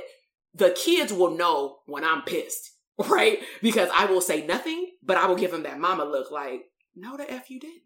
the 0.54 0.70
kids 0.72 1.12
will 1.12 1.32
know 1.36 1.78
when 1.88 2.04
I'm 2.04 2.22
pissed, 2.22 2.72
right? 2.98 3.40
Because 3.62 3.90
I 3.94 4.06
will 4.06 4.22
say 4.22 4.46
nothing, 4.46 4.92
but 5.04 5.18
I 5.18 5.26
will 5.28 5.36
give 5.36 5.52
them 5.52 5.64
that 5.64 5.80
mama 5.80 6.06
look 6.06 6.32
like, 6.32 6.62
no, 6.96 7.18
the 7.18 7.30
F 7.30 7.50
you 7.50 7.60
did. 7.60 7.82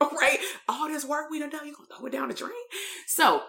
Right? 0.20 0.40
All 0.68 0.88
this 0.88 1.04
work 1.04 1.30
we 1.30 1.38
done 1.38 1.50
done, 1.50 1.64
you 1.64 1.74
gonna 1.74 1.86
throw 1.96 2.06
it 2.06 2.12
down 2.12 2.26
the 2.26 2.34
drain? 2.34 2.50
So 3.06 3.42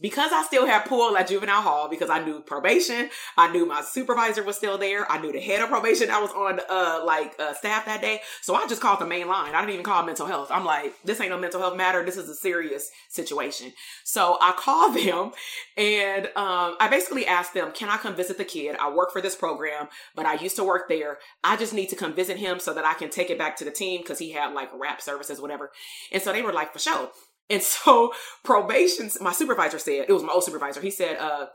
because 0.00 0.32
I 0.32 0.42
still 0.42 0.66
had 0.66 0.84
pool 0.84 1.16
at 1.16 1.28
juvenile 1.28 1.62
hall 1.62 1.88
because 1.88 2.10
I 2.10 2.22
knew 2.24 2.40
probation, 2.40 3.10
I 3.36 3.50
knew 3.52 3.66
my 3.66 3.82
supervisor 3.82 4.42
was 4.42 4.56
still 4.56 4.78
there, 4.78 5.10
I 5.10 5.20
knew 5.20 5.32
the 5.32 5.40
head 5.40 5.60
of 5.60 5.68
probation 5.68 6.10
I 6.10 6.20
was 6.20 6.30
on 6.32 6.60
uh 6.68 7.02
like 7.04 7.34
uh, 7.38 7.54
staff 7.54 7.86
that 7.86 8.00
day. 8.00 8.20
So 8.42 8.54
I 8.54 8.66
just 8.66 8.80
called 8.80 9.00
the 9.00 9.06
main 9.06 9.28
line. 9.28 9.54
I 9.54 9.60
didn't 9.60 9.74
even 9.74 9.84
call 9.84 10.04
mental 10.04 10.26
health. 10.26 10.50
I'm 10.50 10.64
like, 10.64 10.94
this 11.04 11.20
ain't 11.20 11.30
no 11.30 11.38
mental 11.38 11.60
health 11.60 11.76
matter. 11.76 12.04
This 12.04 12.16
is 12.16 12.28
a 12.28 12.34
serious 12.34 12.90
situation. 13.08 13.72
So 14.04 14.38
I 14.40 14.52
called 14.52 14.96
them 14.96 15.32
and 15.76 16.26
um 16.36 16.76
I 16.80 16.88
basically 16.90 17.26
asked 17.26 17.54
them, 17.54 17.72
"Can 17.72 17.88
I 17.88 17.96
come 17.96 18.14
visit 18.14 18.38
the 18.38 18.44
kid? 18.44 18.76
I 18.80 18.90
work 18.90 19.12
for 19.12 19.20
this 19.20 19.34
program, 19.36 19.88
but 20.14 20.26
I 20.26 20.34
used 20.34 20.56
to 20.56 20.64
work 20.64 20.88
there. 20.88 21.18
I 21.44 21.56
just 21.56 21.74
need 21.74 21.88
to 21.88 21.96
come 21.96 22.14
visit 22.14 22.36
him 22.36 22.60
so 22.60 22.74
that 22.74 22.84
I 22.84 22.94
can 22.94 23.10
take 23.10 23.30
it 23.30 23.38
back 23.38 23.56
to 23.56 23.64
the 23.64 23.70
team 23.70 24.00
because 24.00 24.18
he 24.18 24.32
had 24.32 24.54
like 24.54 24.70
wrap 24.74 25.00
services 25.00 25.40
whatever." 25.40 25.70
And 26.12 26.22
so 26.22 26.32
they 26.32 26.42
were 26.42 26.52
like, 26.52 26.72
"For 26.72 26.78
sure." 26.78 27.10
And 27.50 27.62
so 27.62 28.12
probation, 28.44 29.10
my 29.20 29.32
supervisor 29.32 29.78
said, 29.78 30.06
it 30.08 30.12
was 30.12 30.22
my 30.22 30.32
old 30.32 30.44
supervisor. 30.44 30.80
He 30.80 30.90
said, 30.90 31.18
uh, 31.18 31.46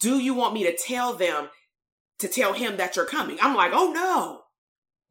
do 0.00 0.18
you 0.18 0.34
want 0.34 0.54
me 0.54 0.64
to 0.64 0.76
tell 0.76 1.12
them 1.14 1.48
to 2.18 2.28
tell 2.28 2.54
him 2.54 2.76
that 2.78 2.96
you're 2.96 3.04
coming? 3.04 3.38
I'm 3.40 3.54
like, 3.54 3.72
oh 3.74 3.92
no, 3.92 4.42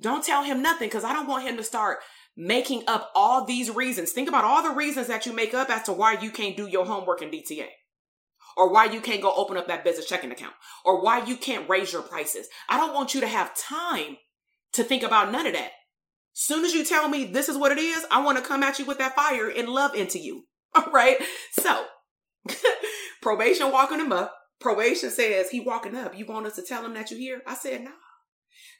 don't 0.01 0.23
tell 0.23 0.43
him 0.43 0.61
nothing. 0.61 0.89
Cause 0.89 1.03
I 1.03 1.13
don't 1.13 1.27
want 1.27 1.47
him 1.47 1.57
to 1.57 1.63
start 1.63 1.99
making 2.35 2.83
up 2.87 3.11
all 3.15 3.45
these 3.45 3.71
reasons. 3.71 4.11
Think 4.11 4.27
about 4.27 4.43
all 4.43 4.61
the 4.61 4.75
reasons 4.75 5.07
that 5.07 5.25
you 5.25 5.33
make 5.33 5.53
up 5.53 5.69
as 5.69 5.83
to 5.83 5.93
why 5.93 6.13
you 6.13 6.31
can't 6.31 6.57
do 6.57 6.67
your 6.67 6.85
homework 6.85 7.21
in 7.21 7.29
DTA 7.29 7.67
or 8.57 8.71
why 8.71 8.85
you 8.85 9.01
can't 9.01 9.21
go 9.21 9.33
open 9.35 9.57
up 9.57 9.67
that 9.67 9.83
business 9.83 10.07
checking 10.07 10.31
account 10.31 10.53
or 10.83 11.01
why 11.01 11.23
you 11.25 11.37
can't 11.37 11.69
raise 11.69 11.93
your 11.93 12.01
prices. 12.01 12.47
I 12.69 12.77
don't 12.77 12.93
want 12.93 13.13
you 13.13 13.21
to 13.21 13.27
have 13.27 13.55
time 13.55 14.17
to 14.73 14.83
think 14.83 15.03
about 15.03 15.31
none 15.31 15.47
of 15.47 15.53
that. 15.53 15.71
Soon 16.37 16.65
as 16.65 16.73
you 16.73 16.83
tell 16.83 17.07
me 17.07 17.23
this 17.23 17.47
is 17.47 17.57
what 17.57 17.71
it 17.71 17.77
is, 17.77 18.05
I 18.11 18.21
want 18.21 18.37
to 18.37 18.43
come 18.43 18.61
at 18.61 18.77
you 18.77 18.83
with 18.83 18.97
that 18.97 19.15
fire 19.15 19.49
and 19.49 19.69
love 19.69 19.95
into 19.95 20.19
you. 20.19 20.43
All 20.75 20.91
right. 20.91 21.15
So 21.53 21.85
probation 23.21 23.71
walking 23.71 24.01
him 24.01 24.11
up. 24.11 24.35
Probation 24.59 25.11
says 25.11 25.49
he 25.49 25.61
walking 25.61 25.95
up. 25.95 26.17
You 26.17 26.25
want 26.25 26.45
us 26.45 26.57
to 26.57 26.61
tell 26.61 26.83
him 26.83 26.93
that 26.95 27.09
you're 27.09 27.19
here? 27.21 27.41
I 27.47 27.55
said. 27.55 27.85
Nah. 27.85 27.91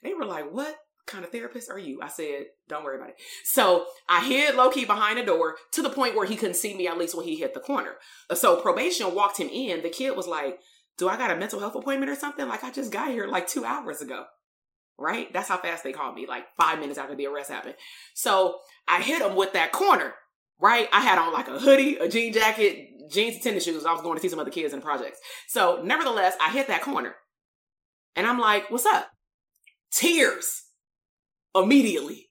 They 0.02 0.12
were 0.12 0.26
like, 0.26 0.52
what 0.52 0.76
kind 1.06 1.24
of 1.24 1.30
therapist 1.30 1.70
are 1.70 1.78
you? 1.78 2.00
I 2.02 2.08
said, 2.08 2.44
don't 2.68 2.84
worry 2.84 2.98
about 2.98 3.10
it. 3.10 3.16
So 3.44 3.86
I 4.06 4.22
hid 4.22 4.54
low 4.54 4.68
key 4.68 4.84
behind 4.84 5.18
the 5.18 5.24
door 5.24 5.56
to 5.72 5.80
the 5.80 5.88
point 5.88 6.14
where 6.14 6.26
he 6.26 6.36
couldn't 6.36 6.56
see 6.56 6.76
me 6.76 6.86
at 6.86 6.98
least 6.98 7.16
when 7.16 7.24
he 7.24 7.36
hit 7.36 7.54
the 7.54 7.60
corner. 7.60 7.94
So 8.34 8.60
probation 8.60 9.14
walked 9.14 9.40
him 9.40 9.48
in. 9.48 9.82
The 9.82 9.88
kid 9.88 10.14
was 10.14 10.26
like, 10.26 10.58
do 10.98 11.08
I 11.08 11.16
got 11.16 11.30
a 11.30 11.36
mental 11.36 11.60
health 11.60 11.74
appointment 11.74 12.10
or 12.10 12.16
something? 12.16 12.46
Like 12.46 12.64
I 12.64 12.70
just 12.70 12.92
got 12.92 13.08
here 13.08 13.26
like 13.26 13.48
two 13.48 13.64
hours 13.64 14.02
ago 14.02 14.26
right? 14.98 15.32
That's 15.32 15.48
how 15.48 15.58
fast 15.58 15.84
they 15.84 15.92
called 15.92 16.14
me, 16.14 16.26
like 16.26 16.44
five 16.58 16.78
minutes 16.78 16.98
after 16.98 17.14
the 17.14 17.26
arrest 17.26 17.50
happened. 17.50 17.74
So 18.14 18.58
I 18.88 19.02
hit 19.02 19.22
him 19.22 19.36
with 19.36 19.52
that 19.52 19.72
corner, 19.72 20.14
right? 20.60 20.88
I 20.92 21.00
had 21.00 21.18
on 21.18 21.32
like 21.32 21.48
a 21.48 21.58
hoodie, 21.58 21.96
a 21.96 22.08
jean 22.08 22.32
jacket, 22.32 23.10
jeans 23.10 23.34
and 23.34 23.42
tennis 23.42 23.64
shoes. 23.64 23.84
I 23.84 23.92
was 23.92 24.02
going 24.02 24.16
to 24.16 24.22
see 24.22 24.28
some 24.28 24.38
other 24.38 24.50
kids 24.50 24.72
in 24.72 24.80
the 24.80 24.84
projects. 24.84 25.18
So 25.48 25.82
nevertheless, 25.84 26.34
I 26.40 26.50
hit 26.50 26.68
that 26.68 26.82
corner. 26.82 27.14
And 28.14 28.26
I'm 28.26 28.38
like, 28.38 28.70
what's 28.70 28.86
up? 28.86 29.10
Tears 29.92 30.62
immediately. 31.54 32.28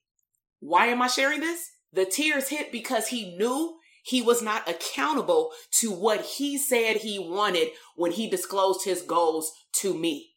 Why 0.60 0.86
am 0.86 1.02
I 1.02 1.06
sharing 1.06 1.40
this? 1.40 1.70
The 1.92 2.04
tears 2.04 2.48
hit 2.48 2.72
because 2.72 3.08
he 3.08 3.36
knew 3.36 3.76
he 4.02 4.22
was 4.22 4.42
not 4.42 4.68
accountable 4.68 5.50
to 5.80 5.90
what 5.90 6.22
he 6.22 6.58
said 6.58 6.96
he 6.96 7.18
wanted 7.18 7.68
when 7.96 8.12
he 8.12 8.28
disclosed 8.28 8.84
his 8.84 9.02
goals 9.02 9.52
to 9.74 9.94
me 9.94 10.32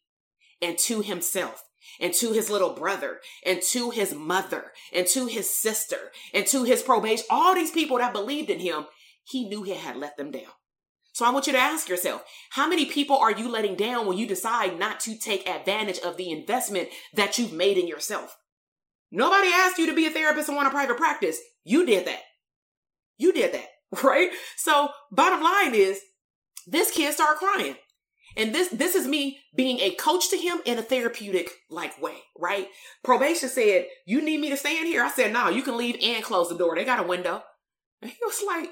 and 0.62 0.78
to 0.78 1.02
himself 1.02 1.64
and 1.98 2.12
to 2.14 2.32
his 2.32 2.50
little 2.50 2.74
brother 2.74 3.20
and 3.44 3.60
to 3.70 3.90
his 3.90 4.14
mother 4.14 4.72
and 4.94 5.06
to 5.08 5.26
his 5.26 5.48
sister 5.48 6.12
and 6.34 6.46
to 6.48 6.64
his 6.64 6.82
probation, 6.82 7.26
all 7.30 7.54
these 7.54 7.70
people 7.70 7.98
that 7.98 8.12
believed 8.12 8.50
in 8.50 8.60
him, 8.60 8.86
he 9.24 9.48
knew 9.48 9.62
he 9.62 9.74
had 9.74 9.96
let 9.96 10.16
them 10.16 10.30
down. 10.30 10.52
So 11.12 11.26
I 11.26 11.30
want 11.30 11.46
you 11.46 11.52
to 11.52 11.58
ask 11.58 11.88
yourself, 11.88 12.22
how 12.50 12.68
many 12.68 12.86
people 12.86 13.16
are 13.16 13.32
you 13.32 13.48
letting 13.50 13.74
down 13.74 14.06
when 14.06 14.16
you 14.16 14.26
decide 14.26 14.78
not 14.78 15.00
to 15.00 15.18
take 15.18 15.48
advantage 15.48 15.98
of 15.98 16.16
the 16.16 16.30
investment 16.30 16.88
that 17.14 17.36
you've 17.36 17.52
made 17.52 17.76
in 17.76 17.88
yourself? 17.88 18.36
Nobody 19.10 19.48
asked 19.48 19.78
you 19.78 19.86
to 19.86 19.94
be 19.94 20.06
a 20.06 20.10
therapist 20.10 20.48
and 20.48 20.56
want 20.56 20.68
a 20.68 20.70
private 20.70 20.96
practice. 20.96 21.38
You 21.64 21.84
did 21.84 22.06
that. 22.06 22.20
You 23.18 23.32
did 23.32 23.52
that, 23.52 23.68
right? 24.04 24.30
So 24.56 24.90
bottom 25.10 25.42
line 25.42 25.74
is 25.74 26.00
this 26.66 26.90
kid 26.90 27.12
started 27.12 27.38
crying. 27.38 27.76
And 28.36 28.54
this 28.54 28.68
this 28.68 28.94
is 28.94 29.06
me 29.06 29.38
being 29.54 29.80
a 29.80 29.90
coach 29.92 30.30
to 30.30 30.36
him 30.36 30.60
in 30.64 30.78
a 30.78 30.82
therapeutic 30.82 31.50
like 31.68 32.00
way, 32.00 32.16
right? 32.38 32.68
Probation 33.02 33.48
said, 33.48 33.86
"You 34.06 34.20
need 34.20 34.40
me 34.40 34.50
to 34.50 34.56
stay 34.56 34.78
in 34.78 34.86
here." 34.86 35.04
I 35.04 35.10
said, 35.10 35.32
"No, 35.32 35.48
you 35.48 35.62
can 35.62 35.76
leave 35.76 35.96
and 36.02 36.22
close 36.24 36.48
the 36.48 36.56
door. 36.56 36.74
They 36.76 36.84
got 36.84 37.00
a 37.00 37.06
window." 37.06 37.42
And 38.02 38.10
he 38.10 38.18
was 38.24 38.42
like, 38.46 38.70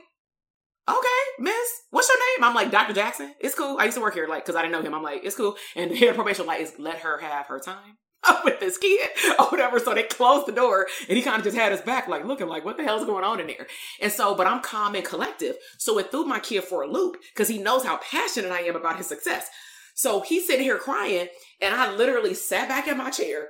"Okay, 0.88 1.22
miss, 1.38 1.68
what's 1.90 2.09
your 2.09 2.18
name?" 2.18 2.44
I'm 2.44 2.54
like, 2.54 2.70
"Dr. 2.70 2.94
Jackson. 2.94 3.34
It's 3.40 3.54
cool. 3.54 3.78
I 3.78 3.84
used 3.84 3.96
to 3.96 4.02
work 4.02 4.14
here, 4.14 4.28
like, 4.28 4.44
because 4.44 4.56
I 4.56 4.62
didn't 4.62 4.72
know 4.72 4.82
him. 4.82 4.94
I'm 4.94 5.02
like, 5.02 5.24
it's 5.24 5.36
cool." 5.36 5.56
And 5.76 5.90
the 5.90 5.96
head 5.96 6.11
of 6.11 6.14
probation 6.14 6.46
like, 6.46 6.61
"Is 6.61 6.78
let 6.78 7.00
her 7.00 7.18
have 7.18 7.46
her 7.46 7.59
time." 7.59 7.98
with 8.44 8.60
this 8.60 8.78
kid 8.78 9.08
or 9.38 9.46
whatever. 9.46 9.78
So 9.78 9.94
they 9.94 10.02
closed 10.02 10.46
the 10.46 10.52
door 10.52 10.86
and 11.08 11.16
he 11.16 11.22
kind 11.22 11.38
of 11.38 11.44
just 11.44 11.56
had 11.56 11.72
his 11.72 11.80
back, 11.80 12.08
like 12.08 12.24
looking 12.24 12.48
like, 12.48 12.64
what 12.64 12.76
the 12.76 12.84
hell's 12.84 13.06
going 13.06 13.24
on 13.24 13.40
in 13.40 13.46
there? 13.46 13.66
And 14.00 14.12
so, 14.12 14.34
but 14.34 14.46
I'm 14.46 14.60
calm 14.60 14.94
and 14.94 15.04
collective. 15.04 15.56
So 15.78 15.98
it 15.98 16.10
threw 16.10 16.24
my 16.24 16.40
kid 16.40 16.64
for 16.64 16.82
a 16.82 16.90
loop 16.90 17.16
because 17.32 17.48
he 17.48 17.58
knows 17.58 17.84
how 17.84 17.98
passionate 17.98 18.52
I 18.52 18.60
am 18.60 18.76
about 18.76 18.96
his 18.96 19.06
success. 19.06 19.48
So 19.94 20.20
he's 20.20 20.46
sitting 20.46 20.64
here 20.64 20.78
crying 20.78 21.28
and 21.60 21.74
I 21.74 21.94
literally 21.94 22.34
sat 22.34 22.68
back 22.68 22.88
in 22.88 22.98
my 22.98 23.10
chair. 23.10 23.48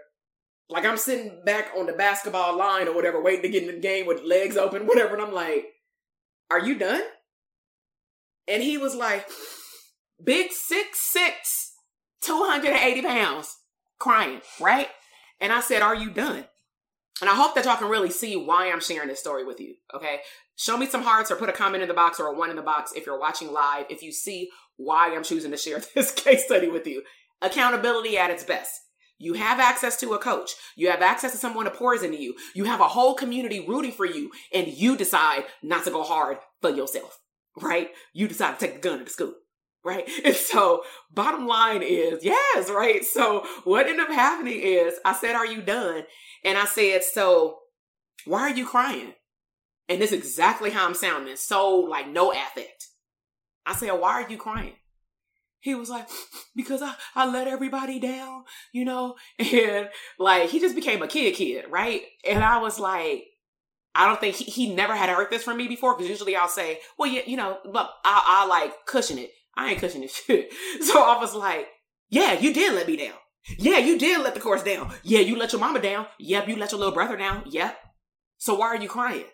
Like 0.70 0.84
I'm 0.84 0.98
sitting 0.98 1.40
back 1.44 1.70
on 1.76 1.86
the 1.86 1.92
basketball 1.94 2.56
line 2.56 2.88
or 2.88 2.94
whatever, 2.94 3.22
waiting 3.22 3.42
to 3.42 3.48
get 3.48 3.62
in 3.62 3.74
the 3.74 3.80
game 3.80 4.06
with 4.06 4.22
legs 4.22 4.56
open, 4.56 4.86
whatever. 4.86 5.14
And 5.14 5.22
I'm 5.22 5.32
like, 5.32 5.66
are 6.50 6.60
you 6.60 6.78
done? 6.78 7.02
And 8.46 8.62
he 8.62 8.76
was 8.78 8.94
like, 8.94 9.28
big 10.22 10.52
six, 10.52 11.00
six, 11.00 11.72
280 12.22 13.02
pounds 13.02 13.57
crying, 13.98 14.40
right? 14.60 14.88
And 15.40 15.52
I 15.52 15.60
said, 15.60 15.82
Are 15.82 15.94
you 15.94 16.10
done? 16.10 16.44
And 17.20 17.28
I 17.28 17.34
hope 17.34 17.54
that 17.54 17.64
y'all 17.64 17.76
can 17.76 17.88
really 17.88 18.10
see 18.10 18.36
why 18.36 18.70
I'm 18.70 18.80
sharing 18.80 19.08
this 19.08 19.18
story 19.18 19.44
with 19.44 19.60
you. 19.60 19.74
Okay. 19.92 20.20
Show 20.56 20.76
me 20.76 20.86
some 20.86 21.02
hearts 21.02 21.30
or 21.30 21.36
put 21.36 21.48
a 21.48 21.52
comment 21.52 21.82
in 21.82 21.88
the 21.88 21.94
box 21.94 22.20
or 22.20 22.26
a 22.26 22.34
one 22.34 22.50
in 22.50 22.56
the 22.56 22.62
box 22.62 22.92
if 22.94 23.06
you're 23.06 23.18
watching 23.18 23.52
live, 23.52 23.86
if 23.90 24.02
you 24.02 24.12
see 24.12 24.50
why 24.76 25.14
I'm 25.14 25.24
choosing 25.24 25.50
to 25.50 25.56
share 25.56 25.80
this 25.94 26.12
case 26.12 26.44
study 26.44 26.68
with 26.68 26.86
you. 26.86 27.02
Accountability 27.42 28.18
at 28.18 28.30
its 28.30 28.44
best. 28.44 28.72
You 29.20 29.34
have 29.34 29.58
access 29.58 29.98
to 30.00 30.12
a 30.12 30.18
coach. 30.18 30.52
You 30.76 30.90
have 30.90 31.02
access 31.02 31.32
to 31.32 31.38
someone 31.38 31.64
that 31.64 31.74
pours 31.74 32.04
into 32.04 32.22
you. 32.22 32.36
You 32.54 32.64
have 32.64 32.80
a 32.80 32.86
whole 32.88 33.14
community 33.14 33.64
rooting 33.66 33.90
for 33.90 34.06
you, 34.06 34.30
and 34.54 34.68
you 34.68 34.96
decide 34.96 35.44
not 35.60 35.84
to 35.84 35.90
go 35.90 36.04
hard 36.04 36.38
for 36.60 36.70
yourself, 36.70 37.18
right? 37.60 37.90
You 38.12 38.28
decide 38.28 38.58
to 38.58 38.66
take 38.66 38.74
the 38.74 38.88
gun 38.88 38.98
to 38.98 39.04
the 39.04 39.10
school 39.10 39.34
right? 39.88 40.08
And 40.24 40.36
so, 40.36 40.82
bottom 41.12 41.46
line 41.46 41.82
is, 41.82 42.22
yes, 42.22 42.70
right? 42.70 43.04
So, 43.04 43.44
what 43.64 43.86
ended 43.86 44.06
up 44.06 44.10
happening 44.10 44.60
is 44.60 44.94
I 45.04 45.14
said, 45.14 45.34
Are 45.34 45.46
you 45.46 45.62
done? 45.62 46.04
And 46.44 46.58
I 46.58 46.66
said, 46.66 47.02
So, 47.02 47.58
why 48.24 48.42
are 48.42 48.54
you 48.54 48.66
crying? 48.66 49.14
And 49.88 50.02
this 50.02 50.12
is 50.12 50.18
exactly 50.18 50.70
how 50.70 50.86
I'm 50.86 50.94
sounding. 50.94 51.36
So, 51.36 51.76
like, 51.76 52.08
no 52.08 52.30
affect. 52.30 52.88
I 53.64 53.74
said, 53.74 53.92
Why 53.92 54.22
are 54.22 54.30
you 54.30 54.36
crying? 54.36 54.74
He 55.60 55.74
was 55.74 55.90
like, 55.90 56.08
because 56.56 56.82
I, 56.82 56.94
I 57.14 57.28
let 57.30 57.48
everybody 57.48 57.98
down, 57.98 58.44
you 58.72 58.84
know? 58.84 59.16
And 59.38 59.88
like, 60.18 60.50
he 60.50 60.60
just 60.60 60.74
became 60.74 61.02
a 61.02 61.08
kid 61.08 61.34
kid, 61.34 61.66
right? 61.70 62.02
And 62.28 62.44
I 62.44 62.58
was 62.58 62.78
like, 62.78 63.24
I 63.94 64.06
don't 64.06 64.20
think 64.20 64.36
he, 64.36 64.44
he 64.44 64.74
never 64.74 64.94
had 64.94 65.08
heard 65.08 65.30
this 65.30 65.42
from 65.42 65.56
me 65.56 65.66
before 65.66 65.96
because 65.96 66.08
usually 66.08 66.36
I'll 66.36 66.48
say, 66.48 66.78
well, 66.98 67.10
yeah, 67.10 67.22
you 67.26 67.36
know, 67.36 67.58
but 67.64 67.90
I'll, 68.04 68.22
I'll 68.24 68.48
like 68.48 68.86
cushion 68.86 69.18
it. 69.18 69.30
I 69.58 69.70
ain't 69.70 69.80
cushioning 69.80 70.02
this 70.02 70.14
shit. 70.26 70.52
So 70.82 71.02
I 71.02 71.18
was 71.18 71.34
like, 71.34 71.66
yeah, 72.08 72.38
you 72.38 72.54
did 72.54 72.74
let 72.74 72.86
me 72.86 72.96
down. 72.96 73.14
Yeah, 73.58 73.78
you 73.78 73.98
did 73.98 74.22
let 74.22 74.34
the 74.34 74.40
course 74.40 74.62
down. 74.62 74.92
Yeah, 75.02 75.20
you 75.20 75.36
let 75.36 75.52
your 75.52 75.60
mama 75.60 75.80
down. 75.80 76.06
Yep, 76.18 76.48
you 76.48 76.56
let 76.56 76.72
your 76.72 76.78
little 76.78 76.94
brother 76.94 77.16
down. 77.16 77.44
Yep. 77.46 77.76
So 78.36 78.54
why 78.54 78.68
are 78.68 78.76
you 78.76 78.88
crying? 78.88 79.24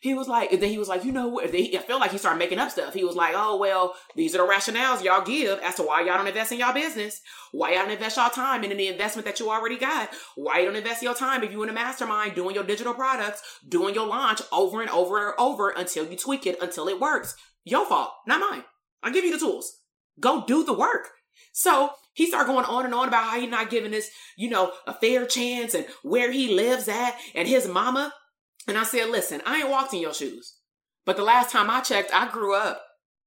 He 0.00 0.14
was 0.14 0.26
like, 0.26 0.52
and 0.52 0.60
then 0.60 0.70
he 0.70 0.78
was 0.78 0.88
like, 0.88 1.04
you 1.04 1.12
know 1.12 1.28
what? 1.28 1.54
I 1.54 1.78
feel 1.78 2.00
like 2.00 2.10
he 2.10 2.18
started 2.18 2.38
making 2.38 2.58
up 2.58 2.70
stuff. 2.70 2.94
He 2.94 3.04
was 3.04 3.14
like, 3.14 3.34
oh, 3.36 3.56
well, 3.56 3.94
these 4.16 4.34
are 4.34 4.38
the 4.38 4.52
rationales 4.52 5.04
y'all 5.04 5.24
give 5.24 5.60
as 5.60 5.76
to 5.76 5.82
why 5.82 6.00
y'all 6.00 6.16
don't 6.16 6.26
invest 6.26 6.50
in 6.50 6.58
y'all 6.58 6.72
business. 6.72 7.20
Why 7.52 7.74
y'all 7.74 7.82
don't 7.82 7.92
invest 7.92 8.16
y'all 8.16 8.30
time 8.30 8.64
in 8.64 8.76
the 8.76 8.88
investment 8.88 9.26
that 9.26 9.38
you 9.38 9.50
already 9.50 9.76
got. 9.76 10.10
Why 10.34 10.60
you 10.60 10.66
don't 10.66 10.76
invest 10.76 11.02
your 11.02 11.14
time 11.14 11.44
if 11.44 11.52
you 11.52 11.62
in 11.62 11.68
a 11.68 11.72
mastermind 11.72 12.34
doing 12.34 12.54
your 12.54 12.64
digital 12.64 12.94
products, 12.94 13.42
doing 13.68 13.94
your 13.94 14.06
launch 14.06 14.40
over 14.50 14.80
and 14.80 14.90
over 14.90 15.28
and 15.28 15.38
over 15.38 15.70
until 15.70 16.08
you 16.08 16.16
tweak 16.16 16.46
it, 16.46 16.60
until 16.60 16.88
it 16.88 16.98
works. 16.98 17.36
Your 17.64 17.86
fault, 17.86 18.10
not 18.26 18.40
mine. 18.40 18.64
I'll 19.02 19.12
give 19.12 19.24
you 19.24 19.32
the 19.32 19.38
tools. 19.38 19.80
Go 20.20 20.44
do 20.46 20.64
the 20.64 20.72
work. 20.72 21.10
So 21.52 21.90
he 22.12 22.26
started 22.26 22.50
going 22.50 22.64
on 22.64 22.84
and 22.84 22.94
on 22.94 23.08
about 23.08 23.24
how 23.24 23.40
he's 23.40 23.50
not 23.50 23.70
giving 23.70 23.90
this, 23.90 24.10
you 24.36 24.50
know, 24.50 24.72
a 24.86 24.94
fair 24.94 25.26
chance 25.26 25.74
and 25.74 25.86
where 26.02 26.30
he 26.30 26.54
lives 26.54 26.88
at 26.88 27.14
and 27.34 27.48
his 27.48 27.66
mama 27.66 28.12
and 28.68 28.78
I 28.78 28.84
said, 28.84 29.10
listen, 29.10 29.42
I 29.44 29.58
ain't 29.58 29.70
walked 29.70 29.94
in 29.94 30.00
your 30.00 30.14
shoes. 30.14 30.56
But 31.04 31.16
the 31.16 31.24
last 31.24 31.50
time 31.50 31.68
I 31.68 31.80
checked, 31.80 32.14
I 32.14 32.30
grew 32.30 32.54
up 32.54 32.82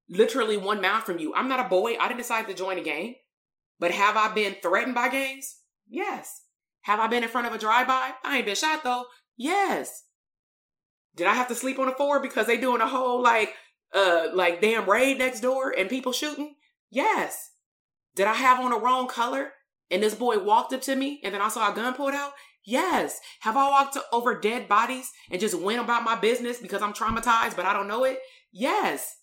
literally 0.09 0.57
one 0.57 0.82
mile 0.82 1.01
from 1.01 1.19
you. 1.19 1.34
I'm 1.34 1.49
not 1.49 1.65
a 1.65 1.69
boy. 1.69 1.95
I 1.99 2.07
didn't 2.07 2.19
decide 2.19 2.47
to 2.47 2.53
join 2.53 2.78
a 2.78 2.84
gang. 2.84 3.15
But 3.80 3.91
have 3.91 4.15
I 4.15 4.34
been 4.34 4.55
threatened 4.61 4.95
by 4.95 5.09
gangs? 5.09 5.57
Yes. 5.89 6.41
Have 6.82 6.99
I 6.99 7.07
been 7.07 7.23
in 7.23 7.30
front 7.30 7.47
of 7.47 7.53
a 7.53 7.57
drive-by? 7.57 8.11
I 8.23 8.38
ain't 8.38 8.45
been 8.45 8.55
shot 8.55 8.84
though. 8.84 9.05
Yes. 9.36 10.03
Did 11.15 11.28
I 11.28 11.34
have 11.34 11.49
to 11.49 11.55
sleep 11.55 11.80
on 11.80 11.88
the 11.88 11.93
floor 11.93 12.21
because 12.21 12.47
they 12.47 12.57
doing 12.57 12.82
a 12.82 12.88
whole 12.88 13.21
like 13.21 13.53
uh 13.95 14.27
like 14.33 14.61
damn 14.61 14.89
raid 14.89 15.17
next 15.17 15.41
door 15.41 15.73
and 15.75 15.89
people 15.89 16.11
shooting? 16.11 16.55
Yes. 16.89 17.51
Did 18.15 18.27
I 18.27 18.33
have 18.33 18.59
on 18.59 18.71
the 18.71 18.79
wrong 18.79 19.07
color 19.07 19.53
and 19.89 20.03
this 20.03 20.15
boy 20.15 20.39
walked 20.39 20.73
up 20.73 20.81
to 20.83 20.95
me 20.95 21.21
and 21.23 21.33
then 21.33 21.41
I 21.41 21.49
saw 21.49 21.71
a 21.71 21.75
gun 21.75 21.93
pulled 21.93 22.13
out? 22.13 22.33
Yes. 22.65 23.19
Have 23.41 23.55
I 23.55 23.69
walked 23.69 23.97
over 24.11 24.39
dead 24.39 24.67
bodies 24.67 25.11
and 25.29 25.39
just 25.39 25.59
went 25.59 25.81
about 25.81 26.03
my 26.03 26.15
business 26.15 26.57
because 26.57 26.81
I'm 26.81 26.93
traumatized, 26.93 27.55
but 27.55 27.65
I 27.65 27.73
don't 27.73 27.87
know 27.87 28.03
it? 28.03 28.19
Yes. 28.51 29.15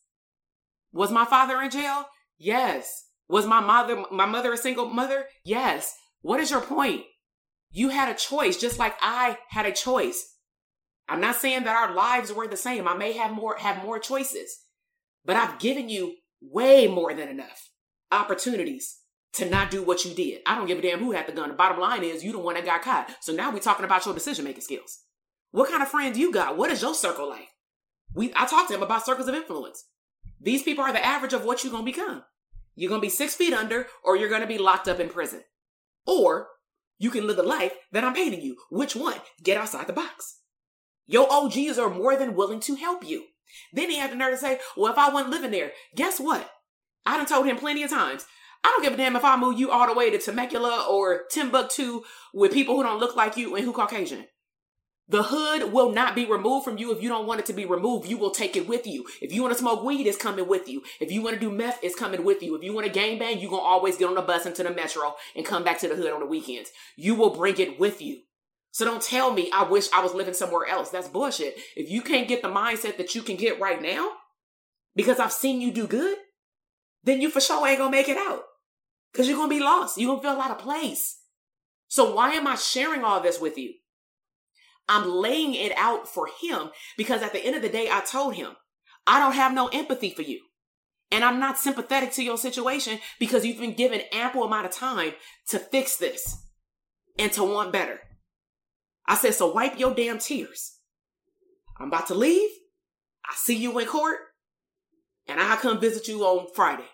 Was 0.92 1.10
my 1.10 1.24
father 1.24 1.60
in 1.60 1.70
jail? 1.70 2.06
Yes. 2.38 3.06
Was 3.28 3.46
my 3.46 3.60
mother 3.60 4.04
my 4.10 4.26
mother 4.26 4.52
a 4.52 4.56
single 4.56 4.86
mother? 4.86 5.26
Yes. 5.44 5.94
What 6.20 6.40
is 6.40 6.50
your 6.50 6.60
point? 6.60 7.02
You 7.70 7.88
had 7.88 8.10
a 8.10 8.18
choice 8.18 8.58
just 8.58 8.78
like 8.78 8.94
I 9.00 9.38
had 9.48 9.66
a 9.66 9.72
choice. 9.72 10.31
I'm 11.12 11.20
not 11.20 11.36
saying 11.36 11.64
that 11.64 11.76
our 11.76 11.94
lives 11.94 12.32
were 12.32 12.46
the 12.46 12.56
same. 12.56 12.88
I 12.88 12.96
may 12.96 13.12
have 13.12 13.32
more 13.32 13.56
have 13.58 13.84
more 13.84 13.98
choices. 13.98 14.64
But 15.26 15.36
I've 15.36 15.58
given 15.58 15.90
you 15.90 16.14
way 16.40 16.86
more 16.86 17.12
than 17.12 17.28
enough 17.28 17.68
opportunities 18.10 18.96
to 19.34 19.48
not 19.48 19.70
do 19.70 19.82
what 19.82 20.06
you 20.06 20.14
did. 20.14 20.40
I 20.46 20.54
don't 20.54 20.66
give 20.66 20.78
a 20.78 20.82
damn 20.82 21.00
who 21.00 21.12
had 21.12 21.26
the 21.26 21.32
gun. 21.32 21.50
The 21.50 21.54
bottom 21.54 21.78
line 21.78 22.02
is 22.02 22.24
you 22.24 22.32
the 22.32 22.38
one 22.38 22.54
that 22.54 22.64
got 22.64 22.80
caught. 22.80 23.14
So 23.20 23.34
now 23.34 23.52
we're 23.52 23.58
talking 23.58 23.84
about 23.84 24.06
your 24.06 24.14
decision 24.14 24.46
making 24.46 24.62
skills. 24.62 25.00
What 25.50 25.70
kind 25.70 25.82
of 25.82 25.90
friends 25.90 26.18
you 26.18 26.32
got? 26.32 26.56
What 26.56 26.70
is 26.70 26.80
your 26.80 26.94
circle 26.94 27.28
like? 27.28 27.48
We 28.14 28.32
I 28.34 28.46
talked 28.46 28.70
to 28.70 28.74
him 28.74 28.82
about 28.82 29.04
circles 29.04 29.28
of 29.28 29.34
influence. 29.34 29.84
These 30.40 30.62
people 30.62 30.82
are 30.82 30.94
the 30.94 31.04
average 31.04 31.34
of 31.34 31.44
what 31.44 31.62
you're 31.62 31.72
gonna 31.72 31.84
become. 31.84 32.24
You're 32.74 32.88
gonna 32.88 33.02
be 33.02 33.10
six 33.10 33.34
feet 33.34 33.52
under, 33.52 33.86
or 34.02 34.16
you're 34.16 34.30
gonna 34.30 34.46
be 34.46 34.56
locked 34.56 34.88
up 34.88 34.98
in 34.98 35.10
prison. 35.10 35.42
Or 36.06 36.48
you 36.96 37.10
can 37.10 37.26
live 37.26 37.36
the 37.36 37.42
life 37.42 37.74
that 37.92 38.02
I'm 38.02 38.14
painting 38.14 38.40
you. 38.40 38.56
Which 38.70 38.96
one? 38.96 39.18
Get 39.42 39.58
outside 39.58 39.88
the 39.88 39.92
box. 39.92 40.38
Your 41.06 41.26
OGs 41.30 41.78
are 41.78 41.90
more 41.90 42.16
than 42.16 42.34
willing 42.34 42.60
to 42.60 42.74
help 42.74 43.06
you. 43.06 43.24
Then 43.72 43.90
he 43.90 43.98
had 43.98 44.10
the 44.10 44.16
nerve 44.16 44.32
to 44.32 44.38
say, 44.38 44.58
Well, 44.76 44.92
if 44.92 44.98
I 44.98 45.10
wasn't 45.10 45.32
living 45.32 45.50
there, 45.50 45.72
guess 45.94 46.18
what? 46.18 46.50
I 47.04 47.16
done 47.16 47.26
told 47.26 47.46
him 47.46 47.56
plenty 47.56 47.82
of 47.82 47.90
times. 47.90 48.24
I 48.64 48.68
don't 48.68 48.84
give 48.84 48.94
a 48.94 48.96
damn 48.96 49.16
if 49.16 49.24
I 49.24 49.36
move 49.36 49.58
you 49.58 49.70
all 49.70 49.88
the 49.88 49.94
way 49.94 50.10
to 50.10 50.18
Temecula 50.18 50.86
or 50.88 51.24
Timbuktu 51.30 52.02
with 52.32 52.52
people 52.52 52.76
who 52.76 52.84
don't 52.84 53.00
look 53.00 53.16
like 53.16 53.36
you 53.36 53.56
and 53.56 53.64
who 53.64 53.72
Caucasian. 53.72 54.26
The 55.08 55.24
hood 55.24 55.72
will 55.72 55.90
not 55.90 56.14
be 56.14 56.24
removed 56.24 56.64
from 56.64 56.78
you 56.78 56.92
if 56.92 57.02
you 57.02 57.08
don't 57.08 57.26
want 57.26 57.40
it 57.40 57.46
to 57.46 57.52
be 57.52 57.66
removed. 57.66 58.08
You 58.08 58.16
will 58.16 58.30
take 58.30 58.56
it 58.56 58.68
with 58.68 58.86
you. 58.86 59.04
If 59.20 59.32
you 59.32 59.42
want 59.42 59.52
to 59.52 59.58
smoke 59.58 59.82
weed, 59.82 60.06
it's 60.06 60.16
coming 60.16 60.46
with 60.46 60.68
you. 60.68 60.82
If 61.00 61.10
you 61.10 61.22
want 61.22 61.34
to 61.34 61.40
do 61.40 61.50
meth, 61.50 61.80
it's 61.82 61.98
coming 61.98 62.24
with 62.24 62.42
you. 62.42 62.54
If 62.54 62.62
you 62.62 62.72
want 62.72 62.86
to 62.86 62.92
gang 62.92 63.18
bang, 63.18 63.40
you're 63.40 63.50
going 63.50 63.62
to 63.62 63.66
always 63.66 63.96
get 63.96 64.08
on 64.08 64.14
the 64.14 64.22
bus 64.22 64.46
into 64.46 64.62
the 64.62 64.70
metro 64.70 65.14
and 65.34 65.44
come 65.44 65.64
back 65.64 65.80
to 65.80 65.88
the 65.88 65.96
hood 65.96 66.12
on 66.12 66.20
the 66.20 66.26
weekends. 66.26 66.70
You 66.96 67.16
will 67.16 67.34
bring 67.34 67.58
it 67.58 67.80
with 67.80 68.00
you. 68.00 68.20
So 68.72 68.84
don't 68.84 69.02
tell 69.02 69.32
me 69.32 69.50
I 69.52 69.64
wish 69.64 69.92
I 69.92 70.02
was 70.02 70.14
living 70.14 70.34
somewhere 70.34 70.66
else. 70.66 70.90
That's 70.90 71.08
bullshit. 71.08 71.56
If 71.76 71.90
you 71.90 72.02
can't 72.02 72.26
get 72.26 72.42
the 72.42 72.48
mindset 72.48 72.96
that 72.96 73.14
you 73.14 73.22
can 73.22 73.36
get 73.36 73.60
right 73.60 73.80
now, 73.80 74.10
because 74.96 75.20
I've 75.20 75.32
seen 75.32 75.60
you 75.60 75.70
do 75.70 75.86
good, 75.86 76.16
then 77.04 77.20
you 77.20 77.30
for 77.30 77.40
sure 77.40 77.66
ain't 77.66 77.78
gonna 77.78 77.90
make 77.90 78.08
it 78.08 78.16
out 78.16 78.42
because 79.12 79.28
you're 79.28 79.40
to 79.40 79.48
be 79.48 79.60
lost. 79.60 79.98
You're 79.98 80.16
to 80.16 80.22
feel 80.22 80.40
out 80.40 80.50
of 80.50 80.58
place. 80.58 81.18
So 81.88 82.14
why 82.14 82.32
am 82.32 82.46
I 82.46 82.54
sharing 82.54 83.04
all 83.04 83.20
this 83.20 83.40
with 83.40 83.58
you? 83.58 83.74
I'm 84.88 85.08
laying 85.08 85.54
it 85.54 85.72
out 85.76 86.08
for 86.08 86.28
him 86.40 86.70
because 86.96 87.22
at 87.22 87.32
the 87.32 87.44
end 87.44 87.54
of 87.54 87.62
the 87.62 87.68
day, 87.68 87.88
I 87.90 88.00
told 88.00 88.34
him, 88.34 88.56
I 89.06 89.20
don't 89.20 89.34
have 89.34 89.52
no 89.52 89.68
empathy 89.68 90.10
for 90.10 90.22
you. 90.22 90.40
And 91.10 91.22
I'm 91.24 91.38
not 91.38 91.58
sympathetic 91.58 92.12
to 92.12 92.24
your 92.24 92.38
situation 92.38 92.98
because 93.18 93.44
you've 93.44 93.60
been 93.60 93.74
given 93.74 94.00
ample 94.12 94.44
amount 94.44 94.64
of 94.64 94.72
time 94.72 95.12
to 95.48 95.58
fix 95.58 95.96
this 95.96 96.46
and 97.18 97.30
to 97.32 97.44
want 97.44 97.72
better. 97.72 98.00
I 99.06 99.16
said, 99.16 99.34
so 99.34 99.52
wipe 99.52 99.78
your 99.78 99.94
damn 99.94 100.18
tears. 100.18 100.78
I'm 101.78 101.88
about 101.88 102.06
to 102.08 102.14
leave. 102.14 102.50
I 103.24 103.34
see 103.34 103.56
you 103.56 103.78
in 103.78 103.86
court 103.86 104.18
and 105.28 105.40
I'll 105.40 105.56
come 105.56 105.80
visit 105.80 106.08
you 106.08 106.22
on 106.22 106.46
Friday. 106.54 106.88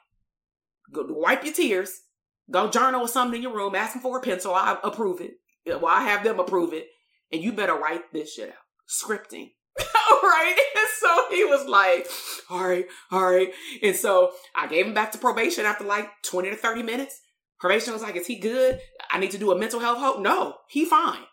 Go 0.93 1.05
wipe 1.09 1.45
your 1.45 1.53
tears 1.53 2.03
Go 2.51 2.71
journal 2.71 3.03
or 3.03 3.09
something 3.09 3.37
in 3.37 3.43
your 3.43 3.55
room, 3.55 3.75
asking 3.75 4.01
for 4.01 4.19
a 4.19 4.23
pencil. 4.23 4.55
I 4.55 4.79
approve 4.83 5.21
it. 5.21 5.33
Well, 5.67 5.87
I 5.87 6.03
have 6.05 6.25
them 6.25 6.41
approve 6.41 6.73
it. 6.73 6.87
And 7.31 7.43
you 7.43 7.53
better 7.53 7.75
write 7.75 8.11
this 8.13 8.33
shit 8.33 8.49
out. 8.49 8.55
Scripting. 8.89 9.51
right? 9.79 10.57
And 10.77 10.87
so 10.99 11.25
he 11.31 11.45
was 11.45 11.67
like, 11.67 12.07
all 12.49 12.67
right, 12.67 12.87
all 13.11 13.31
right. 13.31 13.53
And 13.83 13.95
so 13.95 14.33
I 14.57 14.67
gave 14.67 14.87
him 14.87 14.95
back 14.95 15.13
to 15.13 15.19
probation 15.19 15.67
after 15.67 15.85
like 15.85 16.09
20 16.25 16.51
to 16.51 16.57
30 16.57 16.83
minutes. 16.83 17.21
Probation 17.61 17.93
was 17.93 18.03
like, 18.03 18.17
is 18.17 18.27
he 18.27 18.39
good? 18.39 18.81
I 19.11 19.19
need 19.19 19.33
to 19.33 19.39
do 19.39 19.53
a 19.53 19.59
mental 19.59 19.81
health 19.81 19.99
hope. 19.99 20.21
No, 20.21 20.57
he 20.69 20.87
fine. 20.87 21.25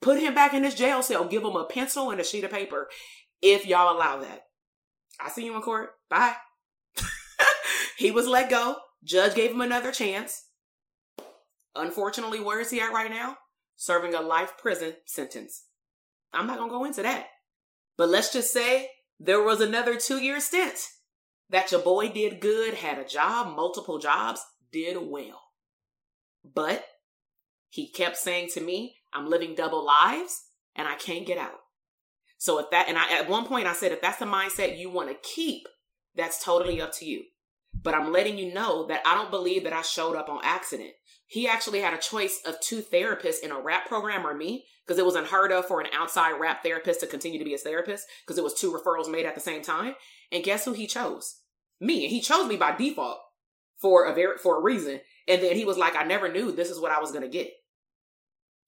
Put 0.00 0.20
him 0.20 0.34
back 0.34 0.54
in 0.54 0.64
his 0.64 0.74
jail 0.74 1.02
cell. 1.02 1.24
Give 1.24 1.42
him 1.42 1.56
a 1.56 1.64
pencil 1.64 2.10
and 2.10 2.20
a 2.20 2.24
sheet 2.24 2.44
of 2.44 2.50
paper 2.50 2.88
if 3.42 3.66
y'all 3.66 3.96
allow 3.96 4.20
that. 4.20 4.42
I 5.20 5.30
see 5.30 5.44
you 5.44 5.54
in 5.56 5.62
court. 5.62 5.90
Bye. 6.10 6.34
he 7.96 8.10
was 8.10 8.26
let 8.26 8.50
go. 8.50 8.76
Judge 9.02 9.34
gave 9.34 9.50
him 9.50 9.60
another 9.60 9.92
chance. 9.92 10.44
Unfortunately, 11.74 12.40
where 12.40 12.60
is 12.60 12.70
he 12.70 12.80
at 12.80 12.92
right 12.92 13.10
now? 13.10 13.36
Serving 13.76 14.14
a 14.14 14.20
life 14.20 14.52
prison 14.58 14.94
sentence. 15.04 15.64
I'm 16.32 16.46
not 16.46 16.58
going 16.58 16.70
to 16.70 16.76
go 16.76 16.84
into 16.84 17.02
that. 17.02 17.26
But 17.96 18.08
let's 18.08 18.32
just 18.32 18.52
say 18.52 18.90
there 19.18 19.42
was 19.42 19.60
another 19.60 19.96
two 19.96 20.18
year 20.18 20.40
stint 20.40 20.78
that 21.50 21.70
your 21.70 21.80
boy 21.80 22.08
did 22.08 22.40
good, 22.40 22.74
had 22.74 22.98
a 22.98 23.04
job, 23.04 23.54
multiple 23.54 23.98
jobs, 23.98 24.40
did 24.72 24.96
well. 25.00 25.42
But 26.44 26.84
he 27.68 27.88
kept 27.88 28.16
saying 28.16 28.50
to 28.54 28.60
me, 28.60 28.96
I'm 29.16 29.30
living 29.30 29.54
double 29.54 29.84
lives 29.84 30.42
and 30.74 30.86
I 30.86 30.94
can't 30.94 31.26
get 31.26 31.38
out. 31.38 31.60
So 32.38 32.58
if 32.58 32.70
that, 32.70 32.88
and 32.88 32.98
I, 32.98 33.18
at 33.18 33.28
one 33.28 33.46
point 33.46 33.66
I 33.66 33.72
said, 33.72 33.92
if 33.92 34.00
that's 34.00 34.18
the 34.18 34.26
mindset 34.26 34.78
you 34.78 34.90
want 34.90 35.08
to 35.08 35.16
keep, 35.22 35.62
that's 36.14 36.44
totally 36.44 36.80
up 36.80 36.92
to 36.94 37.06
you. 37.06 37.24
But 37.74 37.94
I'm 37.94 38.12
letting 38.12 38.38
you 38.38 38.52
know 38.52 38.86
that 38.86 39.02
I 39.06 39.14
don't 39.14 39.30
believe 39.30 39.64
that 39.64 39.72
I 39.72 39.82
showed 39.82 40.16
up 40.16 40.28
on 40.28 40.40
accident 40.42 40.92
he 41.26 41.48
actually 41.48 41.80
had 41.80 41.92
a 41.92 41.98
choice 41.98 42.40
of 42.46 42.60
two 42.60 42.80
therapists 42.80 43.40
in 43.42 43.50
a 43.50 43.60
wrap 43.60 43.86
program 43.88 44.26
or 44.26 44.34
me 44.34 44.64
because 44.86 44.98
it 44.98 45.04
was 45.04 45.16
unheard 45.16 45.50
of 45.50 45.66
for 45.66 45.80
an 45.80 45.88
outside 45.92 46.38
wrap 46.38 46.62
therapist 46.62 47.00
to 47.00 47.06
continue 47.06 47.38
to 47.38 47.44
be 47.44 47.50
his 47.50 47.62
therapist 47.62 48.06
because 48.24 48.38
it 48.38 48.44
was 48.44 48.54
two 48.54 48.72
referrals 48.72 49.10
made 49.10 49.26
at 49.26 49.34
the 49.34 49.40
same 49.40 49.62
time. 49.62 49.94
And 50.30 50.44
guess 50.44 50.64
who 50.64 50.72
he 50.72 50.86
chose? 50.86 51.40
Me. 51.80 52.04
And 52.04 52.12
he 52.12 52.20
chose 52.20 52.46
me 52.46 52.56
by 52.56 52.76
default 52.76 53.18
for 53.76 54.04
a 54.04 54.14
very 54.14 54.38
for 54.38 54.58
a 54.58 54.62
reason. 54.62 55.00
And 55.26 55.42
then 55.42 55.56
he 55.56 55.64
was 55.64 55.76
like, 55.76 55.96
I 55.96 56.04
never 56.04 56.32
knew 56.32 56.52
this 56.52 56.70
is 56.70 56.80
what 56.80 56.92
I 56.92 57.00
was 57.00 57.10
gonna 57.10 57.28
get. 57.28 57.50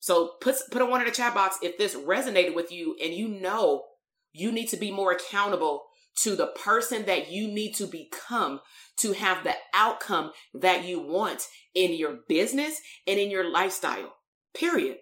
So 0.01 0.33
put 0.41 0.57
put 0.71 0.83
a 0.83 0.87
one 0.87 1.01
in 1.01 1.07
the 1.07 1.13
chat 1.13 1.35
box 1.35 1.59
if 1.63 1.77
this 1.79 1.95
resonated 1.95 2.55
with 2.55 2.71
you 2.71 2.97
and 3.03 3.13
you 3.13 3.29
know 3.29 3.85
you 4.33 4.53
need 4.53 4.69
to 4.69 4.77
be 4.77 4.91
more 4.91 5.13
accountable 5.13 5.85
to 6.23 6.35
the 6.35 6.49
person 6.49 7.07
that 7.07 7.31
you 7.31 7.49
need 7.49 7.75
to 7.75 7.87
become 7.87 8.61
to 8.99 9.13
have 9.13 9.45
the 9.45 9.55
outcome 9.75 10.33
that 10.55 10.85
you 10.85 11.01
want 11.01 11.47
in 11.75 11.95
your 11.95 12.19
business 12.29 12.81
and 13.07 13.19
in 13.19 13.31
your 13.31 13.51
lifestyle. 13.51 14.15
Period. 14.55 14.99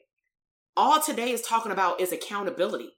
All 0.77 1.01
today 1.01 1.31
is 1.31 1.41
talking 1.41 1.73
about 1.73 2.01
is 2.01 2.13
accountability. 2.13 2.91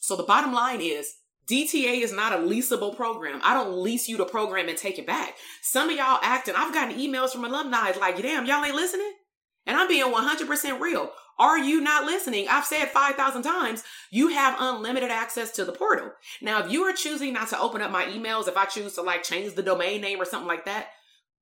So 0.00 0.16
the 0.16 0.22
bottom 0.22 0.52
line 0.52 0.82
is 0.82 1.14
DTA 1.48 2.02
is 2.02 2.12
not 2.12 2.32
a 2.32 2.42
leasable 2.42 2.94
program. 2.94 3.40
I 3.42 3.54
don't 3.54 3.78
lease 3.78 4.08
you 4.08 4.16
the 4.16 4.24
program 4.24 4.68
and 4.68 4.76
take 4.76 4.98
it 4.98 5.06
back. 5.06 5.34
Some 5.62 5.88
of 5.88 5.96
y'all 5.96 6.18
acting, 6.22 6.54
I've 6.56 6.74
gotten 6.74 6.98
emails 6.98 7.30
from 7.30 7.44
alumni 7.44 7.92
like, 7.98 8.20
damn, 8.20 8.46
y'all 8.46 8.64
ain't 8.64 8.74
listening. 8.74 9.12
And 9.66 9.76
I'm 9.76 9.88
being 9.88 10.04
100% 10.04 10.80
real. 10.80 11.10
Are 11.38 11.58
you 11.58 11.80
not 11.80 12.04
listening? 12.04 12.46
I've 12.48 12.64
said 12.64 12.88
5,000 12.88 13.42
times, 13.42 13.82
you 14.10 14.28
have 14.28 14.56
unlimited 14.58 15.10
access 15.10 15.50
to 15.52 15.64
the 15.64 15.72
portal. 15.72 16.12
Now, 16.40 16.64
if 16.64 16.72
you 16.72 16.82
are 16.84 16.94
choosing 16.94 17.34
not 17.34 17.48
to 17.48 17.60
open 17.60 17.82
up 17.82 17.90
my 17.90 18.04
emails, 18.04 18.48
if 18.48 18.56
I 18.56 18.64
choose 18.64 18.94
to 18.94 19.02
like 19.02 19.22
change 19.22 19.54
the 19.54 19.62
domain 19.62 20.00
name 20.00 20.20
or 20.20 20.24
something 20.24 20.48
like 20.48 20.64
that, 20.64 20.88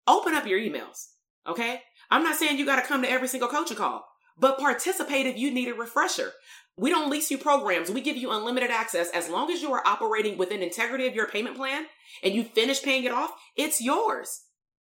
open 0.08 0.34
up 0.34 0.46
your 0.46 0.58
emails. 0.58 1.08
Okay. 1.46 1.82
I'm 2.10 2.24
not 2.24 2.36
saying 2.36 2.58
you 2.58 2.66
got 2.66 2.76
to 2.76 2.86
come 2.86 3.02
to 3.02 3.10
every 3.10 3.28
single 3.28 3.48
coaching 3.48 3.76
call, 3.76 4.04
but 4.38 4.58
participate 4.58 5.26
if 5.26 5.38
you 5.38 5.52
need 5.52 5.68
a 5.68 5.74
refresher. 5.74 6.32
We 6.76 6.90
don't 6.90 7.10
lease 7.10 7.30
you 7.30 7.38
programs. 7.38 7.88
We 7.88 8.00
give 8.00 8.16
you 8.16 8.32
unlimited 8.32 8.70
access. 8.70 9.10
As 9.10 9.28
long 9.28 9.50
as 9.50 9.62
you 9.62 9.72
are 9.72 9.86
operating 9.86 10.36
within 10.36 10.60
integrity 10.60 11.06
of 11.06 11.14
your 11.14 11.28
payment 11.28 11.56
plan 11.56 11.86
and 12.22 12.34
you 12.34 12.42
finish 12.42 12.82
paying 12.82 13.04
it 13.04 13.12
off, 13.12 13.30
it's 13.56 13.80
yours. 13.80 14.42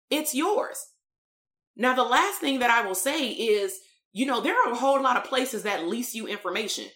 It's 0.08 0.32
yours. 0.32 0.78
Now, 1.76 1.94
the 1.94 2.02
last 2.02 2.40
thing 2.40 2.58
that 2.58 2.70
I 2.70 2.86
will 2.86 2.94
say 2.94 3.28
is, 3.28 3.78
you 4.12 4.26
know, 4.26 4.40
there 4.40 4.54
are 4.54 4.72
a 4.72 4.76
whole 4.76 5.02
lot 5.02 5.16
of 5.16 5.24
places 5.24 5.62
that 5.62 5.86
lease 5.86 6.14
you 6.14 6.26
information. 6.26 6.86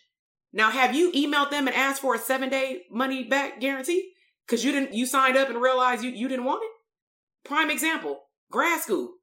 Now, 0.52 0.70
have 0.70 0.94
you 0.94 1.12
emailed 1.12 1.50
them 1.50 1.66
and 1.66 1.76
asked 1.76 2.02
for 2.02 2.14
a 2.14 2.18
seven 2.18 2.48
day 2.48 2.82
money 2.90 3.24
back 3.24 3.60
guarantee? 3.60 4.12
Cause 4.48 4.64
you 4.64 4.70
didn't, 4.70 4.94
you 4.94 5.06
signed 5.06 5.36
up 5.36 5.48
and 5.48 5.60
realized 5.60 6.04
you, 6.04 6.10
you 6.10 6.28
didn't 6.28 6.44
want 6.44 6.62
it? 6.62 7.48
Prime 7.48 7.70
example, 7.70 8.20
grad 8.50 8.80
school. 8.80 9.14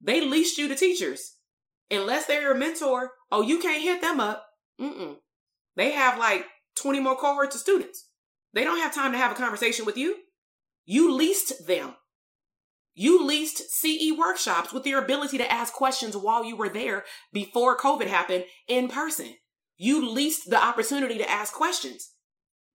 They 0.00 0.20
leased 0.20 0.56
you 0.56 0.68
to 0.68 0.76
teachers. 0.76 1.34
Unless 1.90 2.26
they're 2.26 2.42
your 2.42 2.54
mentor, 2.54 3.12
oh, 3.32 3.42
you 3.42 3.58
can't 3.58 3.82
hit 3.82 4.00
them 4.00 4.20
up. 4.20 4.46
Mm-mm. 4.80 5.16
They 5.76 5.92
have 5.92 6.18
like 6.18 6.44
20 6.76 7.00
more 7.00 7.16
cohorts 7.16 7.56
of 7.56 7.60
students. 7.60 8.08
They 8.52 8.64
don't 8.64 8.78
have 8.78 8.94
time 8.94 9.12
to 9.12 9.18
have 9.18 9.32
a 9.32 9.36
conversation 9.36 9.84
with 9.84 9.96
you. 9.96 10.16
You 10.84 11.14
leased 11.14 11.66
them. 11.66 11.94
You 13.00 13.24
leased 13.24 13.70
CE 13.70 14.10
workshops 14.18 14.72
with 14.72 14.84
your 14.84 15.00
ability 15.00 15.38
to 15.38 15.48
ask 15.48 15.72
questions 15.72 16.16
while 16.16 16.44
you 16.44 16.56
were 16.56 16.68
there 16.68 17.04
before 17.32 17.76
COVID 17.76 18.08
happened 18.08 18.44
in 18.66 18.88
person. 18.88 19.36
You 19.76 20.10
leased 20.10 20.50
the 20.50 20.60
opportunity 20.60 21.16
to 21.18 21.30
ask 21.30 21.54
questions 21.54 22.10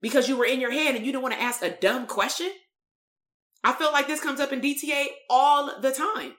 because 0.00 0.26
you 0.26 0.38
were 0.38 0.46
in 0.46 0.62
your 0.62 0.70
head 0.70 0.94
and 0.94 1.04
you 1.04 1.12
didn't 1.12 1.24
want 1.24 1.34
to 1.34 1.42
ask 1.42 1.62
a 1.62 1.76
dumb 1.78 2.06
question. 2.06 2.50
I 3.62 3.74
feel 3.74 3.92
like 3.92 4.06
this 4.06 4.22
comes 4.22 4.40
up 4.40 4.50
in 4.50 4.62
DTA 4.62 5.08
all 5.28 5.78
the 5.82 5.92
time. 5.92 6.32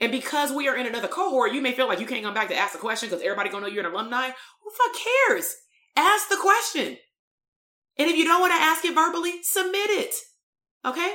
And 0.00 0.10
because 0.10 0.50
we 0.50 0.66
are 0.68 0.76
in 0.76 0.86
another 0.86 1.06
cohort, 1.06 1.52
you 1.52 1.60
may 1.60 1.72
feel 1.72 1.88
like 1.88 2.00
you 2.00 2.06
can't 2.06 2.24
come 2.24 2.32
back 2.32 2.48
to 2.48 2.56
ask 2.56 2.74
a 2.74 2.78
question 2.78 3.10
because 3.10 3.22
everybody 3.22 3.50
gonna 3.50 3.66
know 3.66 3.70
you're 3.70 3.86
an 3.86 3.92
alumni. 3.92 4.28
Who 4.28 4.70
fuck 4.70 4.96
cares? 5.28 5.54
Ask 5.94 6.30
the 6.30 6.38
question. 6.40 6.96
And 7.98 8.08
if 8.08 8.16
you 8.16 8.24
don't 8.24 8.40
want 8.40 8.54
to 8.54 8.62
ask 8.62 8.82
it 8.82 8.94
verbally, 8.94 9.42
submit 9.42 9.90
it. 9.90 10.14
Okay? 10.86 11.12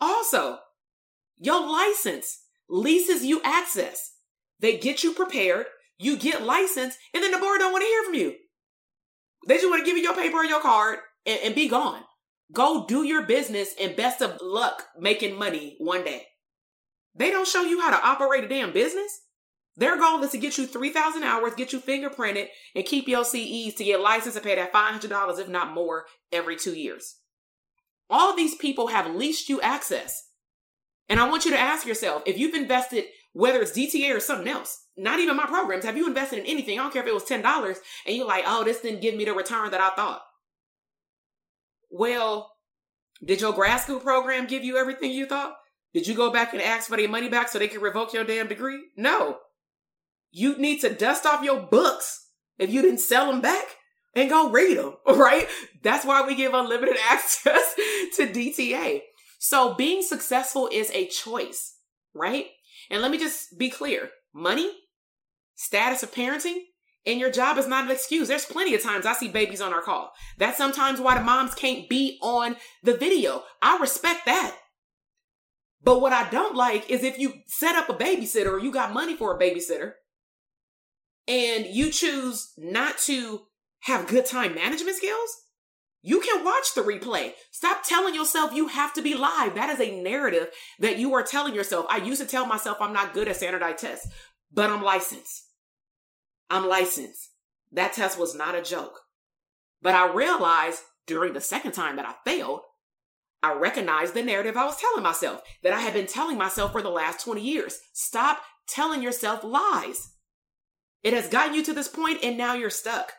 Also, 0.00 0.60
your 1.40 1.66
license 1.66 2.42
leases 2.68 3.24
you 3.24 3.40
access. 3.42 4.12
They 4.60 4.78
get 4.78 5.02
you 5.02 5.12
prepared, 5.12 5.66
you 5.98 6.16
get 6.16 6.44
licensed, 6.44 6.98
and 7.14 7.22
then 7.22 7.32
the 7.32 7.38
board 7.38 7.58
don't 7.58 7.72
want 7.72 7.82
to 7.82 7.88
hear 7.88 8.04
from 8.04 8.14
you. 8.14 8.34
They 9.48 9.54
just 9.56 9.68
want 9.68 9.80
to 9.80 9.86
give 9.86 9.96
you 9.96 10.02
your 10.02 10.14
paper 10.14 10.36
or 10.36 10.44
your 10.44 10.60
card 10.60 10.98
and, 11.26 11.40
and 11.42 11.54
be 11.54 11.66
gone. 11.66 12.02
Go 12.52 12.84
do 12.86 13.04
your 13.04 13.22
business 13.26 13.74
and 13.80 13.96
best 13.96 14.20
of 14.20 14.38
luck 14.42 14.84
making 14.98 15.38
money 15.38 15.76
one 15.78 16.04
day. 16.04 16.26
They 17.14 17.30
don't 17.30 17.48
show 17.48 17.62
you 17.62 17.80
how 17.80 17.90
to 17.90 18.06
operate 18.06 18.44
a 18.44 18.48
damn 18.48 18.72
business. 18.72 19.20
Their 19.76 19.98
goal 19.98 20.22
is 20.22 20.32
to 20.32 20.38
get 20.38 20.58
you 20.58 20.66
3,000 20.66 21.22
hours, 21.22 21.54
get 21.54 21.72
you 21.72 21.80
fingerprinted, 21.80 22.48
and 22.74 22.84
keep 22.84 23.08
your 23.08 23.24
CEs 23.24 23.74
to 23.74 23.84
get 23.84 24.00
licensed 24.00 24.36
and 24.36 24.44
pay 24.44 24.56
that 24.56 24.72
$500, 24.72 25.38
if 25.38 25.48
not 25.48 25.72
more, 25.72 26.04
every 26.32 26.56
two 26.56 26.74
years. 26.74 27.16
All 28.10 28.36
these 28.36 28.56
people 28.56 28.88
have 28.88 29.14
leased 29.14 29.48
you 29.48 29.60
access. 29.60 30.29
And 31.10 31.18
I 31.18 31.28
want 31.28 31.44
you 31.44 31.50
to 31.50 31.58
ask 31.58 31.86
yourself 31.86 32.22
if 32.24 32.38
you've 32.38 32.54
invested, 32.54 33.04
whether 33.32 33.60
it's 33.60 33.72
DTA 33.76 34.14
or 34.14 34.20
something 34.20 34.48
else, 34.48 34.86
not 34.96 35.18
even 35.18 35.36
my 35.36 35.46
programs, 35.46 35.84
have 35.84 35.96
you 35.96 36.06
invested 36.06 36.38
in 36.38 36.46
anything? 36.46 36.78
I 36.78 36.82
don't 36.84 36.92
care 36.92 37.02
if 37.02 37.08
it 37.08 37.14
was 37.14 37.24
$10 37.24 37.76
and 38.06 38.16
you're 38.16 38.26
like, 38.26 38.44
oh, 38.46 38.62
this 38.62 38.80
didn't 38.80 39.02
give 39.02 39.16
me 39.16 39.24
the 39.24 39.34
return 39.34 39.72
that 39.72 39.80
I 39.80 39.90
thought. 39.90 40.22
Well, 41.90 42.52
did 43.24 43.40
your 43.40 43.52
grad 43.52 43.80
school 43.80 43.98
program 43.98 44.46
give 44.46 44.62
you 44.62 44.78
everything 44.78 45.10
you 45.10 45.26
thought? 45.26 45.56
Did 45.92 46.06
you 46.06 46.14
go 46.14 46.30
back 46.30 46.52
and 46.52 46.62
ask 46.62 46.88
for 46.88 46.96
their 46.96 47.08
money 47.08 47.28
back 47.28 47.48
so 47.48 47.58
they 47.58 47.66
can 47.66 47.80
revoke 47.80 48.12
your 48.12 48.24
damn 48.24 48.46
degree? 48.46 48.80
No. 48.96 49.38
You 50.30 50.56
need 50.58 50.80
to 50.82 50.94
dust 50.94 51.26
off 51.26 51.42
your 51.42 51.60
books 51.60 52.28
if 52.56 52.70
you 52.70 52.82
didn't 52.82 53.00
sell 53.00 53.30
them 53.30 53.40
back 53.40 53.64
and 54.14 54.30
go 54.30 54.50
read 54.50 54.78
them, 54.78 54.94
right? 55.06 55.48
That's 55.82 56.04
why 56.04 56.24
we 56.24 56.36
give 56.36 56.54
unlimited 56.54 56.96
access 57.08 57.74
to 58.16 58.28
DTA. 58.28 59.00
So 59.42 59.72
being 59.72 60.02
successful 60.02 60.68
is 60.70 60.90
a 60.90 61.06
choice, 61.06 61.78
right? 62.14 62.44
And 62.90 63.00
let 63.00 63.10
me 63.10 63.16
just 63.16 63.56
be 63.58 63.70
clear 63.70 64.10
money, 64.34 64.70
status 65.54 66.02
of 66.02 66.12
parenting, 66.12 66.58
and 67.06 67.18
your 67.18 67.30
job 67.30 67.56
is 67.56 67.66
not 67.66 67.86
an 67.86 67.90
excuse. 67.90 68.28
There's 68.28 68.44
plenty 68.44 68.74
of 68.74 68.82
times 68.82 69.06
I 69.06 69.14
see 69.14 69.28
babies 69.28 69.62
on 69.62 69.72
our 69.72 69.80
call. 69.80 70.12
That's 70.36 70.58
sometimes 70.58 71.00
why 71.00 71.16
the 71.16 71.24
moms 71.24 71.54
can't 71.54 71.88
be 71.88 72.18
on 72.20 72.56
the 72.82 72.94
video. 72.94 73.44
I 73.62 73.78
respect 73.78 74.26
that. 74.26 74.54
But 75.82 76.02
what 76.02 76.12
I 76.12 76.28
don't 76.28 76.54
like 76.54 76.90
is 76.90 77.02
if 77.02 77.18
you 77.18 77.32
set 77.46 77.76
up 77.76 77.88
a 77.88 77.94
babysitter 77.94 78.52
or 78.52 78.58
you 78.58 78.70
got 78.70 78.92
money 78.92 79.16
for 79.16 79.34
a 79.34 79.40
babysitter 79.40 79.92
and 81.26 81.64
you 81.64 81.90
choose 81.90 82.52
not 82.58 82.98
to 82.98 83.46
have 83.84 84.06
good 84.06 84.26
time 84.26 84.54
management 84.54 84.98
skills, 84.98 85.34
you 86.02 86.20
can 86.20 86.44
watch 86.44 86.74
the 86.74 86.82
replay. 86.82 87.32
Stop 87.50 87.82
telling 87.84 88.14
yourself 88.14 88.54
you 88.54 88.68
have 88.68 88.94
to 88.94 89.02
be 89.02 89.14
live. 89.14 89.54
That 89.54 89.70
is 89.70 89.80
a 89.80 90.00
narrative 90.00 90.48
that 90.78 90.98
you 90.98 91.12
are 91.14 91.22
telling 91.22 91.54
yourself. 91.54 91.86
I 91.90 91.98
used 91.98 92.20
to 92.20 92.26
tell 92.26 92.46
myself 92.46 92.78
I'm 92.80 92.92
not 92.92 93.12
good 93.12 93.28
at 93.28 93.36
standardized 93.36 93.78
tests, 93.78 94.08
but 94.52 94.70
I'm 94.70 94.82
licensed. 94.82 95.46
I'm 96.48 96.66
licensed. 96.66 97.30
That 97.72 97.92
test 97.92 98.18
was 98.18 98.34
not 98.34 98.54
a 98.54 98.62
joke. 98.62 99.00
But 99.82 99.94
I 99.94 100.12
realized 100.12 100.80
during 101.06 101.34
the 101.34 101.40
second 101.40 101.72
time 101.72 101.96
that 101.96 102.06
I 102.06 102.14
failed, 102.28 102.60
I 103.42 103.54
recognized 103.54 104.14
the 104.14 104.22
narrative 104.22 104.56
I 104.56 104.66
was 104.66 104.76
telling 104.76 105.02
myself 105.02 105.42
that 105.62 105.72
I 105.72 105.80
had 105.80 105.94
been 105.94 106.06
telling 106.06 106.36
myself 106.36 106.72
for 106.72 106.82
the 106.82 106.90
last 106.90 107.24
20 107.24 107.40
years. 107.40 107.78
Stop 107.92 108.42
telling 108.66 109.02
yourself 109.02 109.44
lies. 109.44 110.12
It 111.02 111.14
has 111.14 111.28
gotten 111.28 111.54
you 111.54 111.62
to 111.64 111.72
this 111.72 111.88
point 111.88 112.22
and 112.22 112.36
now 112.36 112.54
you're 112.54 112.70
stuck. 112.70 113.12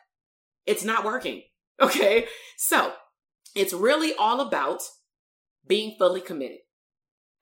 It's 0.66 0.84
not 0.84 1.04
working. 1.04 1.42
Okay. 1.82 2.28
So 2.58 2.94
it's 3.56 3.74
really 3.74 4.14
all 4.14 4.40
about 4.42 4.82
being 5.68 5.96
fully 5.98 6.22
committed. 6.22 6.60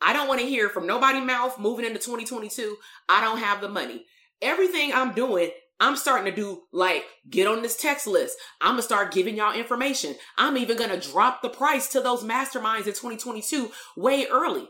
I 0.02 0.14
don't 0.14 0.28
want 0.28 0.40
to 0.40 0.48
hear 0.48 0.70
from 0.70 0.88
nobody 0.88 1.20
mouth 1.20 1.60
moving 1.60 1.86
into 1.86 2.00
2022. 2.00 2.78
I 3.10 3.22
don't 3.22 3.40
have 3.40 3.60
the 3.60 3.70
money. 3.70 4.06
Everything 4.42 4.94
I'm 4.94 5.14
doing 5.14 5.52
I'm 5.80 5.96
starting 5.96 6.26
to 6.34 6.36
do 6.36 6.64
like 6.74 7.06
get 7.30 7.48
on 7.48 7.62
this 7.62 7.78
text 7.78 8.06
list. 8.06 8.38
I'm 8.60 8.72
gonna 8.72 8.82
start 8.82 9.14
giving 9.14 9.38
y'all 9.38 9.58
information. 9.58 10.16
I'm 10.38 10.58
even 10.58 10.78
gonna 10.78 11.00
drop 11.00 11.42
the 11.42 11.50
price 11.50 11.88
to 11.90 12.02
those 12.02 12.24
masterminds 12.24 12.80
in 12.80 12.94
2022 12.94 13.72
way 13.96 14.28
early. 14.28 14.68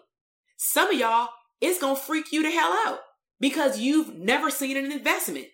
Some 0.58 0.92
of 0.92 1.00
y'all, 1.00 1.30
it's 1.62 1.80
gonna 1.80 1.96
freak 1.96 2.32
you 2.32 2.44
the 2.44 2.52
hell 2.52 2.78
out 2.86 3.00
because 3.40 3.80
you've 3.80 4.16
never 4.16 4.52
seen 4.52 4.78
an 4.78 4.92
investment 4.92 5.48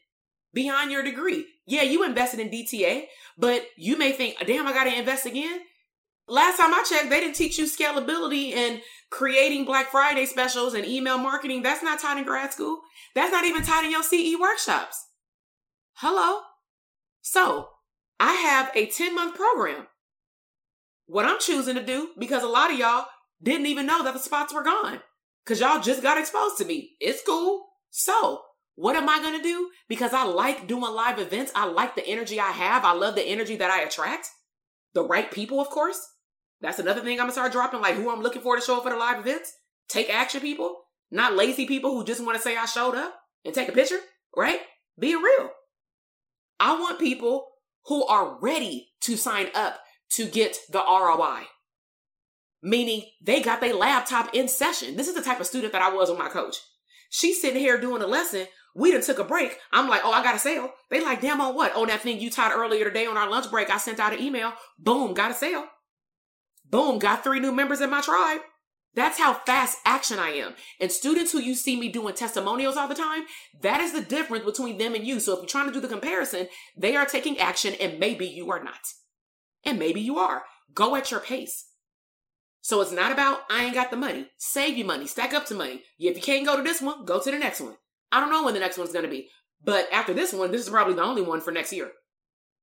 beyond 0.53 0.91
your 0.91 1.03
degree. 1.03 1.45
Yeah, 1.65 1.81
you 1.81 2.03
invested 2.03 2.39
in 2.39 2.49
DTA, 2.49 3.05
but 3.37 3.65
you 3.75 3.97
may 3.97 4.11
think, 4.11 4.37
damn, 4.45 4.67
I 4.67 4.73
gotta 4.73 4.97
invest 4.97 5.25
again. 5.25 5.59
Last 6.27 6.57
time 6.57 6.73
I 6.73 6.83
checked, 6.87 7.09
they 7.09 7.19
didn't 7.19 7.35
teach 7.35 7.57
you 7.57 7.65
scalability 7.65 8.55
and 8.55 8.81
creating 9.11 9.65
Black 9.65 9.91
Friday 9.91 10.25
specials 10.25 10.73
and 10.73 10.85
email 10.85 11.17
marketing. 11.17 11.61
That's 11.61 11.83
not 11.83 11.99
taught 11.99 12.17
in 12.17 12.23
grad 12.23 12.51
school. 12.51 12.81
That's 13.13 13.31
not 13.31 13.45
even 13.45 13.63
taught 13.63 13.83
in 13.83 13.91
your 13.91 14.03
CE 14.03 14.39
workshops. 14.39 15.05
Hello? 15.93 16.41
So, 17.21 17.69
I 18.19 18.33
have 18.33 18.71
a 18.75 18.87
10 18.87 19.13
month 19.13 19.35
program. 19.35 19.87
What 21.07 21.25
I'm 21.25 21.39
choosing 21.39 21.75
to 21.75 21.85
do, 21.85 22.09
because 22.17 22.43
a 22.43 22.47
lot 22.47 22.71
of 22.71 22.79
y'all 22.79 23.05
didn't 23.41 23.67
even 23.67 23.85
know 23.85 24.03
that 24.03 24.13
the 24.13 24.19
spots 24.19 24.53
were 24.53 24.63
gone, 24.63 25.01
because 25.43 25.59
y'all 25.59 25.81
just 25.81 26.01
got 26.01 26.17
exposed 26.17 26.57
to 26.57 26.65
me. 26.65 26.91
It's 26.99 27.21
cool. 27.25 27.67
So, 27.91 28.41
what 28.75 28.95
am 28.95 29.07
I 29.07 29.19
going 29.19 29.37
to 29.37 29.43
do? 29.43 29.69
Because 29.87 30.13
I 30.13 30.25
like 30.25 30.67
doing 30.67 30.93
live 30.93 31.19
events. 31.19 31.51
I 31.55 31.65
like 31.65 31.95
the 31.95 32.05
energy 32.05 32.39
I 32.39 32.51
have. 32.51 32.83
I 32.83 32.93
love 32.93 33.15
the 33.15 33.23
energy 33.23 33.55
that 33.55 33.71
I 33.71 33.81
attract. 33.81 34.27
The 34.93 35.03
right 35.03 35.31
people, 35.31 35.59
of 35.61 35.69
course. 35.69 35.99
That's 36.61 36.79
another 36.79 37.01
thing 37.01 37.13
I'm 37.13 37.25
going 37.25 37.29
to 37.29 37.33
start 37.33 37.51
dropping, 37.51 37.81
like 37.81 37.95
who 37.95 38.09
I'm 38.09 38.21
looking 38.21 38.41
for 38.41 38.55
to 38.55 38.61
show 38.61 38.77
up 38.77 38.83
for 38.83 38.89
the 38.89 38.97
live 38.97 39.19
events. 39.19 39.53
Take 39.87 40.09
action 40.09 40.41
people, 40.41 40.75
not 41.11 41.35
lazy 41.35 41.65
people 41.65 41.91
who 41.91 42.03
just 42.03 42.23
want 42.23 42.37
to 42.37 42.41
say 42.41 42.57
I 42.57 42.65
showed 42.65 42.95
up 42.95 43.13
and 43.43 43.53
take 43.53 43.69
a 43.69 43.73
picture, 43.73 43.99
right? 44.35 44.59
Be 44.97 45.15
real. 45.15 45.51
I 46.59 46.79
want 46.79 46.99
people 46.99 47.47
who 47.85 48.05
are 48.07 48.39
ready 48.41 48.89
to 49.01 49.15
sign 49.15 49.47
up 49.53 49.79
to 50.11 50.25
get 50.25 50.57
the 50.69 50.79
ROI. 50.79 51.43
Meaning 52.63 53.03
they 53.21 53.41
got 53.41 53.61
their 53.61 53.75
laptop 53.75 54.33
in 54.33 54.47
session. 54.47 54.95
This 54.95 55.07
is 55.07 55.13
the 55.13 55.21
type 55.21 55.39
of 55.39 55.45
student 55.45 55.73
that 55.73 55.81
I 55.81 55.93
was 55.93 56.09
with 56.09 56.17
my 56.17 56.29
coach. 56.29 56.55
She's 57.15 57.39
sitting 57.39 57.61
here 57.61 57.79
doing 57.79 58.01
a 58.01 58.07
lesson. 58.07 58.45
We 58.75 58.91
done 58.91 59.01
took 59.01 59.19
a 59.19 59.23
break. 59.23 59.57
I'm 59.71 59.87
like, 59.87 60.01
oh, 60.03 60.11
I 60.11 60.21
got 60.21 60.35
a 60.35 60.39
sale. 60.39 60.71
They 60.89 61.01
like, 61.01 61.21
damn 61.21 61.39
on 61.39 61.55
what? 61.55 61.71
Oh, 61.73 61.85
that 61.85 62.01
thing 62.01 62.19
you 62.19 62.29
taught 62.29 62.51
earlier 62.51 62.83
today 62.83 63.05
on 63.05 63.15
our 63.15 63.29
lunch 63.29 63.49
break. 63.49 63.69
I 63.69 63.77
sent 63.77 64.01
out 64.01 64.11
an 64.11 64.19
email. 64.21 64.51
Boom, 64.77 65.13
got 65.13 65.31
a 65.31 65.33
sale. 65.33 65.63
Boom, 66.69 66.99
got 66.99 67.23
three 67.23 67.39
new 67.39 67.53
members 67.53 67.79
in 67.79 67.89
my 67.89 68.01
tribe. 68.01 68.41
That's 68.95 69.17
how 69.17 69.33
fast 69.33 69.77
action 69.85 70.19
I 70.19 70.31
am. 70.31 70.55
And 70.81 70.91
students 70.91 71.31
who 71.31 71.39
you 71.39 71.55
see 71.55 71.79
me 71.79 71.87
doing 71.87 72.15
testimonials 72.15 72.75
all 72.75 72.89
the 72.89 72.95
time, 72.95 73.23
that 73.61 73.79
is 73.79 73.93
the 73.93 74.01
difference 74.01 74.43
between 74.43 74.77
them 74.77 74.93
and 74.93 75.07
you. 75.07 75.21
So 75.21 75.35
if 75.35 75.39
you're 75.39 75.47
trying 75.47 75.67
to 75.67 75.73
do 75.73 75.79
the 75.79 75.87
comparison, 75.87 76.49
they 76.75 76.97
are 76.97 77.05
taking 77.05 77.39
action 77.39 77.75
and 77.79 77.97
maybe 77.97 78.27
you 78.27 78.51
are 78.51 78.61
not. 78.61 78.81
And 79.63 79.79
maybe 79.79 80.01
you 80.01 80.17
are. 80.17 80.43
Go 80.73 80.97
at 80.97 81.11
your 81.11 81.21
pace. 81.21 81.65
So 82.65 82.81
it's 82.81 82.91
not 82.91 83.11
about 83.11 83.41
I 83.47 83.65
ain't 83.65 83.75
got 83.75 83.91
the 83.91 83.95
money. 83.95 84.25
Save 84.39 84.75
your 84.75 84.87
money. 84.87 85.05
Stack 85.05 85.35
up 85.35 85.45
to 85.45 85.53
money. 85.53 85.83
If 85.99 86.15
you 86.15 86.23
can't 86.23 86.47
go 86.47 86.57
to 86.57 86.63
this 86.63 86.81
one, 86.81 87.05
go 87.05 87.21
to 87.21 87.29
the 87.29 87.37
next 87.37 87.61
one. 87.61 87.75
I 88.11 88.19
don't 88.19 88.31
know 88.31 88.43
when 88.43 88.55
the 88.55 88.59
next 88.59 88.79
one's 88.79 88.91
to 88.91 89.07
be. 89.07 89.29
But 89.63 89.87
after 89.93 90.15
this 90.15 90.33
one, 90.33 90.49
this 90.49 90.63
is 90.63 90.69
probably 90.69 90.95
the 90.95 91.03
only 91.03 91.21
one 91.21 91.41
for 91.41 91.51
next 91.51 91.71
year. 91.71 91.91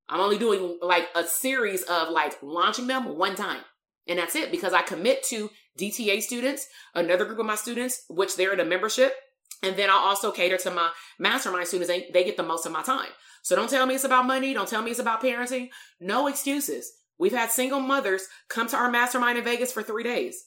I'm 0.09 0.19
only 0.19 0.39
doing 0.39 0.77
like 0.83 1.07
a 1.15 1.23
series 1.23 1.83
of 1.83 2.09
like 2.09 2.35
launching 2.43 2.89
them 2.89 3.17
one 3.17 3.37
time. 3.37 3.61
And 4.09 4.19
that's 4.19 4.35
it 4.35 4.51
because 4.51 4.73
I 4.73 4.83
commit 4.83 5.23
to 5.29 5.51
DTA 5.79 6.21
students, 6.21 6.67
another 6.97 7.25
group 7.25 7.39
of 7.39 7.47
my 7.47 7.55
students, 7.55 8.03
which 8.11 8.35
they're 8.35 8.53
in 8.53 8.59
a 8.59 8.65
membership. 8.65 9.15
And 9.63 9.77
then 9.77 9.89
I'll 9.89 9.99
also 9.99 10.33
cater 10.33 10.59
to 10.59 10.73
my 10.73 10.91
mastermind 11.21 11.69
students. 11.69 11.89
They, 11.89 12.11
they 12.13 12.25
get 12.25 12.37
the 12.37 12.43
most 12.43 12.67
of 12.67 12.73
my 12.73 12.83
time. 12.83 13.11
So 13.45 13.55
don't 13.55 13.71
tell 13.71 13.87
me 13.87 13.95
it's 13.95 14.03
about 14.03 14.27
money. 14.27 14.53
Don't 14.53 14.67
tell 14.67 14.83
me 14.83 14.91
it's 14.91 14.99
about 14.99 15.23
parenting. 15.23 15.69
No 16.01 16.27
excuses. 16.27 16.93
We've 17.23 17.31
had 17.31 17.53
single 17.53 17.79
mothers 17.79 18.27
come 18.49 18.67
to 18.67 18.77
our 18.77 18.91
mastermind 18.91 19.39
in 19.39 19.45
Vegas 19.45 19.71
for 19.71 19.81
three 19.81 20.03
days. 20.03 20.47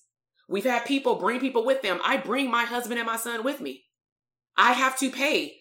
We've 0.50 0.66
had 0.66 0.84
people 0.84 1.16
bring 1.16 1.40
people 1.40 1.66
with 1.66 1.82
them. 1.82 2.02
I 2.04 2.18
bring 2.18 2.52
my 2.52 2.66
husband 2.66 3.00
and 3.00 3.08
my 3.08 3.16
son 3.16 3.46
with 3.46 3.62
me. 3.62 3.86
I 4.58 4.74
have 4.74 5.00
to 5.00 5.10
pay 5.10 5.56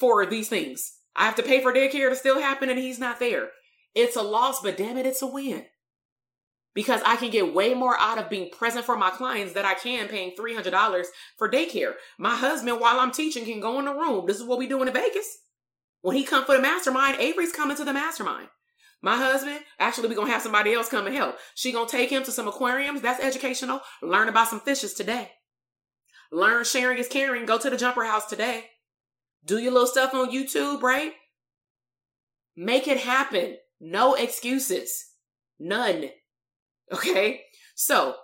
for 0.00 0.26
these 0.26 0.48
things. 0.48 0.94
I 1.14 1.26
have 1.26 1.36
to 1.36 1.44
pay 1.44 1.62
for 1.62 1.72
daycare 1.72 2.08
to 2.08 2.16
still 2.16 2.40
happen 2.40 2.68
and 2.68 2.76
he's 2.76 2.98
not 2.98 3.20
there. 3.20 3.50
It's 3.94 4.16
a 4.16 4.22
loss, 4.22 4.60
but 4.60 4.76
damn 4.76 4.96
it, 4.96 5.06
it's 5.06 5.22
a 5.22 5.28
win 5.28 5.64
because 6.74 7.02
I 7.06 7.14
can 7.14 7.30
get 7.30 7.54
way 7.54 7.72
more 7.74 7.96
out 7.96 8.18
of 8.18 8.28
being 8.28 8.50
present 8.50 8.84
for 8.84 8.96
my 8.96 9.10
clients 9.10 9.52
than 9.52 9.64
I 9.64 9.74
can 9.74 10.08
paying 10.08 10.34
$300 10.36 11.04
for 11.36 11.48
daycare. 11.48 11.92
My 12.18 12.34
husband, 12.34 12.80
while 12.80 12.98
I'm 12.98 13.12
teaching, 13.12 13.44
can 13.44 13.60
go 13.60 13.78
in 13.78 13.84
the 13.84 13.94
room. 13.94 14.26
This 14.26 14.38
is 14.40 14.44
what 14.44 14.58
we 14.58 14.66
do 14.66 14.82
in 14.82 14.92
Vegas. 14.92 15.38
When 16.00 16.16
he 16.16 16.24
come 16.24 16.44
for 16.44 16.56
the 16.56 16.62
mastermind, 16.62 17.20
Avery's 17.20 17.52
coming 17.52 17.76
to 17.76 17.84
the 17.84 17.92
mastermind. 17.92 18.48
My 19.00 19.16
husband, 19.16 19.60
actually, 19.78 20.08
we're 20.08 20.16
gonna 20.16 20.30
have 20.32 20.42
somebody 20.42 20.74
else 20.74 20.88
come 20.88 21.06
and 21.06 21.14
help. 21.14 21.36
She 21.54 21.72
gonna 21.72 21.88
take 21.88 22.10
him 22.10 22.24
to 22.24 22.32
some 22.32 22.48
aquariums. 22.48 23.00
That's 23.00 23.22
educational. 23.22 23.80
Learn 24.02 24.28
about 24.28 24.48
some 24.48 24.60
fishes 24.60 24.94
today. 24.94 25.32
Learn 26.32 26.64
sharing 26.64 26.98
is 26.98 27.08
caring. 27.08 27.46
Go 27.46 27.58
to 27.58 27.70
the 27.70 27.76
jumper 27.76 28.04
house 28.04 28.26
today. 28.26 28.64
Do 29.44 29.58
your 29.58 29.72
little 29.72 29.86
stuff 29.86 30.14
on 30.14 30.30
YouTube, 30.30 30.82
right? 30.82 31.12
Make 32.56 32.88
it 32.88 32.98
happen. 32.98 33.56
No 33.80 34.14
excuses. 34.14 35.12
None. 35.58 36.10
Okay? 36.92 37.42
So, 37.76 38.16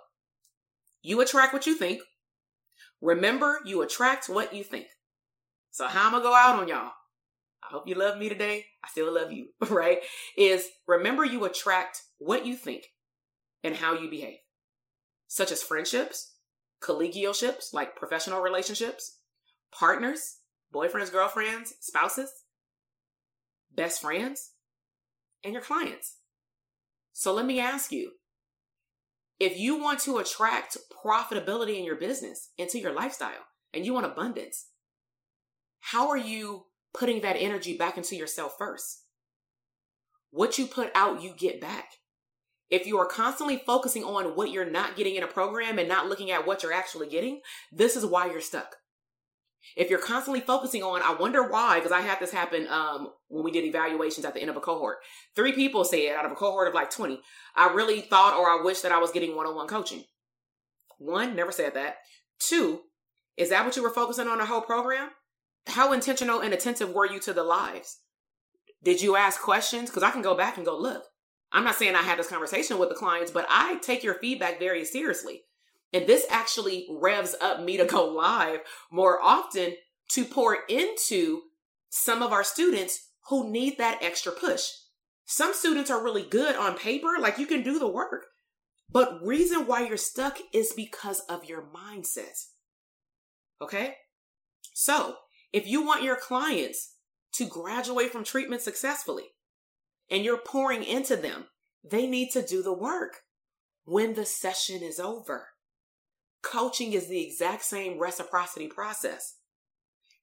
you 1.01 1.21
attract 1.21 1.53
what 1.53 1.65
you 1.65 1.75
think. 1.75 2.01
Remember, 3.01 3.59
you 3.65 3.81
attract 3.81 4.27
what 4.27 4.53
you 4.53 4.63
think. 4.63 4.87
So, 5.71 5.87
how 5.87 6.01
am 6.01 6.05
I'm 6.07 6.11
gonna 6.21 6.23
go 6.23 6.35
out 6.35 6.59
on 6.59 6.67
y'all? 6.67 6.91
I 7.67 7.73
hope 7.73 7.87
you 7.87 7.95
love 7.95 8.17
me 8.17 8.29
today. 8.29 8.65
I 8.83 8.89
still 8.89 9.13
love 9.13 9.31
you, 9.31 9.47
right? 9.69 9.99
Is 10.37 10.67
remember 10.87 11.25
you 11.25 11.45
attract 11.45 12.01
what 12.17 12.45
you 12.45 12.55
think 12.55 12.85
and 13.63 13.75
how 13.75 13.93
you 13.93 14.09
behave, 14.09 14.37
such 15.27 15.51
as 15.51 15.63
friendships, 15.63 16.33
collegialships, 16.81 17.73
like 17.73 17.95
professional 17.95 18.41
relationships, 18.41 19.19
partners, 19.71 20.37
boyfriends, 20.73 21.11
girlfriends, 21.11 21.73
spouses, 21.79 22.29
best 23.73 24.01
friends, 24.01 24.51
and 25.43 25.53
your 25.53 25.61
clients. 25.61 26.17
So 27.13 27.33
let 27.33 27.45
me 27.45 27.59
ask 27.59 27.91
you 27.91 28.11
if 29.39 29.57
you 29.57 29.81
want 29.81 29.99
to 30.01 30.17
attract 30.17 30.77
profitability 31.05 31.77
in 31.77 31.85
your 31.85 31.95
business 31.95 32.49
into 32.57 32.79
your 32.79 32.93
lifestyle 32.93 33.45
and 33.73 33.85
you 33.85 33.93
want 33.93 34.05
abundance, 34.05 34.67
how 35.79 36.09
are 36.09 36.17
you 36.17 36.65
putting 36.97 37.21
that 37.21 37.37
energy 37.37 37.77
back 37.77 37.97
into 37.97 38.15
yourself 38.15 38.55
first? 38.57 39.03
What 40.31 40.57
you 40.57 40.65
put 40.65 40.91
out, 40.95 41.21
you 41.21 41.33
get 41.37 41.61
back. 41.61 41.91
If 42.69 42.87
you 42.87 42.97
are 42.97 43.05
constantly 43.05 43.61
focusing 43.65 44.03
on 44.03 44.35
what 44.35 44.51
you're 44.51 44.69
not 44.69 44.95
getting 44.95 45.15
in 45.15 45.23
a 45.23 45.27
program 45.27 45.77
and 45.77 45.87
not 45.87 46.07
looking 46.07 46.31
at 46.31 46.47
what 46.47 46.63
you're 46.63 46.73
actually 46.73 47.07
getting, 47.07 47.41
this 47.71 47.95
is 47.95 48.05
why 48.05 48.29
you're 48.29 48.41
stuck. 48.41 48.75
If 49.75 49.89
you're 49.89 49.99
constantly 49.99 50.41
focusing 50.41 50.83
on, 50.83 51.01
I 51.01 51.13
wonder 51.19 51.47
why, 51.49 51.79
because 51.79 51.91
I 51.91 52.01
had 52.01 52.19
this 52.19 52.31
happen 52.31 52.67
um, 52.67 53.09
when 53.27 53.43
we 53.43 53.51
did 53.51 53.65
evaluations 53.65 54.25
at 54.25 54.33
the 54.33 54.41
end 54.41 54.49
of 54.49 54.57
a 54.57 54.61
cohort. 54.61 54.97
Three 55.35 55.53
people 55.53 55.83
said 55.83 56.15
out 56.15 56.25
of 56.25 56.31
a 56.31 56.35
cohort 56.35 56.67
of 56.67 56.73
like 56.73 56.91
20, 56.91 57.19
I 57.55 57.73
really 57.73 58.01
thought 58.01 58.37
or 58.37 58.47
I 58.47 58.63
wish 58.63 58.81
that 58.81 58.91
I 58.91 58.99
was 58.99 59.11
getting 59.11 59.35
one 59.35 59.47
on 59.47 59.55
one 59.55 59.67
coaching. 59.67 60.03
One, 60.97 61.35
never 61.35 61.51
said 61.51 61.73
that. 61.73 61.97
Two, 62.39 62.81
is 63.37 63.49
that 63.49 63.65
what 63.65 63.75
you 63.75 63.83
were 63.83 63.89
focusing 63.89 64.27
on 64.27 64.37
the 64.37 64.45
whole 64.45 64.61
program? 64.61 65.09
How 65.67 65.93
intentional 65.93 66.41
and 66.41 66.53
attentive 66.53 66.91
were 66.91 67.07
you 67.07 67.19
to 67.21 67.33
the 67.33 67.43
lives? 67.43 67.99
Did 68.83 69.01
you 69.01 69.15
ask 69.15 69.41
questions? 69.41 69.89
Because 69.89 70.03
I 70.03 70.11
can 70.11 70.21
go 70.21 70.35
back 70.35 70.57
and 70.57 70.65
go, 70.65 70.77
look, 70.77 71.03
I'm 71.51 71.63
not 71.63 71.75
saying 71.75 71.95
I 71.95 72.01
had 72.01 72.19
this 72.19 72.29
conversation 72.29 72.77
with 72.77 72.89
the 72.89 72.95
clients, 72.95 73.31
but 73.31 73.45
I 73.49 73.77
take 73.77 74.03
your 74.03 74.15
feedback 74.15 74.59
very 74.59 74.85
seriously. 74.85 75.43
And 75.93 76.05
this 76.05 76.25
actually 76.29 76.87
revs 76.89 77.35
up 77.41 77.61
me 77.61 77.77
to 77.77 77.85
go 77.85 78.05
live 78.05 78.59
more 78.91 79.21
often 79.21 79.75
to 80.11 80.25
pour 80.25 80.59
into 80.69 81.41
some 81.89 82.21
of 82.21 82.31
our 82.31 82.43
students 82.43 83.11
who 83.29 83.49
need 83.49 83.77
that 83.77 84.03
extra 84.03 84.31
push. 84.31 84.69
Some 85.25 85.53
students 85.53 85.89
are 85.89 86.03
really 86.03 86.23
good 86.23 86.55
on 86.55 86.77
paper, 86.77 87.15
like 87.19 87.39
you 87.39 87.47
can 87.47 87.63
do 87.63 87.79
the 87.79 87.87
work. 87.87 88.25
But 88.91 89.25
reason 89.25 89.65
why 89.65 89.87
you're 89.87 89.97
stuck 89.97 90.37
is 90.53 90.73
because 90.73 91.21
of 91.21 91.45
your 91.45 91.63
mindset. 91.63 92.47
Okay? 93.61 93.95
So, 94.73 95.15
if 95.55 95.65
you 95.65 95.85
want 95.85 96.03
your 96.03 96.17
clients 96.17 96.95
to 97.31 97.47
graduate 97.47 98.11
from 98.11 98.25
treatment 98.25 98.61
successfully 98.61 99.23
and 100.11 100.21
you're 100.21 100.37
pouring 100.37 100.83
into 100.83 101.15
them, 101.15 101.45
they 101.81 102.07
need 102.07 102.29
to 102.31 102.45
do 102.45 102.61
the 102.61 102.73
work 102.73 103.21
when 103.85 104.15
the 104.15 104.25
session 104.25 104.83
is 104.83 104.99
over. 104.99 105.47
Coaching 106.41 106.91
is 106.91 107.07
the 107.07 107.25
exact 107.25 107.63
same 107.63 107.97
reciprocity 107.97 108.67
process. 108.67 109.37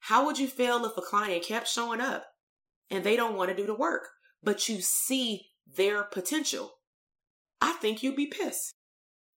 How 0.00 0.26
would 0.26 0.38
you 0.38 0.48
feel 0.48 0.84
if 0.84 0.98
a 0.98 1.00
client 1.00 1.44
kept 1.44 1.66
showing 1.66 2.02
up 2.02 2.26
and 2.90 3.02
they 3.02 3.16
don't 3.16 3.34
want 3.34 3.48
to 3.48 3.56
do 3.56 3.64
the 3.64 3.74
work, 3.74 4.08
but 4.42 4.68
you 4.68 4.82
see 4.82 5.46
their 5.66 6.02
potential? 6.02 6.72
I 7.58 7.72
think 7.72 8.02
you'd 8.02 8.16
be 8.16 8.26
pissed. 8.26 8.74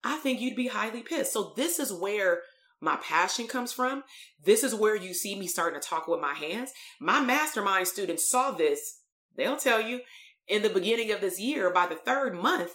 I 0.04 0.18
think 0.18 0.42
you'd 0.42 0.56
be 0.56 0.70
highly 0.70 1.04
pissed. 1.04 1.34
So, 1.34 1.54
this 1.56 1.78
is 1.78 1.94
where 1.94 2.42
my 2.84 2.98
passion 2.98 3.48
comes 3.48 3.72
from. 3.72 4.04
This 4.44 4.64
is 4.64 4.76
where 4.76 4.96
you 4.96 5.14
see 5.14 5.40
me 5.40 5.48
starting 5.48 5.80
to 5.80 5.88
talk 5.88 6.08
with 6.08 6.20
my 6.20 6.34
hands. 6.34 6.72
My 7.00 7.22
mastermind 7.22 7.88
students 7.88 8.30
saw 8.30 8.52
this. 8.52 9.00
They'll 9.36 9.58
tell 9.58 9.82
you 9.82 10.02
in 10.48 10.62
the 10.62 10.70
beginning 10.70 11.12
of 11.12 11.22
this 11.22 11.40
year, 11.40 11.70
by 11.70 11.88
the 11.88 11.96
third 11.96 12.36
month, 12.36 12.72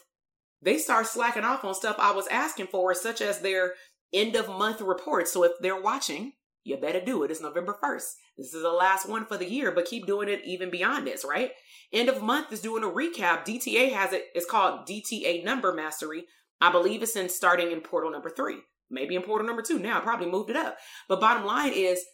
they 0.62 0.78
start 0.78 1.06
slacking 1.06 1.44
off 1.44 1.64
on 1.64 1.74
stuff 1.74 1.96
I 1.98 2.12
was 2.12 2.26
asking 2.28 2.68
for, 2.68 2.94
such 2.94 3.20
as 3.20 3.40
their 3.40 3.74
end 4.12 4.34
of 4.34 4.48
month 4.48 4.80
report. 4.80 5.28
So 5.28 5.44
if 5.44 5.52
they're 5.60 5.80
watching, 5.80 6.32
you 6.64 6.76
better 6.76 7.00
do 7.00 7.22
it. 7.22 7.30
It's 7.30 7.40
November 7.40 7.76
1st. 7.82 8.12
This 8.36 8.54
is 8.54 8.62
the 8.62 8.70
last 8.70 9.08
one 9.08 9.26
for 9.26 9.36
the 9.36 9.48
year, 9.48 9.70
but 9.70 9.84
keep 9.84 10.06
doing 10.06 10.28
it 10.28 10.42
even 10.44 10.70
beyond 10.70 11.06
this, 11.06 11.24
right? 11.24 11.52
End 11.92 12.08
of 12.08 12.22
month 12.22 12.52
is 12.52 12.60
doing 12.60 12.82
a 12.82 12.86
recap. 12.86 13.44
DTA 13.44 13.92
has 13.92 14.12
it. 14.12 14.24
It's 14.34 14.46
called 14.46 14.86
DTA 14.86 15.44
number 15.44 15.72
mastery. 15.72 16.24
I 16.60 16.72
believe 16.72 17.02
it's 17.02 17.16
in 17.16 17.28
starting 17.28 17.70
in 17.70 17.80
portal 17.80 18.10
number 18.10 18.30
three, 18.30 18.58
maybe 18.90 19.14
in 19.14 19.22
portal 19.22 19.46
number 19.46 19.62
two. 19.62 19.78
Now 19.78 19.98
I 19.98 20.00
probably 20.00 20.30
moved 20.30 20.50
it 20.50 20.56
up. 20.56 20.76
But 21.08 21.20
bottom 21.20 21.44
line 21.44 21.72
is 21.72 22.04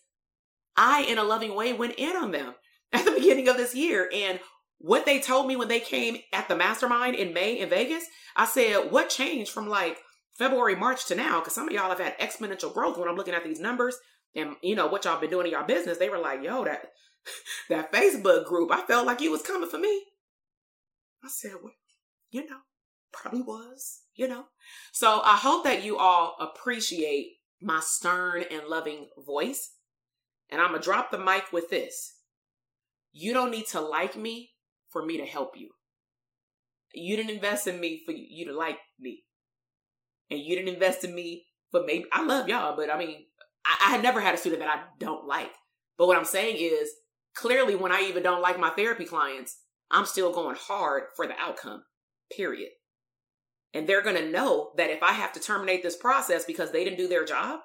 I, 0.76 1.02
in 1.02 1.18
a 1.18 1.24
loving 1.24 1.54
way, 1.54 1.72
went 1.72 1.94
in 1.96 2.16
on 2.16 2.32
them 2.32 2.54
at 2.92 3.04
the 3.04 3.12
beginning 3.12 3.48
of 3.48 3.56
this 3.56 3.74
year. 3.74 4.08
And 4.12 4.40
what 4.78 5.06
they 5.06 5.20
told 5.20 5.46
me 5.46 5.56
when 5.56 5.68
they 5.68 5.80
came 5.80 6.18
at 6.32 6.48
the 6.48 6.56
mastermind 6.56 7.16
in 7.16 7.32
May 7.32 7.58
in 7.58 7.68
Vegas, 7.68 8.04
I 8.36 8.46
said, 8.46 8.90
what 8.90 9.08
changed 9.08 9.50
from 9.50 9.68
like 9.68 9.98
February, 10.36 10.74
March 10.74 11.06
to 11.06 11.14
now, 11.14 11.40
because 11.40 11.54
some 11.54 11.68
of 11.68 11.74
y'all 11.74 11.88
have 11.88 12.00
had 12.00 12.18
exponential 12.18 12.72
growth 12.72 12.98
when 12.98 13.08
I'm 13.08 13.16
looking 13.16 13.34
at 13.34 13.44
these 13.44 13.60
numbers 13.60 13.96
and 14.34 14.56
you 14.62 14.74
know 14.74 14.88
what 14.88 15.04
y'all 15.04 15.20
been 15.20 15.30
doing 15.30 15.46
in 15.46 15.52
your 15.52 15.64
business. 15.64 15.98
They 15.98 16.08
were 16.08 16.18
like, 16.18 16.42
yo, 16.42 16.64
that 16.64 16.90
that 17.68 17.92
Facebook 17.92 18.46
group, 18.46 18.70
I 18.72 18.82
felt 18.82 19.06
like 19.06 19.20
you 19.20 19.30
was 19.30 19.42
coming 19.42 19.68
for 19.68 19.78
me. 19.78 20.02
I 21.22 21.28
said, 21.28 21.52
well, 21.62 21.72
you 22.30 22.48
know, 22.48 22.58
probably 23.14 23.42
was, 23.42 24.02
you 24.14 24.28
know. 24.28 24.44
So 24.92 25.20
I 25.24 25.36
hope 25.36 25.64
that 25.64 25.84
you 25.84 25.96
all 25.96 26.36
appreciate 26.40 27.36
my 27.62 27.80
stern 27.80 28.44
and 28.50 28.66
loving 28.66 29.08
voice. 29.24 29.72
And 30.50 30.60
I'm 30.60 30.72
gonna 30.72 30.82
drop 30.82 31.10
the 31.10 31.18
mic 31.18 31.52
with 31.52 31.70
this. 31.70 32.16
You 33.12 33.32
don't 33.32 33.50
need 33.50 33.66
to 33.68 33.80
like 33.80 34.16
me 34.16 34.50
for 34.90 35.04
me 35.04 35.16
to 35.18 35.24
help 35.24 35.52
you. 35.56 35.70
You 36.92 37.16
didn't 37.16 37.34
invest 37.34 37.66
in 37.66 37.80
me 37.80 38.02
for 38.04 38.12
you 38.12 38.46
to 38.46 38.56
like 38.56 38.78
me 39.00 39.24
and 40.30 40.40
you 40.40 40.56
didn't 40.56 40.74
invest 40.74 41.04
in 41.04 41.14
me 41.14 41.46
for 41.70 41.82
maybe 41.84 42.06
I 42.12 42.24
love 42.24 42.48
y'all, 42.48 42.76
but 42.76 42.90
I 42.90 42.98
mean, 42.98 43.24
I, 43.64 43.88
I 43.88 43.90
had 43.92 44.02
never 44.02 44.20
had 44.20 44.34
a 44.34 44.38
student 44.38 44.60
that 44.60 44.68
I 44.68 44.82
don't 44.98 45.26
like. 45.26 45.52
But 45.96 46.06
what 46.06 46.16
I'm 46.16 46.24
saying 46.24 46.56
is 46.58 46.90
clearly 47.34 47.76
when 47.76 47.92
I 47.92 48.02
even 48.02 48.22
don't 48.22 48.42
like 48.42 48.58
my 48.58 48.70
therapy 48.70 49.04
clients, 49.04 49.58
I'm 49.90 50.06
still 50.06 50.32
going 50.32 50.56
hard 50.58 51.04
for 51.16 51.26
the 51.26 51.34
outcome. 51.38 51.84
Period. 52.34 52.70
And 53.74 53.86
they're 53.88 54.02
going 54.02 54.16
to 54.16 54.30
know 54.30 54.70
that 54.76 54.90
if 54.90 55.02
I 55.02 55.12
have 55.12 55.32
to 55.32 55.40
terminate 55.40 55.82
this 55.82 55.96
process 55.96 56.44
because 56.44 56.70
they 56.70 56.84
didn't 56.84 56.96
do 56.96 57.08
their 57.08 57.24
job, 57.24 57.60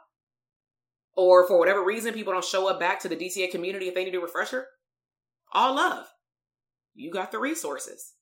or 1.15 1.47
for 1.47 1.59
whatever 1.59 1.83
reason 1.83 2.13
people 2.13 2.33
don't 2.33 2.43
show 2.43 2.67
up 2.67 2.79
back 2.79 2.99
to 3.01 3.07
the 3.07 3.15
DTA 3.15 3.51
community 3.51 3.87
if 3.87 3.95
they 3.95 4.03
need 4.03 4.15
a 4.15 4.19
refresher, 4.19 4.65
all 5.53 5.75
love. 5.75 6.07
You 6.95 7.11
got 7.11 7.31
the 7.31 7.39
resources. 7.39 8.13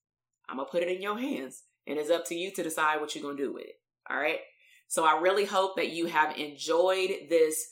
I'm 0.50 0.58
going 0.58 0.68
to 0.68 0.72
put 0.72 0.84
it 0.84 0.94
in 0.94 1.02
your 1.02 1.18
hands. 1.18 1.64
And 1.88 1.98
it's 1.98 2.10
up 2.10 2.26
to 2.26 2.36
you 2.36 2.52
to 2.52 2.64
decide 2.64 3.00
what 3.00 3.16
you're 3.16 3.24
going 3.24 3.38
to 3.38 3.44
do 3.44 3.54
with 3.54 3.64
it. 3.64 3.76
All 4.10 4.18
right. 4.18 4.40
So 4.88 5.06
I 5.06 5.20
really 5.20 5.46
hope 5.46 5.78
that 5.78 5.92
you 5.92 6.08
have 6.08 6.38
enjoyed 6.38 7.12
this 7.30 7.66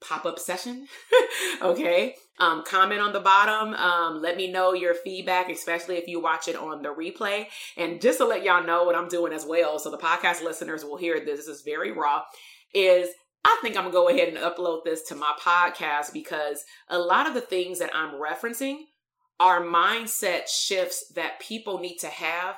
pop 0.00 0.24
up 0.24 0.38
session. 0.38 0.86
okay. 1.62 2.14
Um, 2.38 2.64
comment 2.64 3.00
on 3.00 3.12
the 3.12 3.20
bottom. 3.20 3.74
Um, 3.74 4.22
let 4.22 4.36
me 4.36 4.50
know 4.50 4.72
your 4.72 4.94
feedback, 4.94 5.50
especially 5.50 5.96
if 5.96 6.08
you 6.08 6.20
watch 6.20 6.48
it 6.48 6.56
on 6.56 6.82
the 6.82 6.88
replay. 6.88 7.46
And 7.76 8.00
just 8.00 8.18
to 8.18 8.24
let 8.24 8.42
y'all 8.42 8.64
know 8.64 8.84
what 8.84 8.94
I'm 8.94 9.08
doing 9.08 9.32
as 9.32 9.44
well, 9.44 9.78
so 9.78 9.90
the 9.90 9.98
podcast 9.98 10.42
listeners 10.42 10.84
will 10.84 10.96
hear 10.96 11.20
this, 11.20 11.46
this 11.46 11.48
is 11.48 11.62
very 11.62 11.92
raw, 11.92 12.22
is 12.74 13.08
I 13.44 13.58
think 13.62 13.76
I'm 13.76 13.84
gonna 13.84 13.92
go 13.92 14.08
ahead 14.08 14.28
and 14.28 14.36
upload 14.38 14.84
this 14.84 15.02
to 15.04 15.14
my 15.14 15.32
podcast 15.40 16.12
because 16.12 16.64
a 16.88 16.98
lot 16.98 17.26
of 17.26 17.34
the 17.34 17.40
things 17.40 17.78
that 17.78 17.90
I'm 17.94 18.14
referencing 18.14 18.80
are 19.38 19.62
mindset 19.62 20.48
shifts 20.48 21.08
that 21.14 21.40
people 21.40 21.78
need 21.78 21.96
to 21.98 22.08
have 22.08 22.56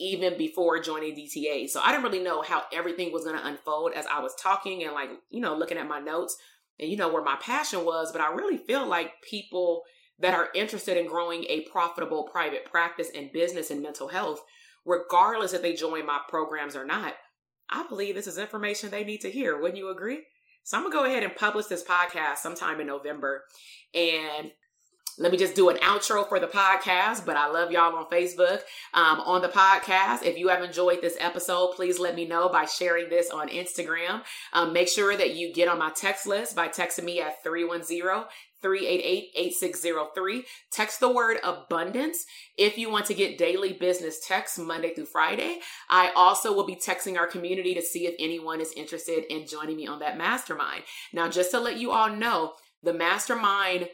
even 0.00 0.36
before 0.36 0.80
joining 0.80 1.14
DTA. 1.14 1.68
So 1.68 1.80
I 1.80 1.92
didn't 1.92 2.04
really 2.04 2.22
know 2.22 2.42
how 2.42 2.64
everything 2.72 3.12
was 3.12 3.24
going 3.24 3.38
to 3.38 3.46
unfold 3.46 3.92
as 3.94 4.06
I 4.06 4.20
was 4.20 4.34
talking 4.34 4.82
and 4.82 4.92
like, 4.92 5.10
you 5.30 5.40
know, 5.40 5.56
looking 5.56 5.78
at 5.78 5.86
my 5.86 6.00
notes 6.00 6.36
and 6.78 6.90
you 6.90 6.96
know 6.96 7.12
where 7.12 7.22
my 7.22 7.36
passion 7.40 7.84
was, 7.84 8.12
but 8.12 8.20
I 8.20 8.32
really 8.32 8.58
feel 8.58 8.86
like 8.86 9.22
people 9.22 9.82
that 10.18 10.34
are 10.34 10.48
interested 10.54 10.96
in 10.96 11.06
growing 11.06 11.44
a 11.44 11.62
profitable 11.62 12.24
private 12.24 12.64
practice 12.64 13.10
and 13.14 13.32
business 13.32 13.70
and 13.70 13.82
mental 13.82 14.08
health, 14.08 14.40
regardless 14.84 15.52
if 15.52 15.62
they 15.62 15.74
join 15.74 16.06
my 16.06 16.20
programs 16.28 16.76
or 16.76 16.84
not, 16.84 17.14
I 17.68 17.86
believe 17.88 18.14
this 18.14 18.26
is 18.26 18.38
information 18.38 18.90
they 18.90 19.04
need 19.04 19.20
to 19.22 19.30
hear. 19.30 19.58
Wouldn't 19.58 19.78
you 19.78 19.90
agree? 19.90 20.24
So 20.62 20.76
I'm 20.76 20.84
gonna 20.84 20.94
go 20.94 21.04
ahead 21.04 21.22
and 21.22 21.34
publish 21.34 21.66
this 21.66 21.84
podcast 21.84 22.38
sometime 22.38 22.80
in 22.80 22.86
November. 22.86 23.44
And 23.94 24.50
let 25.18 25.30
me 25.30 25.38
just 25.38 25.54
do 25.54 25.68
an 25.68 25.76
outro 25.76 26.28
for 26.28 26.40
the 26.40 26.46
podcast, 26.46 27.24
but 27.24 27.36
I 27.36 27.48
love 27.48 27.70
y'all 27.70 27.94
on 27.94 28.06
Facebook. 28.06 28.60
Um, 28.94 29.20
on 29.20 29.42
the 29.42 29.48
podcast, 29.48 30.24
if 30.24 30.36
you 30.36 30.48
have 30.48 30.62
enjoyed 30.62 31.00
this 31.00 31.16
episode, 31.20 31.72
please 31.76 31.98
let 31.98 32.16
me 32.16 32.26
know 32.26 32.48
by 32.48 32.64
sharing 32.64 33.08
this 33.08 33.30
on 33.30 33.48
Instagram. 33.48 34.22
Um, 34.52 34.72
make 34.72 34.88
sure 34.88 35.16
that 35.16 35.34
you 35.34 35.52
get 35.52 35.68
on 35.68 35.78
my 35.78 35.90
text 35.90 36.26
list 36.26 36.56
by 36.56 36.68
texting 36.68 37.04
me 37.04 37.20
at 37.20 37.42
310 37.44 38.24
388 38.64 39.30
8603. 39.36 40.44
Text 40.72 40.98
the 40.98 41.12
word 41.12 41.36
abundance 41.44 42.24
if 42.56 42.78
you 42.78 42.90
want 42.90 43.04
to 43.06 43.14
get 43.14 43.36
daily 43.38 43.74
business 43.74 44.18
texts 44.26 44.58
Monday 44.58 44.94
through 44.94 45.04
Friday. 45.04 45.58
I 45.90 46.12
also 46.16 46.52
will 46.52 46.66
be 46.66 46.74
texting 46.74 47.18
our 47.18 47.26
community 47.26 47.74
to 47.74 47.82
see 47.82 48.06
if 48.06 48.14
anyone 48.18 48.62
is 48.62 48.72
interested 48.72 49.30
in 49.30 49.46
joining 49.46 49.76
me 49.76 49.86
on 49.86 49.98
that 49.98 50.16
mastermind. 50.16 50.84
Now, 51.12 51.28
just 51.28 51.50
to 51.50 51.60
let 51.60 51.78
you 51.78 51.92
all 51.92 52.10
know, 52.10 52.54
the 52.82 52.94
mastermind 52.94 53.88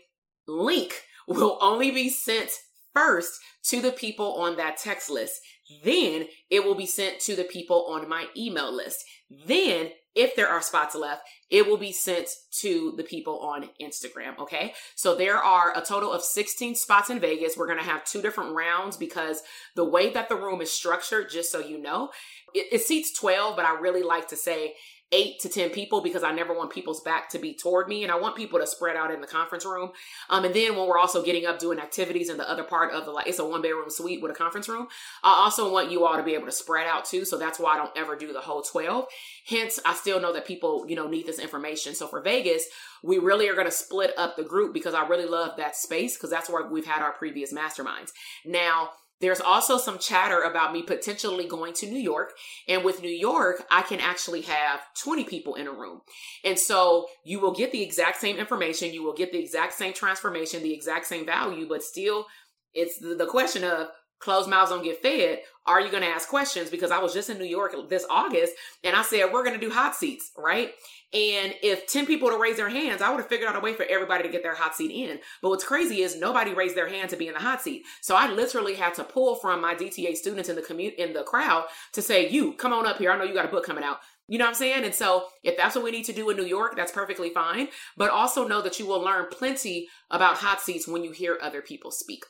link 0.46 1.02
will 1.30 1.58
only 1.60 1.90
be 1.90 2.08
sent 2.08 2.50
first 2.94 3.38
to 3.64 3.80
the 3.80 3.92
people 3.92 4.34
on 4.34 4.56
that 4.56 4.76
text 4.76 5.10
list. 5.10 5.40
Then 5.84 6.26
it 6.50 6.64
will 6.64 6.74
be 6.74 6.86
sent 6.86 7.20
to 7.20 7.36
the 7.36 7.44
people 7.44 7.86
on 7.88 8.08
my 8.08 8.26
email 8.36 8.74
list. 8.74 9.04
Then, 9.46 9.90
if 10.16 10.34
there 10.34 10.48
are 10.48 10.60
spots 10.60 10.96
left, 10.96 11.22
it 11.50 11.68
will 11.68 11.76
be 11.76 11.92
sent 11.92 12.28
to 12.58 12.94
the 12.96 13.04
people 13.04 13.38
on 13.38 13.70
Instagram. 13.80 14.36
Okay. 14.40 14.74
So 14.96 15.14
there 15.14 15.36
are 15.36 15.76
a 15.76 15.82
total 15.82 16.12
of 16.12 16.24
16 16.24 16.74
spots 16.74 17.10
in 17.10 17.20
Vegas. 17.20 17.56
We're 17.56 17.68
going 17.68 17.78
to 17.78 17.84
have 17.84 18.04
two 18.04 18.20
different 18.20 18.56
rounds 18.56 18.96
because 18.96 19.42
the 19.76 19.88
way 19.88 20.10
that 20.10 20.28
the 20.28 20.34
room 20.34 20.60
is 20.60 20.72
structured, 20.72 21.30
just 21.30 21.52
so 21.52 21.60
you 21.60 21.80
know, 21.80 22.10
it, 22.54 22.66
it 22.72 22.80
seats 22.80 23.16
12, 23.16 23.54
but 23.54 23.64
I 23.64 23.78
really 23.78 24.02
like 24.02 24.26
to 24.28 24.36
say 24.36 24.74
eight 25.12 25.40
to 25.40 25.48
10 25.48 25.70
people 25.70 26.00
because 26.02 26.22
I 26.22 26.32
never 26.32 26.54
want 26.54 26.70
people's 26.70 27.00
back 27.00 27.28
to 27.30 27.38
be 27.38 27.54
toward 27.54 27.88
me. 27.88 28.02
And 28.02 28.12
I 28.12 28.16
want 28.16 28.36
people 28.36 28.60
to 28.60 28.66
spread 28.66 28.96
out 28.96 29.10
in 29.10 29.20
the 29.20 29.26
conference 29.26 29.64
room. 29.64 29.90
Um, 30.28 30.44
and 30.44 30.54
then 30.54 30.76
when 30.76 30.86
we're 30.86 30.98
also 30.98 31.22
getting 31.22 31.46
up 31.46 31.58
doing 31.58 31.78
activities 31.78 32.30
in 32.30 32.36
the 32.36 32.48
other 32.48 32.62
part 32.62 32.92
of 32.92 33.04
the, 33.04 33.10
like, 33.10 33.26
it's 33.26 33.38
a 33.38 33.44
one 33.44 33.62
bedroom 33.62 33.90
suite 33.90 34.22
with 34.22 34.30
a 34.30 34.34
conference 34.34 34.68
room. 34.68 34.86
I 35.24 35.42
also 35.42 35.72
want 35.72 35.90
you 35.90 36.04
all 36.04 36.16
to 36.16 36.22
be 36.22 36.34
able 36.34 36.46
to 36.46 36.52
spread 36.52 36.86
out 36.86 37.04
too. 37.04 37.24
So 37.24 37.38
that's 37.38 37.58
why 37.58 37.74
I 37.74 37.76
don't 37.76 37.96
ever 37.96 38.16
do 38.16 38.32
the 38.32 38.40
whole 38.40 38.62
12. 38.62 39.06
Hence, 39.46 39.80
I 39.84 39.94
still 39.94 40.20
know 40.20 40.32
that 40.32 40.46
people, 40.46 40.86
you 40.88 40.94
know, 40.94 41.08
need 41.08 41.26
this 41.26 41.40
information. 41.40 41.94
So 41.94 42.06
for 42.06 42.20
Vegas, 42.20 42.64
we 43.02 43.18
really 43.18 43.48
are 43.48 43.54
going 43.54 43.66
to 43.66 43.72
split 43.72 44.12
up 44.16 44.36
the 44.36 44.44
group 44.44 44.72
because 44.72 44.94
I 44.94 45.06
really 45.08 45.26
love 45.26 45.56
that 45.56 45.74
space 45.74 46.16
because 46.16 46.30
that's 46.30 46.48
where 46.48 46.68
we've 46.68 46.86
had 46.86 47.02
our 47.02 47.12
previous 47.12 47.52
masterminds. 47.52 48.10
Now, 48.44 48.90
there's 49.20 49.40
also 49.40 49.76
some 49.76 49.98
chatter 49.98 50.40
about 50.42 50.72
me 50.72 50.82
potentially 50.82 51.46
going 51.46 51.74
to 51.74 51.86
New 51.86 52.00
York. 52.00 52.32
And 52.68 52.84
with 52.84 53.02
New 53.02 53.10
York, 53.10 53.64
I 53.70 53.82
can 53.82 54.00
actually 54.00 54.42
have 54.42 54.80
20 55.02 55.24
people 55.24 55.54
in 55.54 55.66
a 55.66 55.72
room. 55.72 56.00
And 56.44 56.58
so 56.58 57.06
you 57.24 57.40
will 57.40 57.52
get 57.52 57.72
the 57.72 57.82
exact 57.82 58.20
same 58.20 58.36
information. 58.36 58.94
You 58.94 59.02
will 59.02 59.14
get 59.14 59.32
the 59.32 59.38
exact 59.38 59.74
same 59.74 59.92
transformation, 59.92 60.62
the 60.62 60.74
exact 60.74 61.06
same 61.06 61.26
value, 61.26 61.68
but 61.68 61.82
still 61.82 62.26
it's 62.72 62.98
the, 62.98 63.26
question 63.26 63.64
of 63.64 63.88
closed 64.20 64.48
mouths 64.48 64.70
don't 64.70 64.84
get 64.84 65.02
fed. 65.02 65.40
Are 65.66 65.80
you 65.80 65.90
going 65.90 66.02
to 66.02 66.08
ask 66.08 66.28
questions? 66.28 66.70
Because 66.70 66.90
I 66.90 66.98
was 66.98 67.12
just 67.12 67.30
in 67.30 67.38
New 67.38 67.44
York 67.44 67.74
this 67.88 68.06
August 68.08 68.54
and 68.84 68.96
I 68.96 69.02
said, 69.02 69.32
we're 69.32 69.44
going 69.44 69.58
to 69.58 69.66
do 69.66 69.72
hot 69.72 69.94
seats, 69.94 70.30
right? 70.36 70.72
And 71.12 71.54
if 71.62 71.88
10 71.88 72.06
people 72.06 72.30
to 72.30 72.38
raise 72.38 72.56
their 72.56 72.68
hands, 72.68 73.02
I 73.02 73.10
would 73.10 73.18
have 73.18 73.28
figured 73.28 73.48
out 73.48 73.56
a 73.56 73.60
way 73.60 73.74
for 73.74 73.84
everybody 73.84 74.22
to 74.22 74.28
get 74.28 74.44
their 74.44 74.54
hot 74.54 74.76
seat 74.76 74.92
in. 74.92 75.18
But 75.42 75.48
what's 75.48 75.64
crazy 75.64 76.02
is 76.02 76.16
nobody 76.16 76.54
raised 76.54 76.76
their 76.76 76.88
hand 76.88 77.10
to 77.10 77.16
be 77.16 77.26
in 77.26 77.34
the 77.34 77.40
hot 77.40 77.62
seat. 77.62 77.84
So 78.00 78.14
I 78.14 78.30
literally 78.30 78.74
had 78.74 78.94
to 78.94 79.04
pull 79.04 79.34
from 79.34 79.60
my 79.60 79.74
DTA 79.74 80.14
students 80.14 80.48
in 80.48 80.54
the 80.54 80.62
commu- 80.62 80.94
in 80.94 81.12
the 81.12 81.24
crowd 81.24 81.64
to 81.94 82.02
say, 82.02 82.28
you 82.28 82.52
come 82.52 82.72
on 82.72 82.86
up 82.86 82.98
here. 82.98 83.10
I 83.10 83.18
know 83.18 83.24
you 83.24 83.34
got 83.34 83.44
a 83.44 83.48
book 83.48 83.66
coming 83.66 83.82
out. 83.82 83.98
You 84.28 84.38
know 84.38 84.44
what 84.44 84.50
I'm 84.50 84.54
saying? 84.54 84.84
And 84.84 84.94
so 84.94 85.24
if 85.42 85.56
that's 85.56 85.74
what 85.74 85.82
we 85.82 85.90
need 85.90 86.04
to 86.04 86.12
do 86.12 86.30
in 86.30 86.36
New 86.36 86.46
York, 86.46 86.76
that's 86.76 86.92
perfectly 86.92 87.30
fine. 87.30 87.68
But 87.96 88.10
also 88.10 88.46
know 88.46 88.62
that 88.62 88.78
you 88.78 88.86
will 88.86 89.00
learn 89.00 89.26
plenty 89.32 89.88
about 90.08 90.36
hot 90.36 90.60
seats 90.60 90.86
when 90.86 91.02
you 91.02 91.10
hear 91.10 91.36
other 91.42 91.60
people 91.60 91.90
speak. 91.90 92.22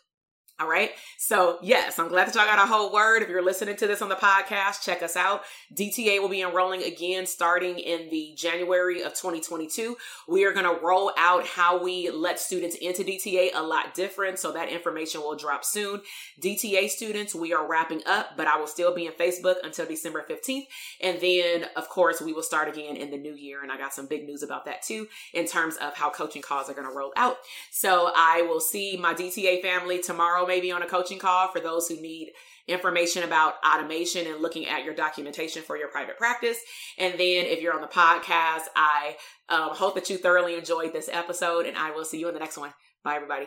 All 0.61 0.69
right. 0.69 0.91
So, 1.17 1.57
yes, 1.63 1.99
I'm 1.99 2.09
glad 2.09 2.29
that 2.29 2.35
y'all 2.35 2.45
got 2.45 2.63
a 2.63 2.71
whole 2.71 2.93
word. 2.93 3.23
If 3.23 3.31
you're 3.31 3.43
listening 3.43 3.77
to 3.77 3.87
this 3.87 4.03
on 4.03 4.11
the 4.11 4.15
podcast, 4.15 4.83
check 4.83 5.03
us 5.03 5.17
out. 5.17 5.41
DTA 5.75 6.21
will 6.21 6.29
be 6.29 6.43
enrolling 6.43 6.83
again 6.83 7.25
starting 7.25 7.79
in 7.79 8.11
the 8.11 8.35
January 8.37 9.01
of 9.03 9.15
2022. 9.15 9.97
We 10.29 10.45
are 10.45 10.53
going 10.53 10.67
to 10.67 10.79
roll 10.85 11.13
out 11.17 11.47
how 11.47 11.83
we 11.83 12.11
let 12.11 12.39
students 12.39 12.77
into 12.77 13.05
DTA 13.05 13.53
a 13.55 13.63
lot 13.63 13.95
different. 13.95 14.39
So, 14.39 14.53
that 14.53 14.69
information 14.69 15.23
will 15.23 15.35
drop 15.35 15.65
soon. 15.65 16.03
DTA 16.43 16.91
students, 16.91 17.35
we 17.35 17.55
are 17.55 17.67
wrapping 17.67 18.03
up, 18.05 18.37
but 18.37 18.47
I 18.47 18.59
will 18.59 18.67
still 18.67 18.95
be 18.95 19.07
in 19.07 19.13
Facebook 19.13 19.55
until 19.65 19.87
December 19.87 20.27
15th. 20.29 20.67
And 21.01 21.19
then, 21.23 21.71
of 21.75 21.89
course, 21.89 22.21
we 22.21 22.35
will 22.35 22.43
start 22.43 22.69
again 22.69 22.97
in 22.97 23.11
the 23.11 23.17
new 23.17 23.35
year. 23.35 23.63
And 23.63 23.73
I 23.73 23.79
got 23.79 23.95
some 23.95 24.07
big 24.07 24.27
news 24.27 24.43
about 24.43 24.67
that 24.67 24.83
too, 24.83 25.09
in 25.33 25.47
terms 25.47 25.77
of 25.77 25.97
how 25.97 26.11
coaching 26.11 26.43
calls 26.43 26.69
are 26.69 26.75
going 26.75 26.87
to 26.87 26.95
roll 26.95 27.15
out. 27.17 27.37
So, 27.71 28.13
I 28.15 28.43
will 28.43 28.61
see 28.61 28.99
my 28.99 29.15
DTA 29.15 29.63
family 29.63 30.03
tomorrow 30.03 30.50
maybe 30.51 30.73
on 30.73 30.83
a 30.83 30.87
coaching 30.87 31.19
call 31.19 31.49
for 31.53 31.61
those 31.61 31.87
who 31.89 32.01
need 32.01 32.33
information 32.67 33.23
about 33.23 33.55
automation 33.65 34.27
and 34.27 34.43
looking 34.43 34.67
at 34.67 34.85
your 34.85 34.95
documentation 34.95 35.63
for 35.63 35.77
your 35.77 35.89
private 35.89 36.19
practice. 36.19 36.59
And 36.99 37.15
then 37.15 37.47
if 37.47 37.63
you're 37.63 37.75
on 37.75 37.81
the 37.81 37.87
podcast, 37.87 38.65
I 38.75 39.17
um, 39.49 39.71
hope 39.71 39.95
that 39.95 40.11
you 40.11 40.19
thoroughly 40.19 40.57
enjoyed 40.57 40.93
this 40.93 41.09
episode 41.11 41.67
and 41.67 41.77
I 41.77 41.93
will 41.93 42.05
see 42.05 42.19
you 42.19 42.29
in 42.29 42.35
the 42.35 42.41
next 42.41 42.59
one. 42.59 42.73
Bye, 43.05 43.17
everybody. 43.17 43.47